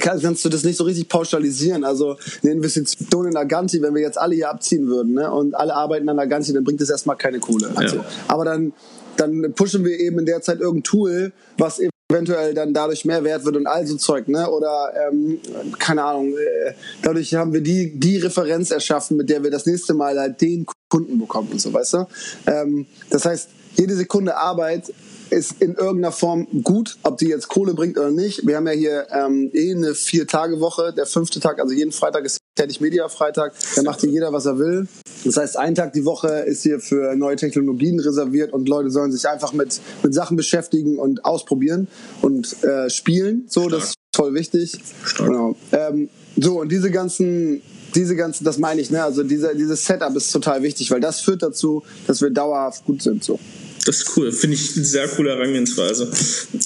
kannst 0.01 0.45
du 0.45 0.49
das 0.49 0.64
nicht 0.64 0.77
so 0.77 0.85
richtig 0.85 1.09
pauschalisieren. 1.09 1.85
Also 1.85 2.16
eine 2.43 2.53
Investition 2.53 3.27
in 3.27 3.37
Aganti, 3.37 3.81
wenn 3.83 3.95
wir 3.95 4.03
jetzt 4.03 4.19
alle 4.19 4.35
hier 4.35 4.51
abziehen 4.51 4.87
würden 4.88 5.14
ne, 5.14 5.31
und 5.31 5.55
alle 5.55 5.75
arbeiten 5.75 6.09
an 6.09 6.19
Aganti, 6.19 6.53
dann 6.53 6.64
bringt 6.64 6.81
das 6.81 6.90
erstmal 6.90 7.16
keine 7.16 7.38
Kohle. 7.38 7.71
Also, 7.75 7.97
ja. 7.97 8.05
Aber 8.29 8.45
dann, 8.45 8.73
dann 9.16 9.53
pushen 9.55 9.85
wir 9.85 9.99
eben 9.99 10.19
in 10.19 10.27
der 10.27 10.40
Zeit 10.40 10.61
irgendein 10.61 10.85
Tool, 10.85 11.33
was 11.59 11.81
eventuell 12.11 12.55
dann 12.55 12.75
dadurch 12.75 13.05
mehr 13.05 13.23
wert 13.25 13.45
wird 13.45 13.57
und 13.57 13.66
all 13.66 13.87
so 13.87 13.97
Zeug, 13.97 14.27
ne? 14.29 14.51
Oder 14.51 14.93
ähm, 15.09 15.38
keine 15.79 16.03
Ahnung, 16.03 16.33
äh, 16.33 16.73
dadurch 17.03 17.35
haben 17.35 17.53
wir 17.53 17.61
die, 17.61 17.99
die 17.99 18.19
Referenz 18.19 18.71
erschaffen, 18.71 19.16
mit 19.16 19.31
der 19.31 19.43
wir 19.43 19.51
das 19.51 19.66
nächste 19.66 19.95
Mal 19.95 20.19
halt 20.19 20.40
den 20.40 20.66
Kunden 20.88 21.19
bekommen 21.19 21.49
und 21.53 21.61
so, 21.61 21.73
weißt 21.73 21.95
du? 21.95 22.07
Ähm, 22.47 22.87
das 23.11 23.25
heißt, 23.25 23.49
jede 23.81 23.97
Sekunde 23.97 24.37
Arbeit 24.37 24.93
ist 25.31 25.62
in 25.62 25.75
irgendeiner 25.75 26.12
Form 26.12 26.47
gut, 26.62 26.99
ob 27.03 27.16
die 27.19 27.29
jetzt 27.29 27.49
Kohle 27.49 27.73
bringt 27.73 27.97
oder 27.97 28.11
nicht. 28.11 28.47
Wir 28.47 28.57
haben 28.57 28.66
ja 28.66 28.73
hier 28.73 29.07
ähm, 29.11 29.51
eh 29.55 29.75
eine 29.75 29.95
Vier-Tage-Woche. 29.95 30.93
Der 30.93 31.07
fünfte 31.07 31.40
Tag, 31.40 31.61
also 31.61 31.73
jeden 31.73 31.93
Freitag 31.93 32.25
ist 32.25 32.38
tätig 32.57 32.81
Media 32.81 33.09
Freitag. 33.09 33.55
Da 33.77 33.83
macht 33.83 34.01
hier 34.01 34.11
jeder, 34.11 34.33
was 34.33 34.45
er 34.45 34.59
will. 34.59 34.87
Das 35.25 35.37
heißt, 35.37 35.57
ein 35.57 35.75
Tag 35.75 35.95
die 35.95 36.05
Woche 36.05 36.29
ist 36.40 36.62
hier 36.62 36.81
für 36.81 37.14
neue 37.16 37.37
Technologien 37.37 37.99
reserviert 38.01 38.53
und 38.53 38.69
Leute 38.69 38.90
sollen 38.90 39.12
sich 39.12 39.27
einfach 39.29 39.53
mit, 39.55 39.81
mit 40.03 40.12
Sachen 40.12 40.37
beschäftigen 40.37 40.99
und 40.99 41.25
ausprobieren 41.25 41.88
und 42.21 42.62
äh, 42.64 42.90
spielen. 42.90 43.45
So, 43.49 43.62
Stark. 43.62 43.73
das 43.73 43.88
ist 43.90 43.95
voll 44.14 44.35
wichtig. 44.35 44.79
Stark. 45.05 45.29
Genau. 45.29 45.57
Ähm, 45.73 46.11
so, 46.37 46.61
und 46.61 46.71
diese 46.71 46.90
ganzen 46.90 47.62
diese 47.95 48.16
ganzen, 48.16 48.45
das 48.45 48.59
meine 48.59 48.81
ich, 48.81 48.90
ne? 48.90 49.03
Also 49.03 49.23
diese, 49.23 49.55
dieses 49.57 49.85
Setup 49.85 50.14
ist 50.14 50.31
total 50.33 50.62
wichtig, 50.62 50.90
weil 50.90 51.01
das 51.01 51.21
führt 51.21 51.43
dazu, 51.43 51.83
dass 52.07 52.21
wir 52.23 52.31
dauerhaft 52.31 52.85
gut 52.85 53.03
sind. 53.03 53.25
So. 53.25 53.38
Das 53.87 53.97
ist 53.97 54.16
cool, 54.16 54.31
finde 54.31 54.57
ich 54.57 54.77
eine 54.77 54.85
sehr 54.85 55.09
coole 55.09 55.31
Herangehensweise. 55.31 56.11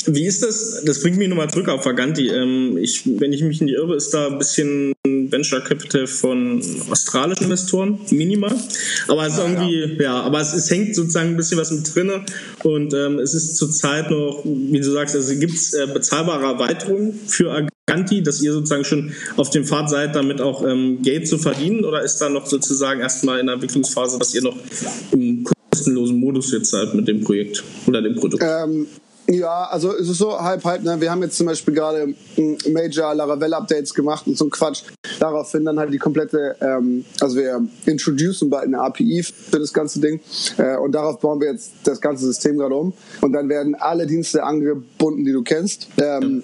Wie 0.06 0.26
ist 0.26 0.42
das? 0.42 0.82
Das 0.84 1.00
bringt 1.00 1.16
mich 1.16 1.28
nochmal 1.28 1.48
zurück 1.48 1.68
auf 1.68 1.86
Vaganti. 1.86 2.28
Ähm, 2.28 2.76
ich, 2.76 3.02
wenn 3.04 3.32
ich 3.32 3.42
mich 3.42 3.60
nicht 3.60 3.74
irre, 3.74 3.94
ist 3.94 4.12
da 4.12 4.26
ein 4.26 4.38
bisschen 4.38 4.94
Venture 5.04 5.60
Capital 5.60 6.06
von 6.06 6.62
australischen 6.90 7.44
Investoren, 7.44 8.00
minimal. 8.10 8.54
Aber 9.08 9.26
es 9.26 9.34
ist 9.34 9.38
irgendwie, 9.38 10.02
ja, 10.02 10.20
aber 10.22 10.40
es, 10.40 10.52
es, 10.54 10.70
hängt 10.70 10.94
sozusagen 10.94 11.30
ein 11.30 11.36
bisschen 11.36 11.58
was 11.58 11.70
mit 11.70 11.94
drin 11.94 12.10
und 12.62 12.94
ähm, 12.94 13.18
es 13.18 13.34
ist 13.34 13.56
zurzeit 13.56 14.10
noch, 14.10 14.42
wie 14.44 14.80
du 14.80 14.90
sagst, 14.90 15.14
also 15.14 15.34
gibt 15.36 15.54
es 15.54 15.72
äh, 15.74 15.86
bezahlbare 15.86 16.44
Erweiterungen 16.44 17.18
für 17.26 17.52
Aganti, 17.52 18.22
dass 18.22 18.42
ihr 18.42 18.52
sozusagen 18.52 18.84
schon 18.84 19.12
auf 19.36 19.50
dem 19.50 19.64
Pfad 19.64 19.90
seid, 19.90 20.16
damit 20.16 20.40
auch 20.40 20.66
ähm, 20.66 21.02
Geld 21.02 21.28
zu 21.28 21.38
verdienen 21.38 21.84
oder 21.84 22.02
ist 22.02 22.18
da 22.18 22.28
noch 22.28 22.46
sozusagen 22.46 23.00
erstmal 23.00 23.40
in 23.40 23.46
der 23.46 23.54
Entwicklungsphase, 23.54 24.18
dass 24.18 24.34
ihr 24.34 24.42
noch 24.42 24.56
im 25.12 25.44
kostenlosen 25.74 26.20
Modus 26.20 26.52
jetzt 26.52 26.70
seid 26.70 26.94
mit 26.94 27.08
dem 27.08 27.22
Projekt 27.22 27.64
oder 27.86 28.00
dem 28.00 28.14
Produkt? 28.14 28.42
Ähm, 28.46 28.86
ja, 29.26 29.64
also 29.64 29.94
es 29.96 30.08
ist 30.08 30.18
so 30.18 30.38
halb 30.38 30.64
halb. 30.64 30.82
Ne? 30.82 31.00
Wir 31.00 31.10
haben 31.10 31.22
jetzt 31.22 31.36
zum 31.36 31.46
Beispiel 31.46 31.72
gerade 31.72 32.14
Major 32.70 33.14
Laravel 33.14 33.54
Updates 33.54 33.94
gemacht 33.94 34.26
und 34.26 34.36
so 34.36 34.44
ein 34.44 34.50
Quatsch. 34.50 34.82
Daraufhin 35.18 35.64
dann 35.64 35.78
halt 35.78 35.92
die 35.92 35.98
komplette, 35.98 36.56
ähm, 36.60 37.04
also 37.20 37.36
wir 37.36 37.66
introducen 37.86 38.50
bald 38.50 38.66
eine 38.66 38.80
API 38.80 39.22
für 39.22 39.58
das 39.58 39.72
ganze 39.72 40.00
Ding 40.00 40.20
äh, 40.58 40.76
und 40.76 40.92
darauf 40.92 41.20
bauen 41.20 41.40
wir 41.40 41.52
jetzt 41.52 41.72
das 41.84 42.00
ganze 42.00 42.26
System 42.26 42.58
gerade 42.58 42.74
um 42.74 42.92
und 43.22 43.32
dann 43.32 43.48
werden 43.48 43.74
alle 43.74 44.06
Dienste 44.06 44.44
angebunden, 44.44 45.24
die 45.24 45.32
du 45.32 45.42
kennst. 45.42 45.88
Ähm, 45.96 46.42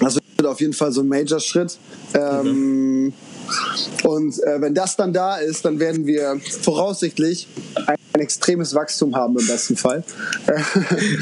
das 0.00 0.18
wird 0.36 0.46
auf 0.46 0.60
jeden 0.60 0.74
Fall 0.74 0.92
so 0.92 1.00
ein 1.00 1.08
Major-Schritt. 1.08 1.78
Ähm, 2.14 3.12
okay. 3.16 3.27
Und 4.04 4.42
äh, 4.44 4.60
wenn 4.60 4.74
das 4.74 4.96
dann 4.96 5.12
da 5.12 5.36
ist, 5.36 5.64
dann 5.64 5.80
werden 5.80 6.06
wir 6.06 6.40
voraussichtlich 6.62 7.48
ein, 7.74 7.96
ein 8.12 8.20
extremes 8.20 8.74
Wachstum 8.74 9.14
haben 9.16 9.38
im 9.38 9.46
besten 9.46 9.76
Fall. 9.76 10.04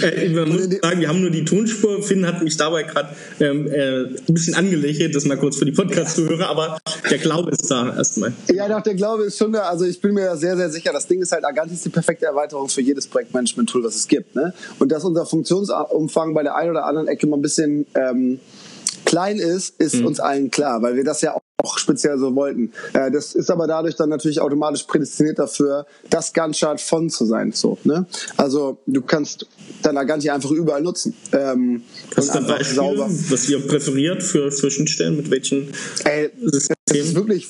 äh, 0.03 0.29
man 0.29 0.49
muss 0.49 0.63
sagen, 0.65 1.01
wir 1.01 1.09
haben 1.09 1.21
nur 1.21 1.31
die 1.31 1.45
Tonspur. 1.45 2.03
Finn 2.03 2.27
hat 2.27 2.43
mich 2.43 2.57
dabei 2.57 2.85
gerade 2.85 3.11
ähm, 3.41 3.67
äh, 3.67 4.05
ein 4.05 4.25
bisschen 4.29 4.55
angelächelt, 4.55 5.15
das 5.15 5.25
mal 5.25 5.37
kurz 5.37 5.57
für 5.57 5.65
die 5.65 5.73
Podcast-Zuhörer, 5.73 6.49
aber 6.49 6.79
der 7.11 7.19
Glaube 7.19 7.51
ist 7.51 7.71
da 7.71 7.95
erstmal. 7.97 8.33
Ja, 8.53 8.69
doch, 8.69 8.83
der 8.83 8.95
Glaube 8.95 9.25
ist 9.25 9.39
schon 9.39 9.53
da. 9.53 9.63
Also 9.63 9.85
ich 9.85 10.01
bin 10.01 10.15
mir 10.15 10.37
sehr, 10.37 10.57
sehr 10.57 10.71
sicher, 10.71 10.93
das 10.93 11.07
Ding 11.07 11.23
ist 11.23 11.33
halt, 11.33 11.45
Agant 11.45 11.73
ist 11.73 11.85
die 11.85 11.91
perfekte 11.91 12.27
Erweiterung 12.27 12.69
für 12.69 12.81
jedes 12.81 13.07
Projektmanagement-Tool, 13.07 13.85
was 13.85 13.97
es 13.97 14.09
gibt. 14.09 14.35
Ne? 14.35 14.53
Und 14.79 14.93
dass 14.93 15.05
unser 15.05 15.27
Funktionsumfang 15.27 16.35
bei 16.35 16.43
der 16.43 16.57
einen 16.57 16.71
oder 16.71 16.87
anderen 16.87 17.09
Ecke 17.09 17.27
mal 17.27 17.37
ein 17.37 17.43
bisschen 17.43 17.87
ähm, 17.95 18.41
klein 19.05 19.39
ist, 19.39 19.81
ist 19.81 19.97
mhm. 19.97 20.07
uns 20.07 20.21
allen 20.21 20.51
klar, 20.51 20.83
weil 20.83 20.97
wir 20.97 21.05
das 21.05 21.23
ja 21.23 21.35
auch 21.67 21.79
speziell 21.79 22.19
so 22.19 22.35
wollten. 22.35 22.73
Äh, 22.93 23.11
das 23.11 23.35
ist 23.35 23.51
aber 23.51 23.67
dadurch 23.67 23.97
dann 23.97 24.09
natürlich 24.09 24.41
automatisch 24.41 24.85
prädestiniert 24.85 25.39
dafür, 25.39 25.87
das 26.11 26.33
Gantt-Chart 26.33 26.81
von 26.81 27.11
zu 27.11 27.27
sein. 27.27 27.53
So, 27.53 27.79
ne? 27.85 28.07
Also 28.37 28.79
du 28.87 29.03
kannst 29.03 29.47
dann 29.83 29.97
Aganti 29.97 30.31
einfach 30.31 30.51
überall 30.51 30.83
nutzen. 30.83 31.15
Ähm, 31.33 31.83
Hast 32.17 32.35
du 32.35 32.47
Beispiele, 32.47 32.75
sauber. 32.75 33.09
was 33.09 33.49
ihr 33.49 33.67
präferiert 33.67 34.23
für, 34.23 34.51
für 34.51 34.71
Schnittstellen, 34.71 35.17
mit 35.17 35.31
welchen 35.31 35.69
Ey, 36.05 36.31
Systemen? 36.43 36.77
Es 36.89 36.97
ist 36.99 37.15
wirklich, 37.17 37.49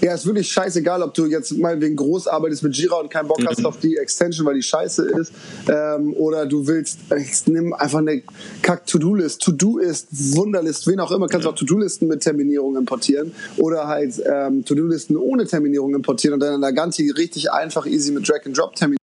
ja, 0.00 0.14
es 0.14 0.20
ist 0.20 0.26
wirklich 0.26 0.50
scheißegal, 0.50 1.02
ob 1.02 1.14
du 1.14 1.26
jetzt 1.26 1.56
mal 1.58 1.80
wegen 1.80 1.96
groß 1.96 2.26
arbeitest 2.26 2.62
mit 2.62 2.76
Jira 2.76 2.96
und 2.96 3.10
keinen 3.10 3.28
Bock 3.28 3.40
mhm. 3.40 3.48
hast 3.48 3.64
auf 3.64 3.78
die 3.78 3.96
Extension, 3.96 4.46
weil 4.46 4.54
die 4.54 4.62
scheiße 4.62 5.04
ist, 5.10 5.32
ähm, 5.68 6.14
oder 6.14 6.46
du 6.46 6.66
willst, 6.66 7.00
nimm 7.46 7.72
einfach 7.72 7.98
eine 7.98 8.22
kack 8.62 8.86
To-Do-List. 8.86 9.42
To-Do 9.42 9.78
ist 9.78 10.08
Wunderlist, 10.36 10.86
wen 10.86 11.00
auch 11.00 11.12
immer, 11.12 11.28
kannst 11.28 11.44
ja. 11.44 11.50
auch 11.50 11.56
To-Do-Listen 11.56 12.08
mit 12.08 12.22
Terminierung 12.22 12.76
importieren 12.76 13.32
oder 13.56 13.86
halt 13.86 14.22
ähm, 14.24 14.64
To-Do-Listen 14.64 15.16
ohne 15.16 15.46
Terminierung 15.46 15.94
importieren 15.94 16.34
und 16.34 16.40
dann 16.40 16.54
in 16.54 16.60
der 16.60 16.72
Ganti 16.72 17.10
richtig 17.10 17.52
einfach 17.52 17.86
easy 17.86 18.12
mit 18.12 18.28
Drag 18.28 18.44
and 18.46 18.56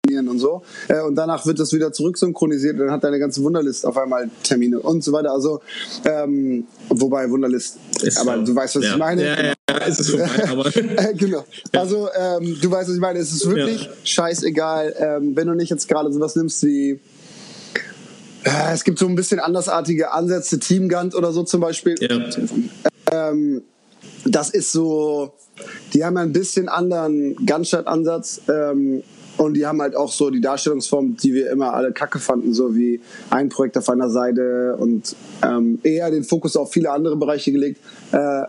Terminieren 0.09 0.29
und 0.29 0.39
so. 0.39 0.63
Äh, 0.89 1.03
und 1.03 1.15
danach 1.15 1.47
wird 1.47 1.59
das 1.59 1.73
wieder 1.73 1.93
zurücksynchronisiert 1.93 2.75
und 2.75 2.87
dann 2.87 2.91
hat 2.91 3.05
deine 3.05 3.19
ganze 3.19 3.43
Wunderlist 3.43 3.87
auf 3.87 3.97
einmal 3.97 4.31
Termine 4.43 4.81
und 4.81 5.05
so 5.05 5.13
weiter. 5.13 5.33
Also, 5.33 5.61
ähm, 6.05 6.67
wobei 6.89 7.31
Wunderlist, 7.31 7.79
ist 8.03 8.19
aber 8.19 8.39
so. 8.39 8.45
du 8.45 8.55
weißt, 8.55 8.77
was 8.77 8.85
ja. 8.85 8.93
ich 8.93 8.99
meine. 8.99 9.25
Ja, 9.25 9.43
ja, 9.43 9.53
ja, 9.71 9.77
ist 9.85 10.01
es 10.01 10.11
vorbei, 10.11 10.49
aber. 10.49 10.77
Äh, 10.77 11.15
genau. 11.15 11.45
Also, 11.73 12.09
ähm, 12.17 12.57
du 12.61 12.71
weißt, 12.71 12.89
was 12.89 12.95
ich 12.95 13.01
meine. 13.01 13.19
Es 13.19 13.33
ist 13.33 13.49
wirklich 13.49 13.85
ja. 13.85 13.91
scheißegal, 14.05 14.95
ähm, 14.99 15.37
wenn 15.37 15.47
du 15.47 15.55
nicht 15.55 15.71
jetzt 15.71 15.89
gerade 15.89 16.13
sowas 16.13 16.37
nimmst 16.37 16.65
wie 16.65 17.01
äh, 18.45 18.73
es 18.73 18.85
gibt 18.85 18.99
so 18.99 19.07
ein 19.07 19.15
bisschen 19.15 19.41
andersartige 19.41 20.13
Ansätze, 20.13 20.59
Team 20.59 20.89
Gantt 20.89 21.15
oder 21.15 21.33
so 21.33 21.43
zum 21.43 21.61
Beispiel. 21.61 21.97
Ja. 22.01 22.19
Ähm, 23.11 23.63
das 24.25 24.51
ist 24.51 24.73
so, 24.73 25.33
die 25.93 26.05
haben 26.05 26.17
ein 26.17 26.33
bisschen 26.33 26.69
anderen 26.69 27.35
Gunshot-Ansatz. 27.45 28.43
Ähm, 28.49 29.03
und 29.39 29.55
die 29.55 29.67
haben 29.67 29.81
halt 29.81 29.97
auch 29.97 30.13
so 30.13 30.31
die 30.31 30.41
Darstellungsform, 30.41 31.17
die 31.17 31.33
wir 31.33 31.51
immer 31.51 31.73
alle 31.73 31.93
kacke 31.93 32.19
fanden, 32.19 32.53
so 32.53 32.75
wie 32.75 33.01
ein 33.31 33.49
Projekt 33.49 33.79
auf 33.79 33.89
einer 33.89 34.11
Seite 34.11 34.77
und 34.77 35.17
ähm, 35.43 35.79
eher 35.83 36.11
den 36.11 36.25
Fokus 36.25 36.57
auf 36.57 36.73
viele 36.73 36.91
andere 36.91 37.17
Bereiche 37.17 37.53
gelegt. 37.53 37.81
Äh, 38.13 38.43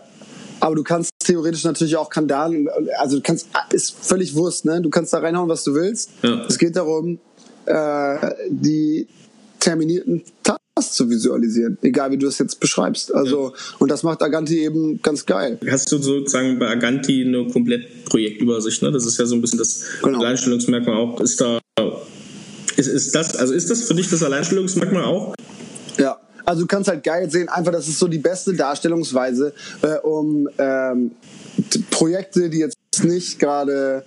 aber 0.60 0.74
du 0.74 0.82
kannst 0.82 1.10
theoretisch 1.20 1.64
natürlich 1.64 1.96
auch 1.96 2.10
Kandalen, 2.10 2.68
also 2.98 3.16
du 3.16 3.22
kannst, 3.22 3.48
ist 3.72 3.96
völlig 3.98 4.34
Wurst, 4.34 4.66
ne? 4.66 4.82
Du 4.82 4.90
kannst 4.90 5.12
da 5.12 5.18
reinhauen, 5.18 5.48
was 5.48 5.64
du 5.64 5.74
willst. 5.74 6.10
Ja. 6.22 6.44
Es 6.46 6.58
geht 6.58 6.76
darum, 6.76 7.18
äh, 7.64 8.16
die 8.50 9.06
terminierten 9.58 10.22
Tasks 10.80 10.96
zu 10.96 11.10
visualisieren, 11.10 11.78
egal 11.82 12.10
wie 12.10 12.16
du 12.16 12.26
es 12.26 12.38
jetzt 12.38 12.58
beschreibst. 12.58 13.14
Also, 13.14 13.48
ja. 13.48 13.76
und 13.78 13.90
das 13.90 14.02
macht 14.02 14.22
Aganti 14.22 14.64
eben 14.64 15.00
ganz 15.02 15.26
geil. 15.26 15.58
Hast 15.70 15.92
du 15.92 15.98
sozusagen 15.98 16.58
bei 16.58 16.68
Aganti 16.68 17.24
eine 17.24 17.46
komplett 17.48 18.06
Projektübersicht, 18.06 18.82
ne? 18.82 18.90
Das 18.90 19.04
ist 19.04 19.18
ja 19.18 19.26
so 19.26 19.34
ein 19.34 19.40
bisschen 19.40 19.58
das 19.58 19.84
genau. 20.02 20.20
Alleinstellungsmerkmal 20.20 20.96
auch. 20.96 21.20
Ist 21.20 21.40
da, 21.40 21.60
ist, 22.76 22.86
ist 22.86 23.14
das, 23.14 23.36
also 23.36 23.52
ist 23.52 23.70
das 23.70 23.82
für 23.82 23.94
dich 23.94 24.08
das 24.08 24.22
Alleinstellungsmerkmal 24.22 25.04
auch? 25.04 25.34
Ja, 25.98 26.18
also 26.46 26.62
du 26.62 26.66
kannst 26.66 26.88
halt 26.88 27.04
geil 27.04 27.30
sehen, 27.30 27.48
einfach 27.48 27.72
das 27.72 27.86
ist 27.86 27.98
so 27.98 28.08
die 28.08 28.18
beste 28.18 28.54
Darstellungsweise, 28.54 29.52
äh, 29.82 29.98
um 29.98 30.48
ähm, 30.58 31.10
Projekte, 31.90 32.48
die 32.48 32.58
jetzt 32.58 32.78
nicht 33.04 33.38
gerade 33.38 34.04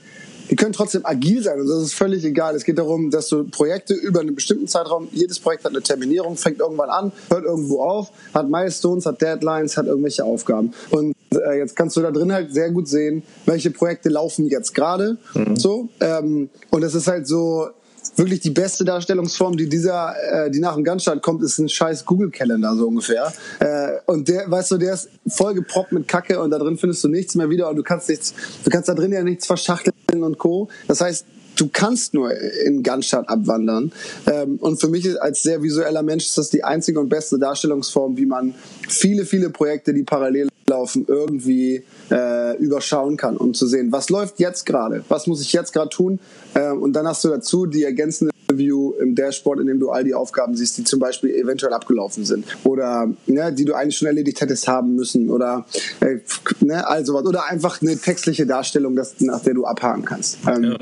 die 0.54 0.56
können 0.56 0.74
trotzdem 0.74 1.04
agil 1.04 1.42
sein 1.42 1.60
und 1.60 1.68
das 1.68 1.82
ist 1.82 1.96
völlig 1.96 2.24
egal. 2.24 2.56
Es 2.56 2.64
geht 2.64 2.78
darum, 2.78 3.10
dass 3.10 3.28
du 3.28 3.44
Projekte 3.44 3.96
über 3.96 4.20
einen 4.20 4.36
bestimmten 4.36 4.68
Zeitraum, 4.68 5.08
jedes 5.12 5.40
Projekt 5.40 5.66
hat 5.66 5.72
eine 5.72 5.82
Terminierung, 5.82 6.38
fängt 6.38 6.60
irgendwann 6.60 6.92
an, 6.92 7.12
hört 7.32 7.44
irgendwo 7.44 7.82
auf, 7.82 8.12
hat 8.36 8.48
Milestones, 8.48 9.08
hat 9.08 9.20
Deadlines, 9.20 9.78
hat 9.78 9.88
irgendwelche 9.88 10.24
Aufgaben. 10.24 10.72
Und 10.92 11.16
äh, 11.32 11.58
jetzt 11.58 11.76
kannst 11.76 11.98
du 11.98 12.02
da 12.02 12.12
drin 12.12 12.32
halt 12.32 12.54
sehr 12.54 12.70
gut 12.70 12.88
sehen, 12.88 13.24
welche 13.48 13.72
Projekte 13.72 14.10
laufen 14.10 14.46
jetzt 14.46 14.76
gerade. 14.76 15.18
Mhm. 15.34 15.56
So. 15.56 15.90
Ähm, 16.00 16.52
und 16.70 16.84
es 16.84 16.94
ist 16.94 17.08
halt 17.08 17.26
so, 17.28 17.70
wirklich 18.16 18.42
die 18.42 18.50
beste 18.50 18.86
Darstellungsform, 18.86 19.58
die 19.58 19.68
dieser, 19.68 20.16
äh, 20.46 20.52
die 20.52 20.60
nach 20.60 20.76
dem 20.76 20.84
Gunstart 20.84 21.22
kommt, 21.22 21.44
ist 21.44 21.58
ein 21.58 21.70
scheiß 21.70 22.06
Google-Kalender, 22.06 22.76
so 22.76 22.88
ungefähr. 22.88 23.32
Äh, 23.60 24.00
und 24.06 24.28
der, 24.28 24.50
weißt 24.50 24.72
du, 24.72 24.78
der 24.78 24.94
ist 24.94 25.10
voll 25.28 25.54
geproppt 25.54 25.92
mit 25.92 26.08
Kacke 26.08 26.40
und 26.40 26.52
da 26.52 26.58
drin 26.58 26.78
findest 26.78 27.04
du 27.04 27.08
nichts 27.08 27.36
mehr 27.36 27.50
wieder 27.50 27.70
und 27.70 27.76
du 27.76 27.84
kannst 27.84 28.10
nichts, 28.10 28.34
du 28.64 28.70
kannst 28.70 28.90
da 28.90 28.94
drin 28.94 29.12
ja 29.12 29.24
nichts 29.24 29.48
verschachteln 29.48 30.24
und 30.24 30.38
Co. 30.38 30.70
Das 30.88 31.02
heißt, 31.02 31.26
du 31.56 31.70
kannst 31.72 32.14
nur 32.14 32.32
in 32.66 32.84
Gunstart 32.84 33.30
abwandern. 33.30 33.92
Ähm, 34.26 34.58
und 34.60 34.80
für 34.80 34.88
mich 34.88 35.22
als 35.22 35.44
sehr 35.44 35.62
visueller 35.62 36.04
Mensch 36.04 36.26
ist 36.26 36.38
das 36.38 36.50
die 36.50 36.64
einzige 36.64 37.00
und 37.00 37.10
beste 37.10 37.40
Darstellungsform, 37.40 38.18
wie 38.18 38.26
man 38.26 38.54
viele, 38.88 39.26
viele 39.26 39.50
Projekte, 39.50 39.94
die 39.94 40.04
parallel 40.04 40.50
laufen, 40.68 41.06
irgendwie 41.08 41.84
äh, 42.10 42.58
überschauen 42.58 43.18
kann, 43.18 43.38
um 43.38 43.54
zu 43.54 43.68
sehen, 43.68 43.92
was 43.92 44.10
läuft 44.10 44.40
jetzt 44.40 44.66
gerade, 44.66 45.04
was 45.10 45.28
muss 45.28 45.42
ich 45.42 45.52
jetzt 45.54 45.74
gerade 45.74 45.90
tun. 45.90 46.20
Ähm, 46.56 46.82
und 46.82 46.94
dann 46.94 47.08
hast 47.08 47.24
du 47.24 47.30
dazu 47.30 47.66
die 47.66 47.84
ergänzende 47.84 48.32
View 48.52 48.94
im 49.00 49.16
Dashboard, 49.16 49.60
in 49.60 49.68
dem 49.68 49.80
du 49.80 49.90
all 49.90 50.04
die 50.04 50.14
Aufgaben 50.14 50.56
siehst, 50.56 50.78
die 50.78 50.84
zum 50.84 51.00
Beispiel 51.00 51.32
eventuell 51.32 51.74
abgelaufen 51.74 52.24
sind 52.24 52.46
oder 52.64 53.12
ne, 53.26 53.54
die 53.54 53.66
du 53.66 53.74
eigentlich 53.74 53.98
schon 53.98 54.08
erledigt 54.08 54.42
hättest 54.42 54.68
haben 54.68 54.96
müssen 54.96 55.30
oder 55.30 55.66
äh, 56.00 56.20
ne, 56.60 56.88
all 56.88 57.06
sowas. 57.06 57.26
Oder 57.26 57.46
einfach 57.50 57.82
eine 57.82 57.98
textliche 57.98 58.46
Darstellung, 58.46 58.96
das, 58.96 59.20
nach 59.20 59.42
der 59.42 59.54
du 59.54 59.66
abhaken 59.66 60.06
kannst. 60.06 60.38
Ähm, 60.48 60.64
ja 60.64 60.78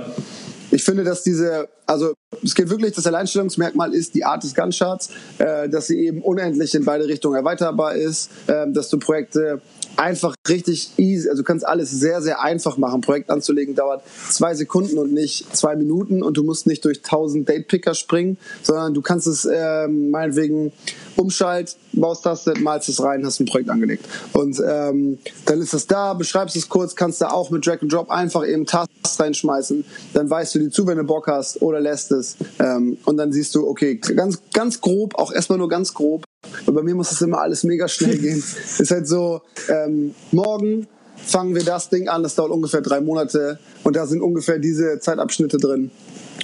ich 0.71 0.83
finde, 0.83 1.03
dass 1.03 1.23
diese, 1.23 1.67
also 1.85 2.13
es 2.43 2.55
geht 2.55 2.69
wirklich, 2.69 2.93
das 2.93 3.05
Alleinstellungsmerkmal 3.05 3.93
ist 3.93 4.15
die 4.15 4.23
Art 4.23 4.43
des 4.43 4.55
Gunshots, 4.55 5.09
äh, 5.37 5.69
dass 5.69 5.87
sie 5.87 6.05
eben 6.05 6.21
unendlich 6.21 6.73
in 6.73 6.85
beide 6.85 7.07
Richtungen 7.07 7.35
erweiterbar 7.35 7.95
ist, 7.95 8.31
äh, 8.47 8.71
dass 8.71 8.89
du 8.89 8.97
Projekte 8.97 9.61
einfach 9.97 10.35
richtig 10.47 10.91
easy, 10.97 11.29
also 11.29 11.43
du 11.43 11.45
kannst 11.45 11.65
alles 11.65 11.91
sehr, 11.91 12.21
sehr 12.21 12.41
einfach 12.41 12.77
machen. 12.77 13.01
Projekt 13.01 13.29
anzulegen 13.29 13.75
dauert 13.75 14.03
zwei 14.29 14.55
Sekunden 14.55 14.97
und 14.97 15.13
nicht 15.13 15.55
zwei 15.55 15.75
Minuten 15.75 16.23
und 16.23 16.35
du 16.37 16.43
musst 16.43 16.67
nicht 16.67 16.83
durch 16.85 17.01
tausend 17.01 17.47
Date-Picker 17.47 17.93
springen, 17.93 18.37
sondern 18.63 18.93
du 18.93 19.01
kannst 19.01 19.27
es 19.27 19.45
äh, 19.45 19.87
meinetwegen 19.87 20.71
umschalt, 21.15 21.75
Maustaste, 21.93 22.53
malst 22.59 22.89
es 22.89 23.03
rein, 23.03 23.25
hast 23.25 23.39
ein 23.39 23.45
Projekt 23.45 23.69
angelegt. 23.69 24.05
Und 24.33 24.61
ähm, 24.67 25.19
dann 25.45 25.61
ist 25.61 25.73
es 25.73 25.87
da, 25.87 26.13
beschreibst 26.13 26.55
es 26.55 26.69
kurz, 26.69 26.95
kannst 26.95 27.21
da 27.21 27.29
auch 27.29 27.51
mit 27.51 27.65
Drag 27.65 27.81
and 27.81 27.93
Drop 27.93 28.09
einfach 28.09 28.47
eben 28.47 28.65
Tasks 28.65 29.19
reinschmeißen. 29.19 29.83
Dann 30.13 30.29
weißt 30.29 30.55
du 30.55 30.59
die 30.59 30.69
zu, 30.69 30.87
wenn 30.87 30.97
du 30.97 31.03
Bock 31.03 31.27
hast 31.27 31.61
oder 31.61 31.79
lässt 31.79 32.11
es. 32.11 32.37
Ähm, 32.59 32.97
und 33.05 33.17
dann 33.17 33.31
siehst 33.31 33.53
du, 33.55 33.67
okay, 33.67 33.95
ganz, 33.95 34.41
ganz 34.53 34.81
grob, 34.81 35.15
auch 35.15 35.31
erstmal 35.31 35.59
nur 35.59 35.69
ganz 35.69 35.93
grob. 35.93 36.23
Und 36.65 36.73
bei 36.73 36.81
mir 36.81 36.95
muss 36.95 37.09
das 37.09 37.21
immer 37.21 37.39
alles 37.39 37.63
mega 37.63 37.87
schnell 37.87 38.17
gehen. 38.17 38.43
ist 38.79 38.91
halt 38.91 39.07
so, 39.07 39.41
ähm, 39.69 40.13
morgen 40.31 40.87
fangen 41.15 41.55
wir 41.55 41.63
das 41.63 41.89
Ding 41.89 42.09
an, 42.09 42.23
das 42.23 42.35
dauert 42.35 42.51
ungefähr 42.51 42.81
drei 42.81 43.01
Monate 43.01 43.59
und 43.83 43.95
da 43.95 44.05
sind 44.05 44.21
ungefähr 44.21 44.59
diese 44.59 44.99
Zeitabschnitte 44.99 45.57
drin. 45.57 45.91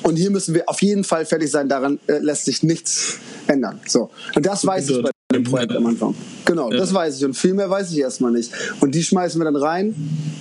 Und 0.04 0.16
hier 0.16 0.30
müssen 0.30 0.54
wir 0.54 0.70
auf 0.70 0.82
jeden 0.82 1.04
Fall 1.04 1.26
fertig 1.26 1.50
sein, 1.50 1.68
daran 1.68 2.00
äh, 2.08 2.20
lässt 2.20 2.46
sich 2.46 2.62
nichts 2.62 3.18
ändern. 3.48 3.80
So. 3.88 4.10
Und 4.36 4.46
das 4.46 4.66
weiß 4.66 4.90
ich 4.90 5.02
bei 5.02 5.12
dem 5.34 5.44
Projekt 5.44 5.76
am 5.76 5.88
Anfang. 5.88 6.16
Genau, 6.46 6.72
ja. 6.72 6.78
das 6.78 6.94
weiß 6.94 7.18
ich. 7.18 7.26
Und 7.26 7.34
viel 7.34 7.54
mehr 7.54 7.70
weiß 7.70 7.92
ich 7.92 8.00
erstmal 8.00 8.32
nicht. 8.32 8.54
Und 8.80 8.94
die 8.94 9.04
schmeißen 9.04 9.40
wir 9.40 9.46
dann 9.46 9.56
rein. 9.56 9.96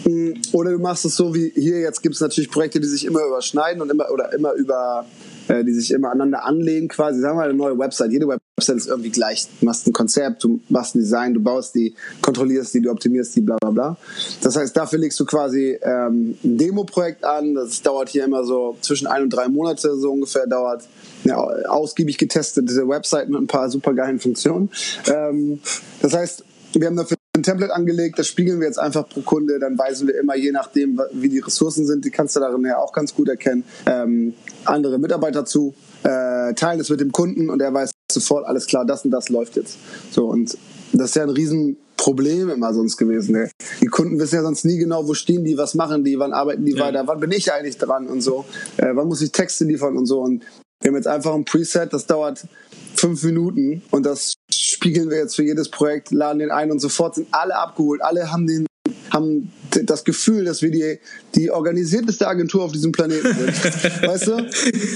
Mm, 0.05 0.33
oder 0.53 0.73
du 0.73 0.79
machst 0.79 1.05
es 1.07 1.17
so 1.17 1.35
wie 1.35 1.51
hier, 1.55 1.81
jetzt 1.81 2.03
gibt 2.03 2.15
es 2.15 2.21
natürlich 2.21 2.51
Projekte, 2.51 2.81
die 2.81 2.87
sich 2.87 3.07
immer 3.07 3.25
überschneiden 3.25 3.81
und 3.81 3.91
immer 3.91 4.11
oder 4.13 4.33
immer 4.35 4.53
über 4.53 5.07
äh, 5.49 5.65
die 5.65 5.73
sich 5.73 5.91
immer 5.91 6.11
aneinander 6.11 6.45
anlegen 6.45 6.89
quasi. 6.89 7.21
Sagen 7.21 7.37
wir 7.37 7.43
mal 7.43 7.49
eine 7.49 7.59
neue 7.59 7.79
Website. 7.79 8.13
Jede 8.13 8.29
Website 8.29 8.46
ist 8.59 8.87
irgendwie 8.87 9.11
gleich. 9.11 9.47
Du 9.61 9.67
machst 9.67 9.87
ein 9.87 9.93
Konzept, 9.93 10.43
du 10.43 10.61
machst 10.71 10.95
ein 10.95 11.01
Design, 11.01 11.35
du 11.35 11.41
baust 11.41 11.75
die, 11.75 11.95
kontrollierst 12.23 12.73
die, 12.73 12.81
du 12.81 12.91
optimierst 12.91 13.37
die, 13.37 13.43
bla 13.43 13.59
bla 13.61 13.71
bla. 13.71 13.97
Das 14.43 14.57
heißt, 14.57 14.75
dafür 14.75 14.99
legst 14.99 15.21
du 15.21 15.27
quasi 15.27 15.79
ähm, 15.83 16.39
ein 16.43 16.57
Demo-Projekt 16.57 17.23
an. 17.23 17.55
Das 17.55 17.83
dauert 17.83 18.09
hier 18.09 18.25
immer 18.25 18.45
so 18.45 18.79
zwischen 18.81 19.09
ein 19.09 19.25
und 19.25 19.31
drei 19.31 19.49
Monate 19.49 19.95
so 19.97 20.11
ungefähr 20.11 20.47
dauert. 20.47 20.85
Ja, 21.25 21.37
ausgiebig 21.37 22.17
getestete 22.17 22.89
Website 22.89 23.29
mit 23.29 23.39
ein 23.39 23.47
paar 23.47 23.69
super 23.69 23.93
geilen 23.93 24.19
Funktionen. 24.19 24.71
Ähm, 25.07 25.61
das 26.01 26.15
heißt, 26.15 26.43
wir 26.73 26.87
haben 26.87 26.97
dafür 26.97 27.19
ein 27.37 27.43
Template 27.43 27.75
angelegt, 27.75 28.19
das 28.19 28.27
spiegeln 28.27 28.61
wir 28.61 28.67
jetzt 28.67 28.79
einfach 28.79 29.07
pro 29.07 29.21
Kunde, 29.21 29.59
dann 29.59 29.77
weisen 29.77 30.09
wir 30.09 30.19
immer, 30.19 30.35
je 30.35 30.53
nachdem, 30.53 31.01
wie 31.13 31.29
die 31.29 31.41
Ressourcen 31.41 31.87
sind, 31.87 32.07
die 32.07 32.11
kannst 32.11 32.35
du 32.37 32.41
darin 32.41 32.65
ja 32.65 32.79
auch 32.79 32.93
ganz 32.95 33.15
gut 33.15 33.29
erkennen, 33.29 33.65
ähm, 33.85 34.33
andere 34.65 34.99
Mitarbeiter 34.99 35.45
zu, 35.45 35.75
äh, 36.03 36.55
teilen 36.55 36.81
es 36.81 36.89
mit 36.89 37.01
dem 37.01 37.13
Kunden 37.13 37.51
und 37.51 37.61
er 37.61 37.75
weiß 37.75 37.91
sofort, 38.11 38.47
alles 38.47 38.67
klar, 38.67 38.85
das 38.85 39.05
und 39.05 39.11
das 39.11 39.29
läuft 39.29 39.57
jetzt. 39.57 39.79
So, 40.11 40.27
und 40.27 40.57
das 40.93 41.11
ist 41.11 41.17
ja 41.17 41.23
ein 41.23 41.31
Riesenproblem 41.31 42.51
immer 42.51 42.73
sonst 42.73 42.97
gewesen. 42.97 43.33
Ne? 43.33 43.51
Die 43.81 43.87
Kunden 43.87 44.19
wissen 44.19 44.37
ja 44.37 44.43
sonst 44.43 44.65
nie 44.65 44.79
genau, 44.79 45.07
wo 45.07 45.15
stehen 45.15 45.45
die, 45.45 45.59
was 45.59 45.75
machen 45.75 46.05
die, 46.05 46.19
wann 46.19 46.33
arbeiten 46.33 46.65
die 46.65 46.73
ja. 46.73 46.85
weiter, 46.85 47.07
wann 47.07 47.21
bin 47.21 47.33
ich 47.33 47.53
eigentlich 47.53 47.79
dran 47.79 48.07
und 48.07 48.21
so, 48.21 48.45
äh, 48.77 48.91
wann 48.95 49.09
muss 49.09 49.23
ich 49.23 49.33
Texte 49.33 49.65
liefern 49.65 49.97
und 49.97 50.07
so. 50.07 50.21
Und 50.21 50.45
wir 50.81 50.91
haben 50.91 50.97
jetzt 50.97 51.09
einfach 51.09 51.35
ein 51.35 51.45
Preset, 51.45 51.93
das 51.93 52.07
dauert 52.07 52.47
fünf 52.95 53.23
Minuten 53.25 53.83
und 53.91 54.07
das 54.07 54.35
spiegeln 54.51 55.11
wir 55.11 55.19
jetzt 55.19 55.37
für 55.37 55.43
jedes 55.43 55.69
Projekt, 55.71 56.13
laden 56.13 56.39
den 56.39 56.51
ein 56.51 56.71
und 56.71 56.81
sofort 56.81 57.15
sind 57.15 57.29
alle 57.33 57.57
abgeholt. 57.57 58.03
Alle 58.03 58.31
haben 58.33 58.47
den 58.47 58.67
haben 59.11 59.53
das 59.85 60.05
Gefühl, 60.05 60.45
dass 60.45 60.63
wir 60.63 60.71
die, 60.71 60.99
die 61.35 61.51
organisierteste 61.51 62.27
Agentur 62.27 62.65
auf 62.65 62.73
diesem 62.73 62.93
Planeten 62.93 63.35
sind. 63.35 63.49
weißt 64.03 64.27
du? 64.27 64.47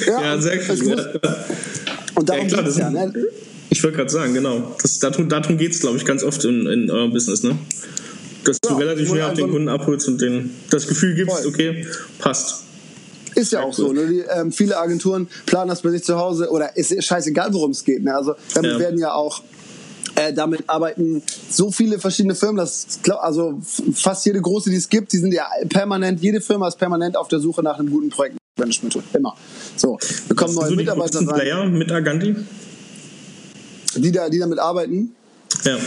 Ja, 0.06 0.22
ja 0.22 0.40
sehr 0.40 0.58
cool. 0.68 1.20
Und 2.14 2.28
darum 2.28 2.48
ja, 2.48 2.56
geht 2.56 2.66
es 2.66 2.76
ja. 2.76 2.90
Ne? 2.90 3.12
Ich 3.70 3.82
wollte 3.84 3.98
gerade 3.98 4.10
sagen, 4.10 4.34
genau. 4.34 4.76
Das, 4.82 4.98
darum 4.98 5.28
darum 5.28 5.56
geht 5.56 5.72
es, 5.72 5.80
glaube 5.80 5.96
ich, 5.96 6.04
ganz 6.04 6.24
oft 6.24 6.44
in, 6.44 6.66
in 6.66 6.90
eurem 6.90 7.12
Business. 7.12 7.42
Ne? 7.42 7.56
Dass 8.44 8.58
ja, 8.64 8.70
du 8.70 8.76
relativ 8.78 9.08
schnell 9.08 9.22
auf 9.22 9.34
den 9.34 9.50
Kunden 9.50 9.68
abholst 9.68 10.08
und 10.08 10.20
den, 10.20 10.50
das 10.70 10.86
Gefühl 10.86 11.14
gibst, 11.14 11.46
okay, 11.46 11.86
passt. 12.18 12.64
Ist 13.34 13.52
ja 13.52 13.62
auch 13.62 13.72
so. 13.72 13.92
Ne? 13.92 14.06
Die, 14.06 14.20
ähm, 14.20 14.50
viele 14.50 14.76
Agenturen 14.76 15.28
planen 15.46 15.68
das 15.68 15.82
bei 15.82 15.90
sich 15.90 16.02
zu 16.02 16.18
Hause 16.18 16.50
oder 16.50 16.76
ist 16.76 17.02
scheißegal, 17.02 17.52
worum 17.52 17.70
es 17.70 17.84
geht. 17.84 18.02
Ne? 18.02 18.14
Also 18.14 18.34
damit 18.54 18.72
ja. 18.72 18.78
werden 18.78 18.98
ja 18.98 19.12
auch 19.12 19.42
äh, 20.16 20.32
damit 20.32 20.64
arbeiten 20.68 21.22
so 21.48 21.70
viele 21.70 21.98
verschiedene 21.98 22.34
Firmen, 22.34 22.56
dass 22.56 22.98
also 23.20 23.60
fast 23.94 24.26
jede 24.26 24.40
große, 24.40 24.70
die 24.70 24.76
es 24.76 24.88
gibt, 24.88 25.12
die 25.12 25.18
sind 25.18 25.32
ja 25.32 25.46
permanent, 25.68 26.20
jede 26.20 26.40
Firma 26.40 26.68
ist 26.68 26.78
permanent 26.78 27.16
auf 27.16 27.28
der 27.28 27.40
Suche 27.40 27.62
nach 27.62 27.78
einem 27.78 27.90
guten 27.90 28.10
Projektmanagement. 28.10 28.98
Immer. 29.14 29.36
So, 29.80 29.98
wir 30.26 30.36
kommen 30.36 30.54
neue 30.54 30.76
Mitarbeiter 30.76 31.20
rein. 31.20 31.26
Player 31.26 31.64
mit 31.64 31.90
Aganti? 31.90 32.36
Die, 33.96 34.12
da, 34.12 34.28
die 34.28 34.38
damit 34.38 34.58
arbeiten? 34.58 35.14
Ja. 35.64 35.78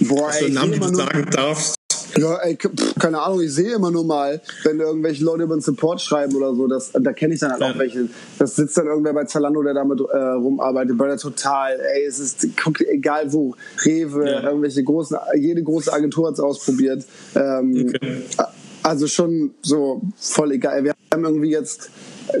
Boah, 0.00 0.32
ey, 0.34 0.50
Namen, 0.50 0.72
die 0.72 0.80
du 0.80 0.92
sagen 0.92 1.24
darfst. 1.30 1.76
Ja, 2.16 2.36
ey, 2.38 2.58
keine 2.98 3.22
Ahnung, 3.22 3.42
ich 3.42 3.54
sehe 3.54 3.74
immer 3.74 3.92
nur 3.92 4.04
mal, 4.04 4.40
wenn 4.64 4.80
irgendwelche 4.80 5.22
Leute 5.22 5.44
über 5.44 5.54
den 5.54 5.60
Support 5.60 6.00
schreiben 6.00 6.34
oder 6.34 6.52
so, 6.52 6.66
das, 6.66 6.90
da 7.00 7.12
kenne 7.12 7.34
ich 7.34 7.40
dann 7.40 7.52
halt 7.52 7.60
ja. 7.60 7.70
auch 7.70 7.78
welche. 7.78 8.08
Das 8.40 8.56
sitzt 8.56 8.76
dann 8.76 8.86
irgendwer 8.86 9.12
bei 9.12 9.22
Zalando, 9.22 9.62
der 9.62 9.74
damit 9.74 10.00
äh, 10.00 10.16
rumarbeitet, 10.16 10.98
bei 10.98 11.06
der 11.06 11.18
Total, 11.18 11.78
ey, 11.78 12.06
es 12.06 12.18
ist 12.18 12.44
guck, 12.60 12.80
egal 12.80 13.32
wo, 13.32 13.54
Rewe, 13.84 14.28
ja. 14.28 14.42
irgendwelche 14.42 14.82
großen, 14.82 15.16
jede 15.36 15.62
große 15.62 15.92
Agentur 15.92 16.26
hat 16.26 16.34
es 16.34 16.40
ausprobiert. 16.40 17.04
Ähm, 17.36 17.92
okay. 17.94 18.22
Also 18.82 19.06
schon 19.06 19.54
so 19.62 20.02
voll 20.16 20.50
egal. 20.52 20.82
Wir 20.82 20.94
haben 21.12 21.24
irgendwie 21.24 21.50
jetzt, 21.50 21.90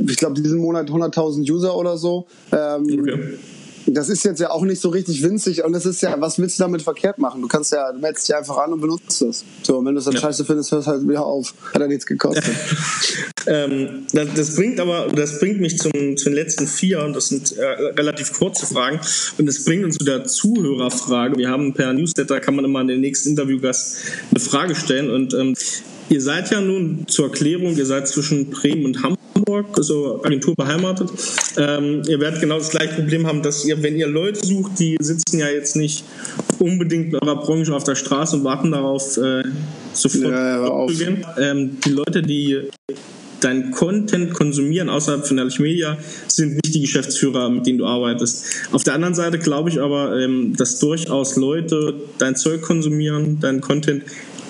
ich 0.06 0.16
glaube, 0.16 0.40
diesen 0.40 0.58
Monat 0.58 0.90
100.000 0.90 1.50
User 1.50 1.76
oder 1.76 1.96
so. 1.96 2.26
Ähm, 2.52 2.84
okay 3.00 3.38
das 3.86 4.08
ist 4.08 4.24
jetzt 4.24 4.40
ja 4.40 4.50
auch 4.50 4.62
nicht 4.62 4.80
so 4.80 4.88
richtig 4.88 5.22
winzig 5.22 5.64
und 5.64 5.72
das 5.72 5.86
ist 5.86 6.02
ja, 6.02 6.20
was 6.20 6.38
willst 6.38 6.58
du 6.58 6.64
damit 6.64 6.82
verkehrt 6.82 7.18
machen? 7.18 7.40
Du 7.42 7.48
kannst 7.48 7.72
ja, 7.72 7.92
du 7.92 7.98
meldest 7.98 8.28
dich 8.28 8.34
einfach 8.34 8.56
an 8.58 8.72
und 8.72 8.80
benutzt 8.80 9.22
das. 9.22 9.44
So, 9.62 9.78
und 9.78 9.86
wenn 9.86 9.94
du 9.94 9.98
es 9.98 10.04
dann 10.04 10.14
ja. 10.14 10.20
scheiße 10.20 10.44
findest, 10.44 10.72
hörst 10.72 10.88
halt 10.88 11.08
wieder 11.08 11.24
auf. 11.24 11.54
Hat 11.72 11.80
ja 11.80 11.86
nichts 11.86 12.06
gekostet. 12.06 12.44
ähm, 13.46 14.06
das, 14.12 14.28
das, 14.34 14.56
bringt 14.56 14.80
aber, 14.80 15.08
das 15.14 15.38
bringt 15.38 15.60
mich 15.60 15.78
zum, 15.78 16.16
zu 16.16 16.24
den 16.24 16.34
letzten 16.34 16.66
vier 16.66 17.02
und 17.04 17.14
das 17.14 17.28
sind 17.28 17.56
äh, 17.56 17.64
relativ 17.64 18.32
kurze 18.32 18.66
Fragen 18.66 19.00
und 19.38 19.46
das 19.46 19.64
bringt 19.64 19.84
uns 19.84 19.96
zu 19.98 20.04
der 20.04 20.24
Zuhörerfrage. 20.24 21.36
Wir 21.36 21.50
haben 21.50 21.74
per 21.74 21.92
Newsletter, 21.92 22.40
kann 22.40 22.56
man 22.56 22.64
immer 22.64 22.80
an 22.80 22.88
den 22.88 23.00
nächsten 23.00 23.30
Interviewgast 23.30 23.98
eine 24.30 24.40
Frage 24.40 24.74
stellen 24.74 25.10
und 25.10 25.34
ähm, 25.34 25.54
Ihr 26.08 26.20
seid 26.20 26.50
ja 26.50 26.60
nun 26.60 27.04
zur 27.08 27.26
Erklärung, 27.26 27.76
ihr 27.76 27.86
seid 27.86 28.06
zwischen 28.08 28.50
Bremen 28.50 28.84
und 28.84 29.02
Hamburg 29.02 29.66
also 29.76 30.20
Agentur 30.24 30.54
beheimatet. 30.54 31.10
Ähm, 31.56 32.02
ihr 32.06 32.20
werdet 32.20 32.40
genau 32.40 32.58
das 32.58 32.70
gleiche 32.70 32.94
Problem 32.94 33.26
haben, 33.26 33.42
dass 33.42 33.64
ihr, 33.64 33.82
wenn 33.82 33.96
ihr 33.96 34.08
Leute 34.08 34.44
sucht, 34.44 34.78
die 34.78 34.96
sitzen 35.00 35.38
ja 35.38 35.48
jetzt 35.48 35.76
nicht 35.76 36.04
unbedingt 36.58 37.12
in 37.12 37.16
eurer 37.16 37.40
Branche 37.40 37.74
auf 37.74 37.84
der 37.84 37.94
Straße 37.94 38.36
und 38.36 38.44
warten 38.44 38.72
darauf, 38.72 39.16
äh, 39.16 39.42
sofort 39.92 40.32
ja, 40.32 40.86
zu 40.86 40.94
gehen. 40.96 41.26
Ähm, 41.38 41.78
die 41.84 41.90
Leute, 41.90 42.22
die 42.22 42.62
dein 43.40 43.70
Content 43.70 44.32
konsumieren 44.32 44.88
außerhalb 44.88 45.26
von 45.26 45.38
Ehrlich 45.38 45.58
Media, 45.58 45.98
sind 46.26 46.54
nicht 46.54 46.74
die 46.74 46.80
Geschäftsführer, 46.80 47.50
mit 47.50 47.66
denen 47.66 47.78
du 47.78 47.86
arbeitest. 47.86 48.44
Auf 48.72 48.82
der 48.82 48.94
anderen 48.94 49.14
Seite 49.14 49.38
glaube 49.38 49.70
ich 49.70 49.80
aber, 49.80 50.18
ähm, 50.18 50.54
dass 50.56 50.78
durchaus 50.78 51.36
Leute 51.36 51.94
dein 52.18 52.34
Zeug 52.36 52.62
konsumieren, 52.62 53.38
dein 53.40 53.60
Content, 53.60 54.04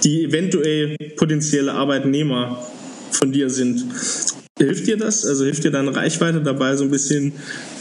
die 0.05 0.25
eventuell 0.25 0.97
potenzielle 1.17 1.73
Arbeitnehmer 1.73 2.63
von 3.11 3.33
dir 3.33 3.51
sind. 3.51 3.85
Hilft 4.59 4.87
dir 4.87 4.97
das? 4.97 5.27
Also 5.27 5.45
hilft 5.45 5.65
dir 5.65 5.71
deine 5.71 5.95
Reichweite 5.95 6.41
dabei, 6.41 6.77
so 6.77 6.85
ein 6.85 6.91
bisschen, 6.91 7.33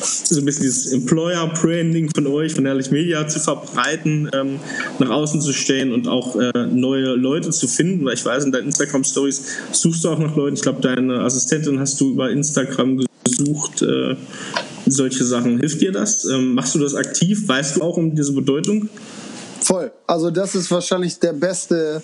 so 0.02 0.42
ein 0.42 0.46
bisschen 0.46 0.64
dieses 0.64 0.92
Employer-Branding 0.92 2.10
von 2.14 2.28
euch, 2.28 2.54
von 2.54 2.66
Ehrlich 2.66 2.92
Media 2.92 3.26
zu 3.30 3.40
verbreiten, 3.40 4.30
ähm, 4.34 4.60
nach 5.00 5.10
außen 5.10 5.40
zu 5.40 5.54
stellen 5.54 5.94
und 5.94 6.10
auch 6.10 6.36
äh, 6.36 6.52
neue 6.68 7.16
Leute 7.16 7.52
zu 7.52 7.70
finden? 7.70 8.04
Weil 8.04 8.16
ich 8.16 8.26
weiß, 8.26 8.44
in 8.44 8.52
deinen 8.52 8.66
Instagram-Stories 8.66 9.42
suchst 9.72 10.04
du 10.04 10.10
auch 10.10 10.20
nach 10.20 10.36
Leuten. 10.36 10.56
Ich 10.56 10.64
glaube, 10.64 10.82
deine 10.82 11.22
Assistentin 11.22 11.80
hast 11.80 12.02
du 12.02 12.12
über 12.12 12.30
Instagram 12.30 13.06
gesucht. 13.24 13.82
Äh, 13.82 14.18
solche 14.86 15.24
Sachen. 15.24 15.60
Hilft 15.60 15.82
dir 15.82 15.92
das? 15.92 16.26
Ähm, 16.26 16.54
machst 16.54 16.76
du 16.76 16.80
das 16.80 16.96
aktiv? 16.96 17.48
Weißt 17.48 17.78
du 17.78 17.82
auch 17.82 17.98
um 17.98 18.16
diese 18.16 18.34
Bedeutung? 18.34 18.90
Voll. 19.66 19.92
Also 20.06 20.30
das 20.30 20.54
ist 20.54 20.70
wahrscheinlich 20.70 21.18
der 21.18 21.34
beste, 21.34 22.00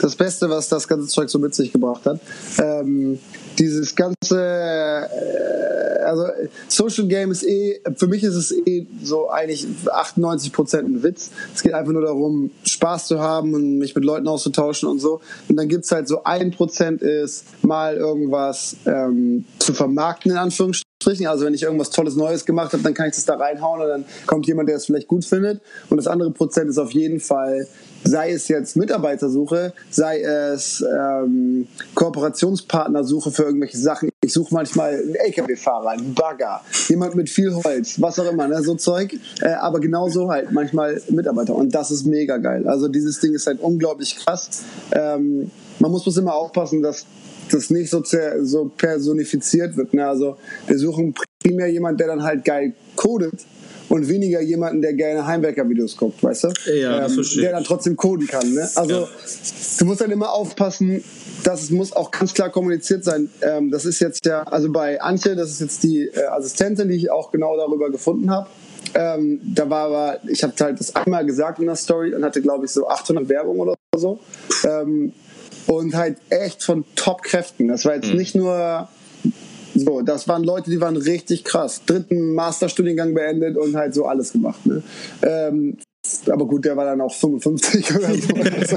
das 0.00 0.16
Beste, 0.16 0.48
was 0.48 0.70
das 0.70 0.88
ganze 0.88 1.08
Zeug 1.08 1.28
so 1.28 1.38
mit 1.38 1.54
sich 1.54 1.70
gebracht 1.70 2.06
hat. 2.06 2.20
Ähm, 2.58 3.18
dieses 3.58 3.94
ganze, 3.94 4.40
äh, 4.40 6.02
also 6.04 6.24
Social 6.68 7.06
Game 7.06 7.30
ist 7.30 7.42
eh, 7.42 7.82
für 7.96 8.06
mich 8.06 8.22
ist 8.22 8.34
es 8.34 8.52
eh 8.66 8.86
so 9.02 9.28
eigentlich 9.28 9.66
98% 9.84 10.78
ein 10.78 11.02
Witz. 11.02 11.30
Es 11.54 11.62
geht 11.62 11.74
einfach 11.74 11.92
nur 11.92 12.00
darum, 12.00 12.50
Spaß 12.64 13.08
zu 13.08 13.20
haben 13.20 13.52
und 13.52 13.76
mich 13.76 13.94
mit 13.94 14.06
Leuten 14.06 14.26
auszutauschen 14.26 14.88
und 14.88 14.98
so. 14.98 15.20
Und 15.50 15.56
dann 15.56 15.68
gibt 15.68 15.84
es 15.84 15.92
halt 15.92 16.08
so 16.08 16.24
ein 16.24 16.50
Prozent 16.50 17.02
ist, 17.02 17.44
mal 17.62 17.94
irgendwas 17.94 18.74
ähm, 18.86 19.44
zu 19.58 19.74
vermarkten, 19.74 20.30
in 20.30 20.38
Anführungsstrichen. 20.38 20.91
Also 21.06 21.44
wenn 21.44 21.54
ich 21.54 21.62
irgendwas 21.62 21.90
Tolles 21.90 22.16
Neues 22.16 22.44
gemacht 22.44 22.72
habe, 22.72 22.82
dann 22.82 22.94
kann 22.94 23.08
ich 23.08 23.14
das 23.14 23.24
da 23.24 23.34
reinhauen 23.34 23.80
und 23.80 23.88
dann 23.88 24.04
kommt 24.26 24.46
jemand, 24.46 24.68
der 24.68 24.76
es 24.76 24.86
vielleicht 24.86 25.08
gut 25.08 25.24
findet. 25.24 25.60
Und 25.90 25.96
das 25.96 26.06
andere 26.06 26.30
Prozent 26.30 26.68
ist 26.70 26.78
auf 26.78 26.92
jeden 26.92 27.20
Fall 27.20 27.66
sei 28.04 28.32
es 28.32 28.48
jetzt 28.48 28.76
Mitarbeitersuche, 28.76 29.72
sei 29.90 30.22
es 30.22 30.82
ähm, 30.82 31.68
Kooperationspartnersuche 31.94 33.30
für 33.30 33.44
irgendwelche 33.44 33.78
Sachen. 33.78 34.10
Ich 34.22 34.32
suche 34.32 34.54
manchmal 34.54 34.94
einen 34.94 35.14
LKW-Fahrer, 35.14 35.90
einen 35.90 36.14
Bagger, 36.14 36.60
jemand 36.88 37.14
mit 37.14 37.28
viel 37.28 37.54
Holz, 37.54 38.00
was 38.00 38.18
auch 38.18 38.30
immer, 38.30 38.48
ne, 38.48 38.62
so 38.62 38.74
Zeug. 38.74 39.14
Äh, 39.40 39.50
aber 39.52 39.80
genauso 39.80 40.30
halt 40.30 40.52
manchmal 40.52 41.00
Mitarbeiter. 41.10 41.54
Und 41.54 41.74
das 41.74 41.90
ist 41.90 42.06
mega 42.06 42.36
geil. 42.38 42.66
Also 42.68 42.88
dieses 42.88 43.20
Ding 43.20 43.34
ist 43.34 43.46
halt 43.46 43.60
unglaublich 43.60 44.16
krass. 44.16 44.62
Ähm, 44.92 45.50
man 45.78 45.90
muss 45.90 46.04
bloß 46.04 46.18
immer 46.18 46.34
aufpassen, 46.34 46.82
dass 46.82 47.06
das 47.52 47.70
nicht 47.70 47.90
so, 47.90 48.02
so 48.42 48.70
personifiziert 48.76 49.76
wird. 49.76 49.94
Ne? 49.94 50.06
Also 50.06 50.36
wir 50.66 50.78
suchen 50.78 51.14
primär 51.42 51.68
jemand, 51.68 52.00
der 52.00 52.08
dann 52.08 52.22
halt 52.22 52.44
geil 52.44 52.74
codet 52.96 53.34
und 53.88 54.08
weniger 54.08 54.40
jemanden, 54.40 54.80
der 54.80 54.94
gerne 54.94 55.26
Heimwerker-Videos 55.26 55.96
guckt, 55.96 56.22
weißt 56.22 56.44
du? 56.44 56.48
Ja, 56.72 57.00
das 57.00 57.16
ähm, 57.16 57.42
Der 57.42 57.52
dann 57.52 57.64
trotzdem 57.64 57.96
coden 57.96 58.26
kann. 58.26 58.54
Ne? 58.54 58.68
Also 58.74 59.02
ja. 59.02 59.08
du 59.78 59.84
musst 59.84 60.00
dann 60.00 60.10
immer 60.10 60.32
aufpassen, 60.32 61.04
das 61.44 61.70
muss 61.70 61.92
auch 61.92 62.10
ganz 62.10 62.32
klar 62.32 62.50
kommuniziert 62.50 63.04
sein. 63.04 63.28
Ähm, 63.42 63.70
das 63.70 63.84
ist 63.84 64.00
jetzt 64.00 64.24
ja, 64.24 64.42
also 64.44 64.70
bei 64.70 65.00
Antje, 65.00 65.36
das 65.36 65.50
ist 65.50 65.60
jetzt 65.60 65.82
die 65.82 66.08
äh, 66.08 66.24
Assistentin, 66.26 66.88
die 66.88 66.96
ich 66.96 67.10
auch 67.10 67.30
genau 67.32 67.56
darüber 67.56 67.90
gefunden 67.90 68.30
habe. 68.30 68.48
Ähm, 68.94 69.40
da 69.42 69.68
war 69.68 69.86
aber, 69.86 70.18
ich 70.28 70.42
habe 70.42 70.52
halt 70.60 70.80
das 70.80 70.94
einmal 70.94 71.24
gesagt 71.24 71.58
in 71.58 71.66
der 71.66 71.76
Story 71.76 72.14
und 72.14 72.24
hatte, 72.24 72.42
glaube 72.42 72.66
ich, 72.66 72.70
so 72.70 72.88
800 72.88 73.28
Werbung 73.28 73.60
oder 73.60 73.74
so. 73.96 74.20
Ähm, 74.64 75.12
und 75.66 75.94
halt 75.94 76.18
echt 76.30 76.62
von 76.62 76.84
Top-Kräften. 76.96 77.68
Das 77.68 77.84
war 77.84 77.94
jetzt 77.94 78.10
mhm. 78.10 78.16
nicht 78.16 78.34
nur 78.34 78.88
so, 79.74 80.02
das 80.02 80.28
waren 80.28 80.44
Leute, 80.44 80.70
die 80.70 80.80
waren 80.80 80.96
richtig 80.96 81.44
krass. 81.44 81.82
Dritten 81.86 82.34
Masterstudiengang 82.34 83.14
beendet 83.14 83.56
und 83.56 83.74
halt 83.74 83.94
so 83.94 84.06
alles 84.06 84.32
gemacht. 84.32 84.64
Ne? 84.66 84.82
Ähm, 85.22 85.78
aber 86.28 86.46
gut, 86.46 86.64
der 86.64 86.76
war 86.76 86.84
dann 86.84 87.00
auch 87.00 87.14
55 87.14 87.94
oder 87.96 88.08
so. 88.66 88.76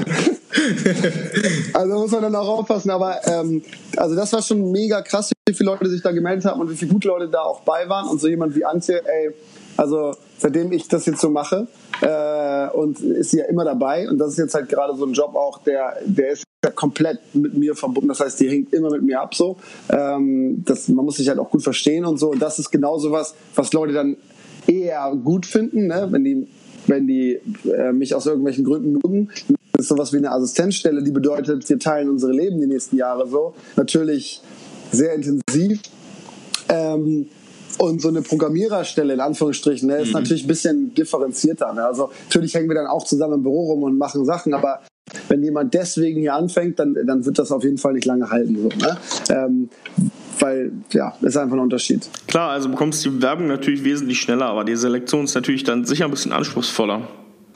also 1.74 1.94
muss 1.94 2.12
man 2.12 2.22
dann 2.22 2.34
auch 2.36 2.48
aufpassen. 2.48 2.90
Aber 2.90 3.18
ähm, 3.26 3.62
also 3.96 4.14
das 4.14 4.32
war 4.32 4.42
schon 4.42 4.70
mega 4.70 5.02
krass, 5.02 5.32
wie 5.46 5.54
viele 5.54 5.70
Leute 5.70 5.90
sich 5.90 6.02
da 6.02 6.12
gemeldet 6.12 6.44
haben 6.44 6.60
und 6.60 6.70
wie 6.70 6.76
viele 6.76 6.92
gute 6.92 7.08
Leute 7.08 7.28
da 7.28 7.42
auch 7.42 7.60
bei 7.60 7.88
waren. 7.88 8.08
Und 8.08 8.20
so 8.20 8.28
jemand 8.28 8.54
wie 8.54 8.64
Antje, 8.64 9.02
ey, 9.04 9.34
also 9.76 10.14
seitdem 10.38 10.72
ich 10.72 10.88
das 10.88 11.04
jetzt 11.06 11.20
so 11.20 11.28
mache 11.28 11.66
äh, 12.00 12.68
und 12.68 13.00
ist 13.00 13.32
sie 13.32 13.38
ja 13.38 13.46
immer 13.46 13.64
dabei. 13.64 14.08
Und 14.08 14.18
das 14.18 14.32
ist 14.32 14.38
jetzt 14.38 14.54
halt 14.54 14.68
gerade 14.68 14.96
so 14.96 15.04
ein 15.04 15.12
Job 15.12 15.34
auch, 15.34 15.58
der, 15.58 15.96
der 16.04 16.30
ist 16.30 16.44
komplett 16.74 17.34
mit 17.34 17.54
mir 17.54 17.74
verbunden. 17.74 18.08
Das 18.08 18.20
heißt, 18.20 18.40
die 18.40 18.48
hängt 18.48 18.72
immer 18.72 18.90
mit 18.90 19.02
mir 19.02 19.20
ab 19.20 19.34
so. 19.34 19.56
Ähm, 19.90 20.62
das, 20.64 20.88
man 20.88 21.04
muss 21.04 21.16
sich 21.16 21.28
halt 21.28 21.38
auch 21.38 21.50
gut 21.50 21.62
verstehen 21.62 22.04
und 22.04 22.18
so. 22.18 22.30
Und 22.30 22.40
das 22.40 22.58
ist 22.58 22.70
genauso 22.70 23.12
was, 23.12 23.34
was 23.54 23.72
Leute 23.72 23.92
dann 23.92 24.16
eher 24.66 25.14
gut 25.22 25.46
finden, 25.46 25.86
ne? 25.86 26.08
wenn 26.10 26.24
die, 26.24 26.48
wenn 26.86 27.06
die 27.06 27.40
äh, 27.64 27.92
mich 27.92 28.14
aus 28.14 28.26
irgendwelchen 28.26 28.64
Gründen 28.64 28.92
mögen. 28.92 29.30
Das 29.72 29.82
ist 29.82 29.88
sowas 29.88 30.12
wie 30.12 30.18
eine 30.18 30.32
Assistenzstelle, 30.32 31.02
die 31.02 31.10
bedeutet, 31.10 31.68
wir 31.68 31.78
teilen 31.78 32.08
unsere 32.08 32.32
Leben 32.32 32.60
die 32.60 32.66
nächsten 32.66 32.96
Jahre 32.96 33.28
so. 33.28 33.54
Natürlich 33.76 34.40
sehr 34.90 35.14
intensiv. 35.14 35.80
Ähm, 36.68 37.28
und 37.78 38.00
so 38.00 38.08
eine 38.08 38.22
Programmiererstelle 38.22 39.12
in 39.12 39.20
Anführungsstrichen 39.20 39.88
ne, 39.88 39.98
ist 39.98 40.08
mhm. 40.08 40.14
natürlich 40.14 40.44
ein 40.44 40.48
bisschen 40.48 40.94
differenzierter. 40.94 41.74
Ne? 41.74 41.84
Also 41.84 42.10
natürlich 42.24 42.54
hängen 42.54 42.68
wir 42.68 42.74
dann 42.74 42.86
auch 42.86 43.04
zusammen 43.04 43.34
im 43.34 43.42
Büro 43.42 43.72
rum 43.72 43.82
und 43.82 43.98
machen 43.98 44.24
Sachen, 44.24 44.54
aber 44.54 44.80
wenn 45.28 45.42
jemand 45.42 45.74
deswegen 45.74 46.20
hier 46.20 46.34
anfängt, 46.34 46.78
dann, 46.78 46.96
dann 47.06 47.24
wird 47.24 47.38
das 47.38 47.52
auf 47.52 47.62
jeden 47.62 47.78
Fall 47.78 47.92
nicht 47.92 48.06
lange 48.06 48.30
halten. 48.30 48.56
So, 48.60 48.68
ne? 48.68 48.96
ähm, 49.30 49.68
weil, 50.38 50.72
ja, 50.92 51.14
ist 51.22 51.36
einfach 51.36 51.56
ein 51.56 51.60
Unterschied. 51.60 52.08
Klar, 52.26 52.50
also 52.50 52.68
bekommst 52.68 53.04
du 53.04 53.10
die 53.10 53.22
Werbung 53.22 53.46
natürlich 53.46 53.84
wesentlich 53.84 54.20
schneller, 54.20 54.46
aber 54.46 54.64
die 54.64 54.76
Selektion 54.76 55.24
ist 55.24 55.34
natürlich 55.34 55.64
dann 55.64 55.84
sicher 55.84 56.04
ein 56.04 56.10
bisschen 56.10 56.32
anspruchsvoller. 56.32 57.08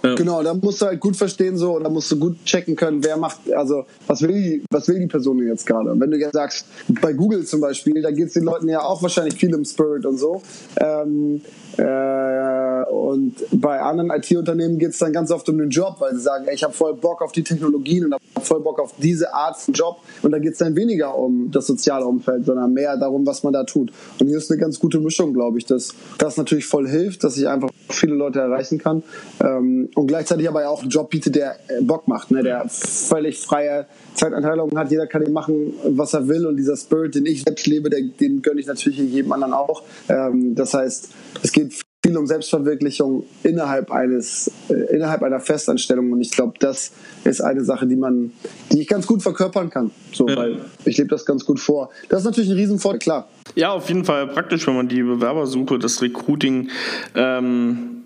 Ja. 0.03 0.15
Genau, 0.15 0.43
da 0.43 0.55
musst 0.55 0.81
du 0.81 0.87
halt 0.87 1.01
gut 1.01 1.17
verstehen 1.17 1.57
so 1.57 1.77
und 1.77 1.85
da 1.85 1.91
musst 1.91 2.11
du 2.11 2.19
gut 2.19 2.43
checken 2.45 2.75
können, 2.75 3.05
wer 3.05 3.17
macht, 3.17 3.53
also 3.53 3.85
was 4.07 4.23
will 4.23 4.33
die, 4.33 4.65
was 4.71 4.89
will 4.89 4.99
die 4.99 5.07
Person 5.07 5.47
jetzt 5.47 5.67
gerade? 5.67 5.93
Wenn 5.99 6.11
du 6.11 6.17
jetzt 6.17 6.33
sagst, 6.33 6.67
bei 7.03 7.13
Google 7.13 7.45
zum 7.45 7.61
Beispiel, 7.61 8.01
da 8.01 8.11
geht 8.11 8.29
es 8.29 8.33
den 8.33 8.45
Leuten 8.45 8.69
ja 8.69 8.83
auch 8.83 9.03
wahrscheinlich 9.03 9.35
viel 9.35 9.53
im 9.53 9.65
Spirit 9.65 10.07
und 10.07 10.19
so. 10.19 10.43
Ähm, 10.79 11.43
äh, 11.77 12.85
und 12.91 13.35
bei 13.53 13.81
anderen 13.81 14.11
IT-Unternehmen 14.11 14.79
geht 14.79 14.91
es 14.91 14.99
dann 14.99 15.13
ganz 15.13 15.31
oft 15.31 15.49
um 15.49 15.59
den 15.59 15.71
Job, 15.71 15.97
weil 15.99 16.15
sie 16.15 16.21
sagen, 16.21 16.47
ey, 16.47 16.55
ich 16.55 16.63
habe 16.63 16.73
voll 16.73 16.95
Bock 16.95 17.23
auf 17.23 17.33
die 17.33 17.43
Technologien 17.43 18.07
und 18.07 18.15
habe 18.15 18.23
voll 18.43 18.61
Bock 18.61 18.81
auf 18.81 18.95
diese 18.99 19.33
Art 19.33 19.57
von 19.57 19.75
Job. 19.75 19.99
Und 20.23 20.33
da 20.33 20.39
geht 20.39 20.53
es 20.53 20.59
dann 20.59 20.77
weniger 20.77 21.17
um 21.17 21.51
das 21.51 21.67
soziale 21.67 22.07
Umfeld, 22.07 22.47
sondern 22.47 22.73
mehr 22.73 22.97
darum, 22.97 23.27
was 23.27 23.43
man 23.43 23.53
da 23.53 23.65
tut. 23.65 23.93
Und 24.19 24.29
hier 24.29 24.39
ist 24.39 24.51
eine 24.51 24.61
ganz 24.61 24.79
gute 24.79 24.99
Mischung, 25.01 25.33
glaube 25.33 25.59
ich, 25.59 25.67
dass 25.67 25.95
das 26.19 26.37
natürlich 26.37 26.67
voll 26.67 26.89
hilft, 26.89 27.25
dass 27.25 27.37
ich 27.37 27.49
einfach 27.49 27.70
viele 27.93 28.15
Leute 28.15 28.41
erreichen 28.41 28.79
kann 28.79 29.03
ähm, 29.41 29.89
und 29.95 30.07
gleichzeitig 30.07 30.49
aber 30.49 30.69
auch 30.69 30.83
einen 30.83 30.91
Job 30.91 31.11
biete, 31.11 31.31
der 31.31 31.57
äh, 31.69 31.83
Bock 31.83 32.09
macht, 32.09 32.31
ne, 32.31 32.43
der 32.43 32.67
völlig 32.69 33.41
freie 33.41 33.87
Zeitanteilung 34.15 34.77
hat. 34.77 34.91
Jeder 34.91 35.07
kann 35.07 35.21
machen, 35.33 35.75
was 35.85 36.15
er 36.15 36.29
will 36.29 36.47
und 36.47 36.57
dieser 36.57 36.77
Spirit, 36.77 37.15
den 37.15 37.27
ich 37.27 37.43
selbst 37.43 37.67
lebe, 37.67 37.91
den 37.91 38.43
gönne 38.43 38.61
ich 38.61 38.67
natürlich 38.67 38.99
jedem 38.99 39.33
anderen 39.33 39.53
auch. 39.53 39.83
Ähm, 40.09 40.55
das 40.55 40.75
heißt, 40.75 41.11
es 41.43 41.53
geht 41.53 41.75
viel 42.03 42.17
um 42.17 42.27
Selbstverwirklichung 42.27 43.25
innerhalb 43.43 43.91
eines 43.91 44.51
äh, 44.69 44.95
innerhalb 44.95 45.23
einer 45.23 45.41
Festanstellung 45.41 46.13
und 46.13 46.21
ich 46.23 46.31
glaube, 46.31 46.55
das 46.59 46.93
ist 47.25 47.43
eine 47.43 47.63
Sache, 47.63 47.87
die 47.87 47.97
man, 47.97 48.33
die 48.73 48.81
ich 48.81 48.89
ganz 48.89 49.07
gut 49.07 49.23
verkörpern 49.23 49.69
kann, 49.69 49.91
so, 50.13 50.27
ja. 50.27 50.37
weil 50.37 50.57
ich 50.87 50.97
lebe 50.97 51.11
das 51.11 51.27
ganz 51.27 51.45
gut 51.45 51.61
vor. 51.61 51.91
Das 52.09 52.21
ist 52.21 52.25
natürlich 52.25 52.51
ein 52.51 52.57
Riesenvorteil, 52.57 52.99
klar. 52.99 53.29
Ja, 53.55 53.73
auf 53.73 53.89
jeden 53.89 54.05
Fall 54.05 54.29
praktisch, 54.29 54.67
wenn 54.67 54.77
man 54.77 54.89
die 54.89 55.03
Bewerbersuche, 55.03 55.79
das 55.79 56.01
Recruiting 56.01 56.71
ähm, 57.15 58.03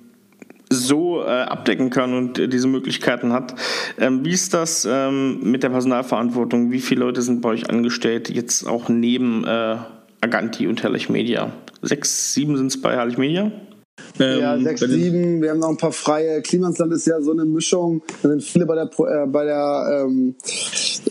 so 0.70 1.22
äh, 1.22 1.26
abdecken 1.26 1.90
kann 1.90 2.14
und 2.14 2.38
äh, 2.38 2.49
diese 2.49 2.66
Möglichkeiten 2.66 3.32
hat. 3.32 3.55
Ähm, 3.99 4.24
wie 4.24 4.32
ist 4.32 4.55
das 4.55 4.88
ähm, 4.90 5.38
mit 5.42 5.62
der 5.62 5.68
Personalverantwortung? 5.68 6.72
Wie 6.72 6.80
viele 6.80 7.01
Leute 7.01 7.22
sind 7.22 7.42
bei 7.42 7.51
euch 7.51 7.70
angestellt, 7.70 8.28
jetzt 8.28 8.66
auch 8.66 8.88
neben 8.88 9.45
äh, 9.45 9.76
Aganti 10.20 10.66
und 10.66 10.82
Herrlich 10.82 11.09
Media? 11.09 11.53
Sechs, 11.82 12.34
sieben 12.34 12.57
sind 12.57 12.68
es 12.68 12.80
bei 12.80 12.92
Herrlich 12.95 13.18
Media? 13.18 13.53
Ähm, 14.18 14.40
ja, 14.40 14.59
sechs, 14.59 14.80
sieben. 14.80 15.42
Wir 15.42 15.51
haben 15.51 15.59
noch 15.59 15.70
ein 15.70 15.76
paar 15.76 15.92
freie. 15.92 16.40
Klimansland 16.42 16.92
ist 16.92 17.07
ja 17.07 17.20
so 17.20 17.32
eine 17.32 17.45
Mischung. 17.45 18.03
Da 18.22 18.28
sind 18.28 18.42
viele 18.42 18.66
bei 18.66 18.74
der, 18.74 18.84
äh, 18.84 19.26
bei 19.26 19.45
der 19.45 20.07
ähm, 20.07 20.34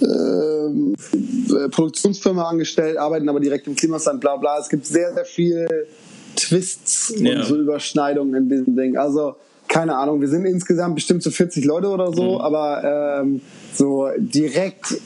äh, 0.01 1.69
Produktionsfirma 1.69 2.43
angestellt, 2.43 2.97
arbeiten 2.97 3.27
aber 3.29 3.39
direkt 3.39 3.67
im 3.67 3.75
Klimansland, 3.75 4.21
bla 4.21 4.37
bla. 4.37 4.59
Es 4.59 4.69
gibt 4.69 4.85
sehr, 4.85 5.13
sehr 5.13 5.25
viel 5.25 5.67
Twists 6.35 7.13
ja. 7.17 7.37
und 7.37 7.45
so 7.45 7.57
Überschneidungen 7.57 8.35
in 8.35 8.49
diesem 8.49 8.75
Ding. 8.75 8.97
Also 8.97 9.35
keine 9.67 9.95
Ahnung, 9.97 10.21
wir 10.21 10.27
sind 10.27 10.45
insgesamt 10.45 10.95
bestimmt 10.95 11.23
so 11.23 11.31
40 11.31 11.65
Leute 11.65 11.87
oder 11.89 12.13
so, 12.13 12.35
mhm. 12.35 12.41
aber 12.41 13.21
ähm, 13.21 13.41
so 13.75 14.09
direkt 14.17 14.99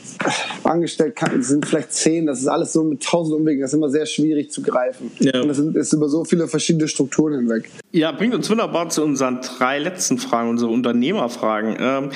angestellt 0.63 1.15
kann, 1.15 1.41
sind 1.43 1.65
vielleicht 1.65 1.93
10, 1.93 2.25
das 2.25 2.39
ist 2.39 2.47
alles 2.47 2.73
so 2.73 2.83
mit 2.83 3.03
tausend 3.03 3.35
Umwegen, 3.35 3.61
das 3.61 3.71
ist 3.71 3.77
immer 3.77 3.89
sehr 3.89 4.05
schwierig 4.05 4.51
zu 4.51 4.61
greifen. 4.61 5.11
Ja. 5.19 5.41
Und 5.41 5.47
das 5.47 5.59
ist 5.59 5.93
über 5.93 6.09
so 6.09 6.25
viele 6.25 6.47
verschiedene 6.47 6.87
Strukturen 6.87 7.33
hinweg. 7.33 7.69
Ja, 7.91 8.11
bringt 8.11 8.35
uns 8.35 8.49
wunderbar 8.49 8.89
zu 8.89 9.03
unseren 9.03 9.41
drei 9.41 9.79
letzten 9.79 10.17
Fragen, 10.17 10.49
unsere 10.49 10.71
Unternehmerfragen. 10.71 11.77
Ähm, 11.79 12.09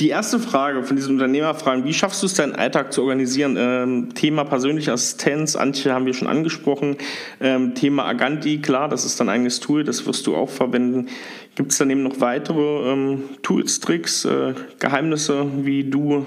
die 0.00 0.08
erste 0.08 0.40
Frage 0.40 0.82
von 0.82 0.96
diesen 0.96 1.14
Unternehmerfragen, 1.14 1.84
wie 1.84 1.94
schaffst 1.94 2.20
du 2.22 2.26
es, 2.26 2.34
deinen 2.34 2.54
Alltag 2.54 2.92
zu 2.92 3.02
organisieren? 3.02 3.56
Ähm, 3.56 4.14
Thema 4.14 4.44
persönliche 4.44 4.92
Assistenz, 4.92 5.54
Antje 5.54 5.92
haben 5.92 6.06
wir 6.06 6.14
schon 6.14 6.26
angesprochen. 6.26 6.96
Ähm, 7.40 7.74
Thema 7.74 8.04
Aganti, 8.04 8.58
klar, 8.58 8.88
das 8.88 9.04
ist 9.04 9.20
dein 9.20 9.28
eigenes 9.28 9.60
Tool, 9.60 9.84
das 9.84 10.04
wirst 10.06 10.26
du 10.26 10.34
auch 10.34 10.50
verwenden. 10.50 11.08
Gibt 11.54 11.70
es 11.70 11.78
daneben 11.78 12.02
noch 12.02 12.20
weitere 12.20 12.92
ähm, 12.92 13.22
Tools, 13.42 13.78
Tricks, 13.78 14.24
äh, 14.24 14.54
Geheimnisse, 14.80 15.46
wie 15.62 15.84
du 15.84 16.26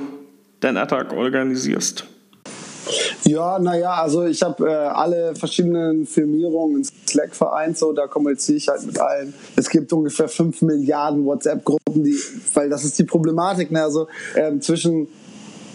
deinen 0.61 0.78
Alltag 0.78 1.11
organisierst? 1.11 2.07
Ja, 3.24 3.60
naja, 3.60 3.94
also 3.94 4.26
ich 4.26 4.42
habe 4.42 4.68
äh, 4.68 4.74
alle 4.74 5.36
verschiedenen 5.36 6.06
Filmierungen 6.06 6.78
in 6.78 6.84
Slack 7.08 7.36
vereint, 7.36 7.78
so 7.78 7.94
da 7.94 8.08
kommuniziere 8.08 8.58
ich 8.58 8.68
halt 8.68 8.86
mit 8.86 9.00
allen. 9.00 9.34
Es 9.56 9.70
gibt 9.70 9.92
ungefähr 9.94 10.28
5 10.28 10.62
Milliarden 10.62 11.26
WhatsApp-Gruppen, 11.26 12.04
die, 12.04 12.18
weil 12.54 12.70
das 12.70 12.84
ist 12.84 12.98
die 13.00 13.04
Problematik, 13.04 13.72
ne? 13.72 13.84
also 13.84 14.08
ähm, 14.36 14.62
zwischen 14.62 15.08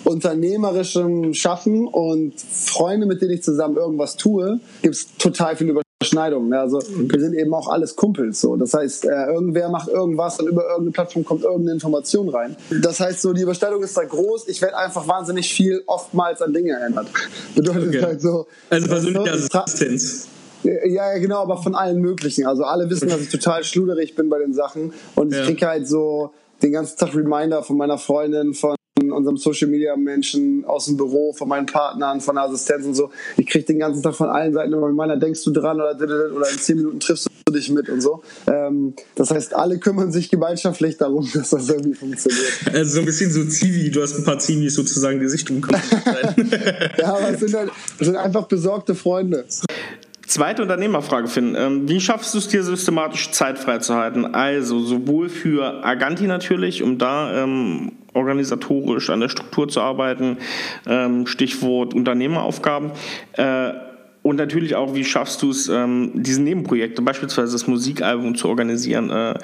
unternehmerischem 0.05 1.35
Schaffen 1.35 1.87
und 1.87 2.41
Freunde, 2.41 3.07
mit 3.07 3.23
denen 3.23 3.33
ich 3.33 3.43
zusammen 3.43 3.77
irgendwas 3.77 4.17
tue, 4.17 4.61
gibt 4.83 4.95
es 4.95 5.17
total 5.17 5.57
viel 5.57 5.67
Überschneidungen. 6.03 6.49
Ne? 6.49 6.61
Also 6.61 6.81
wir 6.81 7.21
sind 7.21 7.35
eben 7.35 7.55
auch 7.55 7.69
alles 7.69 7.97
Kumpels. 7.97 8.41
So. 8.41 8.57
Das 8.57 8.75
heißt, 8.75 9.05
äh, 9.05 9.27
irgendwer 9.33 9.69
macht 9.69 9.89
irgendwas 9.89 10.41
und 10.41 10.49
über 10.49 10.63
irgendeine 10.63 10.91
Plattform 10.91 11.25
kommt 11.25 11.43
irgendeine 11.43 11.73
Information 11.73 12.29
rein. 12.29 12.57
Das 12.83 13.01
heißt, 13.01 13.23
so 13.23 13.33
die 13.33 13.43
Überschneidung 13.43 13.83
ist 13.83 13.97
da 13.97 14.05
groß. 14.05 14.49
Ich 14.49 14.61
werde 14.61 14.77
einfach 14.77 15.07
wahnsinnig 15.07 15.53
viel 15.53 15.83
oftmals 15.87 16.43
an 16.43 16.53
Dinge 16.53 16.73
erinnert. 16.73 17.09
Bedeutet 17.55 17.89
okay. 17.89 18.03
halt 18.03 18.21
so. 18.21 18.47
Also 18.71 18.89
persönliche 18.89 19.33
Assistenz. 19.33 20.29
Ja, 20.63 21.19
genau, 21.19 21.43
aber 21.43 21.57
von 21.61 21.75
allen 21.75 22.01
möglichen. 22.01 22.47
Also 22.47 22.65
alle 22.65 22.89
wissen, 22.89 23.09
dass 23.09 23.21
ich 23.21 23.31
total 23.31 23.65
schluderig 23.65 24.15
bin 24.15 24.29
bei 24.29 24.39
den 24.39 24.55
Sachen 24.55 24.93
und 25.17 25.33
ich 25.33 25.39
ja. 25.39 25.45
kriege 25.45 25.67
halt 25.67 25.89
so 25.89 26.31
den 26.63 26.73
ganzen 26.73 26.97
Tag 26.99 27.17
Reminder 27.17 27.65
von 27.65 27.77
meiner 27.77 27.99
Freundin, 27.99 28.55
von 28.55 28.77
unserem 29.13 29.37
Social 29.37 29.69
Media 29.69 29.97
Menschen 29.97 30.65
aus 30.65 30.87
dem 30.87 30.97
Büro, 30.97 31.33
von 31.33 31.49
meinen 31.49 31.67
Partnern, 31.67 32.21
von 32.21 32.35
der 32.35 32.45
Assistenz 32.45 32.85
und 32.85 32.95
so. 32.95 33.11
Ich 33.37 33.47
kriege 33.47 33.65
den 33.65 33.79
ganzen 33.79 34.03
Tag 34.03 34.15
von 34.15 34.29
allen 34.29 34.53
Seiten 34.53 34.73
immer 34.73 34.91
meiner, 34.93 35.17
denkst 35.17 35.45
du 35.45 35.51
dran 35.51 35.77
oder, 35.77 35.95
oder 35.97 36.51
in 36.51 36.59
zehn 36.59 36.77
Minuten 36.77 37.01
triffst 37.01 37.29
du 37.47 37.53
dich 37.53 37.71
mit 37.71 37.89
und 37.89 38.01
so. 38.01 38.23
Ähm, 38.47 38.95
das 39.15 39.31
heißt, 39.31 39.55
alle 39.55 39.79
kümmern 39.79 40.13
sich 40.13 40.31
gemeinschaftlich 40.31 40.97
darum, 40.97 41.29
dass 41.35 41.51
das 41.51 41.69
irgendwie 41.69 41.95
funktioniert. 41.95 42.53
Also 42.73 42.95
so 42.95 43.01
ein 43.01 43.07
bisschen 43.07 43.31
so 43.31 43.45
Zivi, 43.45 43.91
du 43.91 44.03
hast 44.03 44.19
ein 44.19 44.25
paar 44.25 44.39
Zivis 44.39 44.75
sozusagen, 44.75 45.21
die 45.21 45.29
sich 45.29 45.45
drum 45.45 45.61
kümmern. 45.61 45.83
ja, 46.99 47.15
aber 47.15 47.31
es 47.31 47.41
sind, 47.41 47.55
halt, 47.55 47.71
es 47.99 48.07
sind 48.07 48.17
einfach 48.17 48.47
besorgte 48.47 48.95
Freunde. 48.95 49.45
Zweite 50.27 50.63
Unternehmerfrage, 50.63 51.29
Finn. 51.29 51.55
Ähm, 51.57 51.89
wie 51.89 52.01
schaffst 52.01 52.33
du 52.33 52.39
es 52.39 52.49
dir 52.49 52.63
systematisch 52.63 53.33
Zeit 53.33 53.59
freizuhalten? 53.59 54.35
Also 54.35 54.81
sowohl 54.81 55.29
für 55.29 55.85
Aganti 55.85 56.27
natürlich, 56.27 56.83
um 56.83 56.97
da 56.97 57.43
ähm, 57.43 57.93
organisatorisch 58.15 59.11
an 59.11 59.21
der 59.21 59.29
Struktur 59.29 59.69
zu 59.69 59.81
arbeiten, 59.81 60.39
ähm, 60.87 61.27
Stichwort 61.27 61.95
Unternehmeraufgaben. 61.95 62.93
Äh, 63.35 63.73
und 64.23 64.37
natürlich 64.37 64.77
auch, 64.77 64.95
wie 64.95 65.05
schaffst 65.05 65.43
du 65.43 65.51
es, 65.51 65.69
ähm, 65.69 66.13
diese 66.15 66.43
Nebenprojekte, 66.43 67.03
beispielsweise 67.03 67.53
das 67.53 67.67
Musikalbum 67.67 68.37
zu 68.37 68.49
organisieren, 68.49 69.11
äh, 69.11 69.35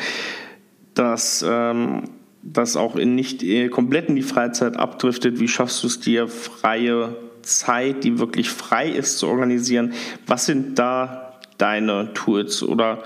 das, 0.95 1.45
ähm, 1.49 2.05
das 2.43 2.77
auch 2.77 2.97
in 2.97 3.15
nicht 3.15 3.43
äh, 3.43 3.69
komplett 3.69 4.09
in 4.09 4.17
die 4.17 4.23
Freizeit 4.23 4.77
abdriftet. 4.77 5.41
Wie 5.41 5.49
schaffst 5.49 5.83
du 5.83 5.89
es 5.89 5.99
dir, 5.99 6.29
freie 6.29 7.17
Zeit, 7.49 8.05
die 8.05 8.19
wirklich 8.19 8.51
frei 8.51 8.89
ist, 8.89 9.19
zu 9.19 9.27
organisieren. 9.27 9.95
Was 10.27 10.47
sind 10.47 10.79
da 10.79 11.41
deine 11.57 12.13
Tools 12.15 12.63
oder 12.63 13.03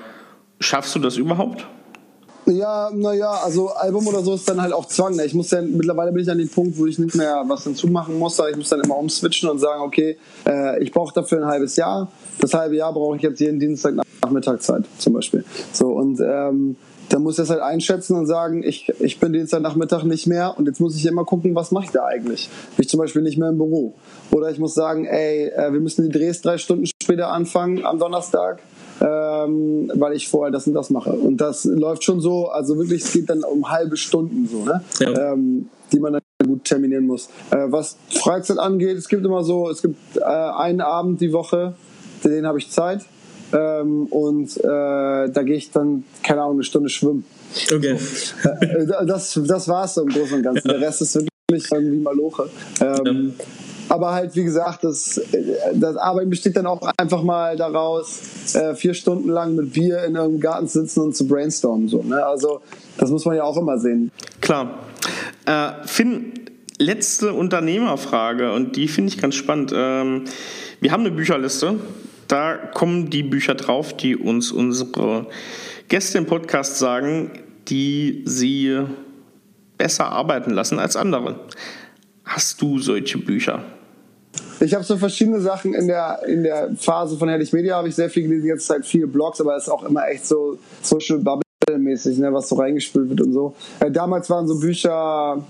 schaffst 0.60 0.94
du 0.94 0.98
das 0.98 1.16
überhaupt? 1.16 1.66
Ja, 2.46 2.90
naja, 2.92 3.30
also 3.44 3.68
Album 3.68 4.06
oder 4.08 4.20
so 4.22 4.34
ist 4.34 4.48
dann 4.48 4.60
halt 4.60 4.72
auch 4.72 4.86
Zwang. 4.86 5.14
Ne? 5.14 5.24
Ich 5.24 5.34
muss 5.34 5.50
ja, 5.52 5.62
mittlerweile 5.62 6.10
bin 6.12 6.22
ich 6.22 6.30
an 6.30 6.38
dem 6.38 6.48
Punkt, 6.48 6.76
wo 6.76 6.86
ich 6.86 6.98
nicht 6.98 7.14
mehr 7.14 7.44
was 7.46 7.64
hinzumachen 7.64 8.18
muss. 8.18 8.40
Ich 8.50 8.56
muss 8.56 8.68
dann 8.68 8.80
immer 8.80 8.96
umswitchen 8.96 9.48
und 9.48 9.58
sagen, 9.58 9.82
okay, 9.82 10.16
äh, 10.46 10.82
ich 10.82 10.90
brauche 10.90 11.14
dafür 11.14 11.38
ein 11.38 11.46
halbes 11.46 11.76
Jahr. 11.76 12.10
Das 12.40 12.52
halbe 12.54 12.76
Jahr 12.76 12.92
brauche 12.92 13.16
ich 13.16 13.22
jetzt 13.22 13.40
jeden 13.40 13.60
Dienstag 13.60 13.94
Nachmittag 14.22 14.62
Zeit, 14.62 14.84
zum 14.98 15.12
Beispiel. 15.12 15.44
So, 15.72 15.88
und 15.88 16.20
ähm, 16.20 16.76
dann 17.12 17.22
muss 17.22 17.34
ich 17.34 17.42
das 17.42 17.50
halt 17.50 17.60
einschätzen 17.60 18.16
und 18.16 18.26
sagen, 18.26 18.62
ich, 18.62 18.88
ich 19.00 19.20
bin 19.20 19.32
Dienstagnachmittag 19.32 20.04
nicht 20.04 20.26
mehr 20.26 20.54
und 20.56 20.66
jetzt 20.66 20.80
muss 20.80 20.96
ich 20.96 21.04
immer 21.04 21.24
gucken, 21.24 21.54
was 21.54 21.70
mache 21.70 21.84
ich 21.84 21.90
da 21.90 22.06
eigentlich. 22.06 22.48
Bin 22.76 22.84
ich 22.84 22.88
zum 22.88 22.98
Beispiel 22.98 23.22
nicht 23.22 23.36
mehr 23.38 23.50
im 23.50 23.58
Büro. 23.58 23.94
Oder 24.30 24.50
ich 24.50 24.58
muss 24.58 24.74
sagen, 24.74 25.04
ey, 25.04 25.48
äh, 25.48 25.72
wir 25.72 25.80
müssen 25.80 26.08
die 26.08 26.18
Drehs 26.18 26.40
drei 26.40 26.56
Stunden 26.56 26.86
später 26.86 27.28
anfangen 27.28 27.84
am 27.84 27.98
Donnerstag, 27.98 28.60
ähm, 29.44 29.90
weil 29.94 30.14
ich 30.14 30.28
vorher 30.28 30.50
das 30.50 30.66
und 30.66 30.74
das 30.74 30.90
mache. 30.90 31.12
Und 31.12 31.38
das 31.38 31.64
läuft 31.64 32.04
schon 32.04 32.20
so, 32.20 32.48
also 32.48 32.76
wirklich, 32.78 33.02
es 33.02 33.12
geht 33.12 33.30
dann 33.30 33.44
um 33.44 33.70
halbe 33.70 33.96
Stunden 33.96 34.46
so, 34.46 34.64
ne? 34.64 34.82
Ja. 35.00 35.32
Ähm, 35.32 35.68
die 35.92 36.00
man 36.00 36.14
dann 36.14 36.22
gut 36.46 36.64
terminieren 36.64 37.06
muss. 37.06 37.28
Äh, 37.50 37.66
was 37.68 37.96
Freizeit 38.08 38.58
angeht, 38.58 38.96
es 38.96 39.08
gibt 39.08 39.24
immer 39.24 39.44
so, 39.44 39.68
es 39.68 39.82
gibt 39.82 40.16
äh, 40.16 40.22
einen 40.22 40.80
Abend 40.80 41.20
die 41.20 41.32
Woche, 41.32 41.74
den 42.24 42.46
habe 42.46 42.58
ich 42.58 42.70
Zeit 42.70 43.02
ähm, 43.52 44.06
und 44.06 44.56
äh, 44.58 44.62
da 44.62 45.42
gehe 45.44 45.56
ich 45.56 45.70
dann, 45.70 46.04
keine 46.22 46.42
Ahnung, 46.42 46.56
eine 46.56 46.64
Stunde 46.64 46.88
schwimmen. 46.88 47.24
Okay. 47.72 47.96
So. 47.96 48.48
Äh, 48.48 49.06
das, 49.06 49.38
das 49.46 49.68
war 49.68 49.84
es 49.84 49.94
so 49.94 50.02
im 50.02 50.08
Großen 50.08 50.36
und 50.36 50.42
Ganzen. 50.42 50.68
Der 50.68 50.80
Rest 50.80 51.02
ist 51.02 51.14
wirklich 51.14 51.70
irgendwie 51.70 51.98
Maloche. 51.98 52.48
Ähm, 52.80 53.34
ja. 53.38 53.44
Aber 53.92 54.12
halt, 54.12 54.34
wie 54.36 54.44
gesagt, 54.44 54.84
das, 54.84 55.20
das 55.74 55.96
Arbeiten 55.96 56.30
besteht 56.30 56.56
dann 56.56 56.66
auch 56.66 56.80
einfach 56.96 57.22
mal 57.22 57.56
daraus, 57.56 58.54
äh, 58.54 58.74
vier 58.74 58.94
Stunden 58.94 59.28
lang 59.28 59.54
mit 59.54 59.74
Bier 59.74 60.04
in 60.04 60.16
einem 60.16 60.40
Garten 60.40 60.66
sitzen 60.66 61.00
und 61.00 61.14
zu 61.14 61.26
brainstormen. 61.26 61.88
So, 61.88 62.02
ne? 62.02 62.24
Also, 62.24 62.62
das 62.96 63.10
muss 63.10 63.24
man 63.26 63.36
ja 63.36 63.44
auch 63.44 63.56
immer 63.56 63.78
sehen. 63.78 64.10
Klar. 64.40 64.78
Äh, 65.44 65.72
Finn, 65.84 66.32
letzte 66.78 67.34
Unternehmerfrage 67.34 68.52
und 68.52 68.76
die 68.76 68.88
finde 68.88 69.12
ich 69.12 69.20
ganz 69.20 69.34
spannend. 69.34 69.72
Ähm, 69.74 70.24
wir 70.80 70.90
haben 70.90 71.00
eine 71.00 71.10
Bücherliste 71.10 71.76
da 72.32 72.56
kommen 72.56 73.10
die 73.10 73.22
Bücher 73.22 73.54
drauf, 73.54 73.94
die 73.94 74.16
uns 74.16 74.52
unsere 74.52 75.26
Gäste 75.88 76.16
im 76.16 76.24
Podcast 76.24 76.78
sagen, 76.78 77.30
die 77.68 78.22
sie 78.24 78.86
besser 79.76 80.06
arbeiten 80.06 80.50
lassen 80.52 80.78
als 80.78 80.96
andere. 80.96 81.40
Hast 82.24 82.62
du 82.62 82.78
solche 82.78 83.18
Bücher? 83.18 83.62
Ich 84.62 84.74
habe 84.74 84.84
so 84.84 84.96
verschiedene 84.96 85.40
Sachen 85.40 85.74
in 85.74 85.88
der, 85.88 86.22
in 86.26 86.44
der 86.44 86.70
Phase 86.76 87.16
von 87.16 87.28
Herrlich 87.28 87.52
Media 87.52 87.76
habe 87.76 87.88
ich 87.88 87.96
sehr 87.96 88.08
viel 88.08 88.22
gelesen, 88.22 88.46
jetzt 88.46 88.70
halt 88.70 88.86
viele 88.86 89.08
Blogs, 89.08 89.40
aber 89.40 89.56
es 89.56 89.64
ist 89.64 89.68
auch 89.68 89.82
immer 89.82 90.06
echt 90.08 90.24
so 90.24 90.56
Social 90.80 91.18
Bubble 91.18 91.42
mäßig, 91.78 92.18
ne, 92.18 92.32
was 92.32 92.48
so 92.48 92.54
reingespült 92.54 93.10
wird 93.10 93.22
und 93.22 93.32
so. 93.32 93.54
Äh, 93.80 93.90
damals 93.90 94.30
waren 94.30 94.46
so 94.46 94.60
Bücher, 94.60 95.42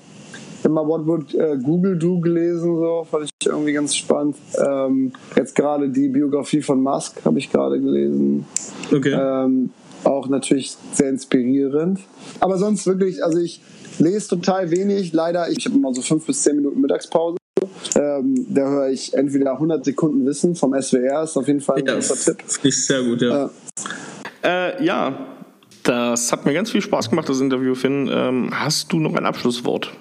immer 0.65 0.87
What 0.87 1.07
Would 1.07 1.35
äh, 1.35 1.59
Google 1.63 1.99
Do 1.99 2.21
gelesen, 2.21 2.79
so 2.79 3.07
fand 3.11 3.25
ich 3.25 3.47
irgendwie 3.47 3.73
ganz 3.73 3.95
spannend. 3.95 4.37
Ähm, 4.59 5.13
jetzt 5.37 5.55
gerade 5.55 5.91
die 5.91 6.09
Biografie 6.09 6.63
von 6.63 6.81
Musk 6.81 7.23
habe 7.25 7.39
ich 7.39 7.51
gerade 7.51 7.79
gelesen. 7.81 8.47
Okay. 8.91 9.13
Ähm, 9.13 9.71
auch 10.05 10.29
natürlich 10.29 10.75
sehr 10.93 11.11
inspirierend. 11.11 12.01
Aber 12.41 12.57
sonst 12.57 12.87
wirklich, 12.87 13.23
also 13.23 13.39
ich 13.39 13.61
lese 13.99 14.29
total 14.29 14.71
wenig. 14.71 15.13
Leider, 15.13 15.51
ich 15.51 15.67
habe 15.67 15.77
immer 15.77 15.93
so 15.93 16.01
fünf 16.01 16.27
bis 16.27 16.43
zehn 16.43 16.57
Minuten 16.57 16.81
Mittagspause. 16.81 17.37
Ähm, 17.97 18.47
da 18.49 18.69
höre 18.69 18.89
ich 18.91 19.15
entweder 19.15 19.53
100 19.53 19.85
Sekunden 19.85 20.27
Wissen 20.27 20.55
vom 20.55 20.81
SWR, 20.81 21.23
ist 21.23 21.37
auf 21.37 21.47
jeden 21.47 21.61
Fall 21.61 21.79
ein 21.79 21.87
ja, 21.87 21.95
großer 21.95 22.17
Tipp. 22.17 22.45
Ist 22.63 22.87
sehr 22.87 23.03
gut, 23.03 23.23
ja. 23.23 23.51
Äh, 24.43 24.79
äh, 24.79 24.85
ja, 24.85 25.27
das 25.83 26.33
hat 26.33 26.47
mir 26.47 26.55
ganz 26.55 26.71
viel 26.71 26.81
Spaß 26.81 27.11
gemacht, 27.11 27.29
das 27.29 27.41
Interview, 27.41 27.75
Finn. 27.75 28.09
Ähm, 28.13 28.51
hast 28.53 28.93
du 28.93 28.99
noch 28.99 29.15
ein 29.15 29.27
Abschlusswort? 29.27 29.93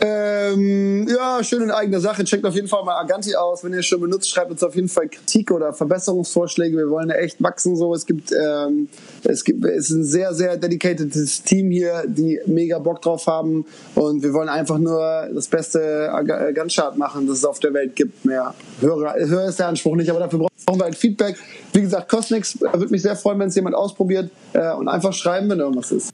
Ähm, 0.00 1.06
ja, 1.08 1.42
schön 1.42 1.62
in 1.62 1.70
eigener 1.70 2.00
Sache. 2.00 2.24
Checkt 2.24 2.44
auf 2.44 2.54
jeden 2.54 2.68
Fall 2.68 2.84
mal 2.84 2.98
Aganti 2.98 3.34
aus. 3.34 3.64
Wenn 3.64 3.72
ihr 3.72 3.80
es 3.80 3.86
schon 3.86 4.00
benutzt, 4.00 4.28
schreibt 4.28 4.50
uns 4.50 4.62
auf 4.62 4.74
jeden 4.74 4.88
Fall 4.88 5.08
Kritik 5.08 5.50
oder 5.50 5.72
Verbesserungsvorschläge. 5.72 6.76
Wir 6.76 6.90
wollen 6.90 7.08
ja 7.08 7.16
echt 7.16 7.42
wachsen. 7.42 7.76
So, 7.76 7.94
es 7.94 8.06
gibt, 8.06 8.32
ähm, 8.32 8.88
es 9.24 9.44
gibt, 9.44 9.64
es 9.64 9.90
ist 9.90 9.96
ein 9.96 10.04
sehr, 10.04 10.34
sehr 10.34 10.56
dedicated 10.56 11.12
Team 11.44 11.70
hier, 11.70 12.04
die 12.06 12.40
mega 12.46 12.78
Bock 12.78 13.02
drauf 13.02 13.26
haben. 13.26 13.64
Und 13.94 14.22
wir 14.22 14.32
wollen 14.32 14.48
einfach 14.48 14.78
nur 14.78 15.28
das 15.34 15.48
beste 15.48 16.10
Gunchart 16.54 16.96
machen, 16.96 17.26
das 17.26 17.38
es 17.38 17.44
auf 17.44 17.60
der 17.60 17.74
Welt 17.74 17.96
gibt. 17.96 18.24
Mehr 18.24 18.54
höher, 18.80 19.14
höher 19.14 19.48
ist 19.48 19.58
der 19.58 19.68
Anspruch 19.68 19.96
nicht, 19.96 20.10
aber 20.10 20.20
dafür 20.20 20.38
brauchen 20.38 20.80
wir 20.80 20.84
halt 20.84 20.96
Feedback. 20.96 21.36
Wie 21.72 21.80
gesagt, 21.80 22.08
kostet 22.08 22.38
nichts. 22.38 22.60
Würde 22.60 22.88
mich 22.88 23.02
sehr 23.02 23.16
freuen, 23.16 23.38
wenn 23.38 23.48
es 23.48 23.54
jemand 23.54 23.74
ausprobiert 23.74 24.30
äh, 24.52 24.72
und 24.72 24.88
einfach 24.88 25.12
schreiben, 25.12 25.48
wenn 25.50 25.60
irgendwas 25.60 25.92
ist. 25.92 26.09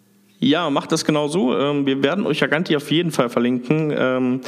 Ja, 0.46 0.70
macht 0.70 0.92
das 0.92 1.04
genau 1.04 1.26
so. 1.26 1.58
Ähm, 1.58 1.86
wir 1.86 2.04
werden 2.04 2.24
euch 2.24 2.40
Aganti 2.44 2.76
auf 2.76 2.92
jeden 2.92 3.10
Fall 3.10 3.28
verlinken. 3.28 3.92
Ähm, 3.96 4.40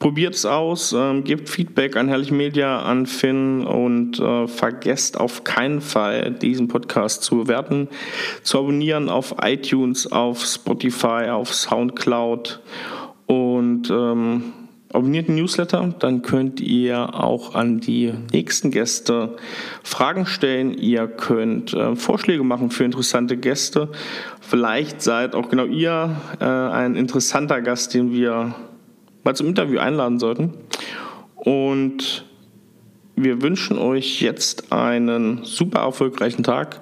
probiert 0.00 0.34
es 0.34 0.44
aus, 0.44 0.92
ähm, 0.92 1.22
gebt 1.22 1.48
Feedback 1.48 1.96
an 1.96 2.08
Herrlich 2.08 2.32
Media, 2.32 2.82
an 2.82 3.06
Finn 3.06 3.64
und 3.64 4.18
äh, 4.18 4.48
vergesst 4.48 5.16
auf 5.16 5.44
keinen 5.44 5.80
Fall, 5.80 6.32
diesen 6.32 6.66
Podcast 6.66 7.22
zu 7.22 7.36
bewerten, 7.36 7.88
zu 8.42 8.58
abonnieren 8.58 9.08
auf 9.08 9.36
iTunes, 9.40 10.10
auf 10.10 10.44
Spotify, 10.44 11.28
auf 11.30 11.54
Soundcloud 11.54 12.60
und 13.26 13.90
ähm, 13.90 14.52
abonniert 14.92 15.28
den 15.28 15.36
Newsletter, 15.36 15.94
dann 15.98 16.22
könnt 16.22 16.60
ihr 16.60 17.14
auch 17.14 17.54
an 17.54 17.80
die 17.80 18.12
nächsten 18.32 18.70
Gäste 18.70 19.36
Fragen 19.82 20.26
stellen. 20.26 20.72
Ihr 20.74 21.06
könnt 21.06 21.74
äh, 21.74 21.94
Vorschläge 21.96 22.42
machen 22.42 22.70
für 22.70 22.84
interessante 22.84 23.36
Gäste. 23.36 23.90
Vielleicht 24.40 25.02
seid 25.02 25.34
auch 25.34 25.48
genau 25.48 25.64
ihr 25.64 26.16
äh, 26.40 26.44
ein 26.44 26.96
interessanter 26.96 27.60
Gast, 27.60 27.94
den 27.94 28.12
wir 28.12 28.54
mal 29.24 29.36
zum 29.36 29.48
Interview 29.48 29.78
einladen 29.78 30.18
sollten. 30.18 30.54
Und 31.36 32.24
wir 33.14 33.42
wünschen 33.42 33.78
euch 33.78 34.20
jetzt 34.20 34.72
einen 34.72 35.44
super 35.44 35.80
erfolgreichen 35.80 36.42
Tag. 36.44 36.80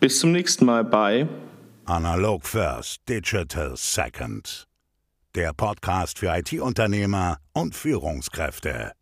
Bis 0.00 0.20
zum 0.20 0.32
nächsten 0.32 0.66
Mal 0.66 0.84
bei 0.84 1.26
Analog 1.84 2.44
First, 2.44 3.08
Digital 3.08 3.72
Second 3.76 4.65
der 5.36 5.52
Podcast 5.52 6.18
für 6.18 6.34
IT-Unternehmer 6.34 7.38
und 7.52 7.74
Führungskräfte. 7.74 8.92